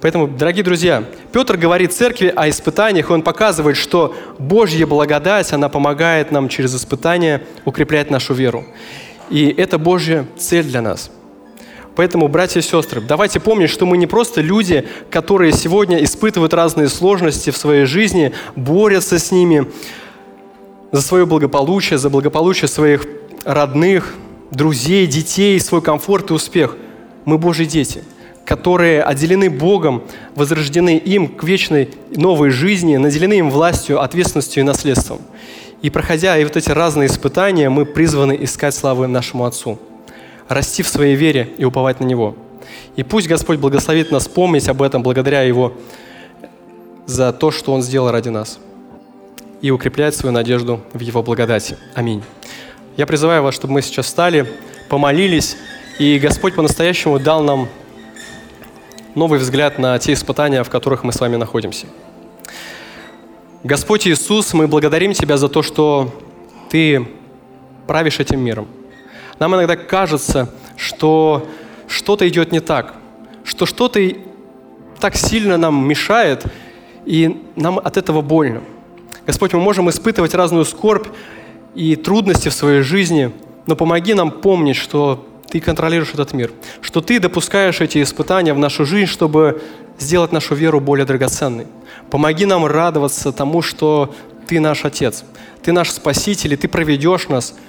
Поэтому, 0.00 0.28
дорогие 0.28 0.62
друзья, 0.62 1.04
Петр 1.32 1.56
говорит 1.56 1.92
церкви 1.92 2.32
о 2.34 2.48
испытаниях, 2.48 3.10
и 3.10 3.12
он 3.12 3.22
показывает, 3.22 3.76
что 3.76 4.14
Божья 4.38 4.86
благодать, 4.86 5.52
она 5.52 5.68
помогает 5.68 6.30
нам 6.30 6.48
через 6.48 6.74
испытания 6.74 7.42
укреплять 7.64 8.10
нашу 8.10 8.32
веру. 8.32 8.64
И 9.30 9.48
это 9.48 9.78
Божья 9.78 10.26
цель 10.36 10.64
для 10.64 10.82
нас– 10.82 11.10
Поэтому, 11.98 12.28
братья 12.28 12.60
и 12.60 12.62
сестры, 12.62 13.00
давайте 13.00 13.40
помнить, 13.40 13.70
что 13.70 13.84
мы 13.84 13.96
не 13.96 14.06
просто 14.06 14.40
люди, 14.40 14.86
которые 15.10 15.50
сегодня 15.50 16.04
испытывают 16.04 16.54
разные 16.54 16.88
сложности 16.88 17.50
в 17.50 17.56
своей 17.56 17.86
жизни, 17.86 18.32
борются 18.54 19.18
с 19.18 19.32
ними 19.32 19.66
за 20.92 21.02
свое 21.02 21.26
благополучие, 21.26 21.98
за 21.98 22.08
благополучие 22.08 22.68
своих 22.68 23.04
родных, 23.42 24.14
друзей, 24.52 25.08
детей, 25.08 25.58
свой 25.58 25.82
комфорт 25.82 26.30
и 26.30 26.34
успех. 26.34 26.76
Мы 27.24 27.36
Божьи 27.36 27.64
дети, 27.64 28.04
которые 28.44 29.02
отделены 29.02 29.50
Богом, 29.50 30.04
возрождены 30.36 30.98
им 30.98 31.26
к 31.26 31.42
вечной 31.42 31.88
новой 32.12 32.50
жизни, 32.50 32.96
наделены 32.96 33.38
им 33.38 33.50
властью, 33.50 34.00
ответственностью 34.00 34.62
и 34.62 34.64
наследством. 34.64 35.18
И 35.82 35.90
проходя 35.90 36.36
и 36.38 36.44
вот 36.44 36.56
эти 36.56 36.70
разные 36.70 37.06
испытания, 37.06 37.68
мы 37.70 37.86
призваны 37.86 38.36
искать 38.40 38.74
славы 38.74 39.06
нашему 39.06 39.44
Отцу 39.44 39.78
расти 40.48 40.82
в 40.82 40.88
своей 40.88 41.14
вере 41.14 41.50
и 41.58 41.64
уповать 41.64 42.00
на 42.00 42.04
Него. 42.04 42.34
И 42.96 43.02
пусть 43.02 43.28
Господь 43.28 43.58
благословит 43.58 44.10
нас 44.10 44.26
помнить 44.26 44.68
об 44.68 44.82
этом 44.82 45.02
благодаря 45.02 45.42
Его 45.42 45.74
за 47.06 47.32
то, 47.32 47.50
что 47.50 47.72
Он 47.72 47.82
сделал 47.82 48.10
ради 48.10 48.30
нас. 48.30 48.58
И 49.60 49.70
укреплять 49.70 50.14
свою 50.14 50.32
надежду 50.32 50.80
в 50.92 51.00
Его 51.00 51.22
благодати. 51.22 51.76
Аминь. 51.94 52.22
Я 52.96 53.06
призываю 53.06 53.42
вас, 53.42 53.54
чтобы 53.54 53.74
мы 53.74 53.82
сейчас 53.82 54.06
встали, 54.06 54.50
помолились, 54.88 55.56
и 55.98 56.18
Господь 56.18 56.54
по-настоящему 56.54 57.18
дал 57.18 57.42
нам 57.42 57.68
новый 59.14 59.38
взгляд 59.38 59.78
на 59.78 59.98
те 59.98 60.12
испытания, 60.12 60.62
в 60.62 60.70
которых 60.70 61.04
мы 61.04 61.12
с 61.12 61.20
вами 61.20 61.36
находимся. 61.36 61.86
Господь 63.64 64.06
Иисус, 64.06 64.54
мы 64.54 64.68
благодарим 64.68 65.12
Тебя 65.14 65.36
за 65.36 65.48
то, 65.48 65.62
что 65.62 66.14
Ты 66.70 67.08
правишь 67.88 68.20
этим 68.20 68.38
миром. 68.38 68.68
Нам 69.40 69.52
иногда 69.56 69.74
кажется, 69.74 70.54
что 70.76 71.48
что-то 71.88 72.28
идет 72.28 72.52
не 72.52 72.60
так, 72.60 72.94
что 73.42 73.66
что-то 73.66 74.00
так 75.00 75.16
сильно 75.16 75.56
нам 75.56 75.88
мешает, 75.88 76.44
и 77.04 77.42
нам 77.56 77.80
от 77.80 77.96
этого 77.96 78.20
больно. 78.22 78.62
Господь, 79.26 79.52
мы 79.52 79.60
можем 79.60 79.90
испытывать 79.90 80.34
разную 80.34 80.64
скорбь 80.64 81.08
и 81.74 81.96
трудности 81.96 82.50
в 82.50 82.54
своей 82.54 82.82
жизни, 82.82 83.32
но 83.66 83.74
помоги 83.74 84.14
нам 84.14 84.30
помнить, 84.30 84.76
что 84.76 85.26
Ты 85.48 85.58
контролируешь 85.58 86.14
этот 86.14 86.32
мир, 86.32 86.52
что 86.80 87.00
Ты 87.00 87.18
допускаешь 87.18 87.80
эти 87.80 88.04
испытания 88.04 88.54
в 88.54 88.58
нашу 88.58 88.84
жизнь, 88.84 89.10
чтобы 89.10 89.60
сделать 89.98 90.32
нашу 90.32 90.54
веру 90.54 90.80
более 90.80 91.06
драгоценной. 91.06 91.66
Помоги 92.10 92.46
нам 92.46 92.66
радоваться 92.66 93.32
тому, 93.32 93.62
что 93.62 94.14
Ты 94.46 94.60
наш 94.60 94.84
Отец, 94.84 95.24
Ты 95.62 95.72
наш 95.72 95.90
Спаситель, 95.90 96.54
и 96.54 96.56
Ты 96.56 96.68
проведешь 96.68 97.28
нас– 97.28 97.54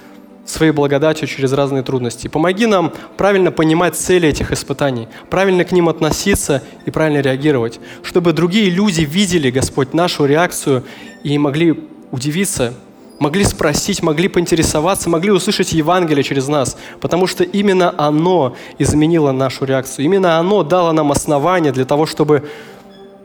своей 0.50 0.72
благодатью 0.72 1.28
через 1.28 1.52
разные 1.52 1.82
трудности. 1.82 2.28
Помоги 2.28 2.66
нам 2.66 2.92
правильно 3.16 3.50
понимать 3.50 3.96
цели 3.96 4.28
этих 4.28 4.52
испытаний, 4.52 5.08
правильно 5.28 5.64
к 5.64 5.72
ним 5.72 5.88
относиться 5.88 6.62
и 6.86 6.90
правильно 6.90 7.20
реагировать, 7.20 7.80
чтобы 8.02 8.32
другие 8.32 8.70
люди 8.70 9.02
видели, 9.02 9.50
Господь, 9.50 9.94
нашу 9.94 10.24
реакцию 10.26 10.84
и 11.22 11.36
могли 11.38 11.88
удивиться, 12.10 12.74
могли 13.20 13.44
спросить, 13.44 14.02
могли 14.02 14.26
поинтересоваться, 14.26 15.08
могли 15.08 15.30
услышать 15.30 15.72
Евангелие 15.72 16.24
через 16.24 16.48
нас, 16.48 16.76
потому 17.00 17.28
что 17.28 17.44
именно 17.44 17.94
оно 17.96 18.56
изменило 18.78 19.30
нашу 19.30 19.64
реакцию, 19.64 20.06
именно 20.06 20.38
оно 20.38 20.64
дало 20.64 20.90
нам 20.90 21.12
основание 21.12 21.70
для 21.70 21.84
того, 21.84 22.06
чтобы 22.06 22.50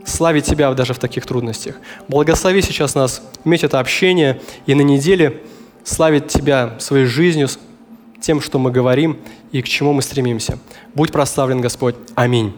славить 0.05 0.45
Тебя 0.45 0.71
даже 0.75 0.93
в 0.93 0.99
таких 0.99 1.25
трудностях. 1.25 1.77
Благослови 2.07 2.61
сейчас 2.61 2.93
нас 2.93 3.23
иметь 3.43 3.63
это 3.63 3.79
общение 3.79 4.39
и 4.67 4.75
на 4.75 4.81
неделе– 4.81 5.41
славить 5.85 6.27
Тебя 6.27 6.75
своей 6.79 7.05
жизнью, 7.05 7.47
тем, 8.19 8.41
что 8.41 8.59
мы 8.59 8.71
говорим 8.71 9.19
и 9.51 9.61
к 9.61 9.67
чему 9.67 9.93
мы 9.93 10.01
стремимся. 10.01 10.57
Будь 10.95 11.11
прославлен, 11.11 11.61
Господь. 11.61 11.95
Аминь. 12.15 12.53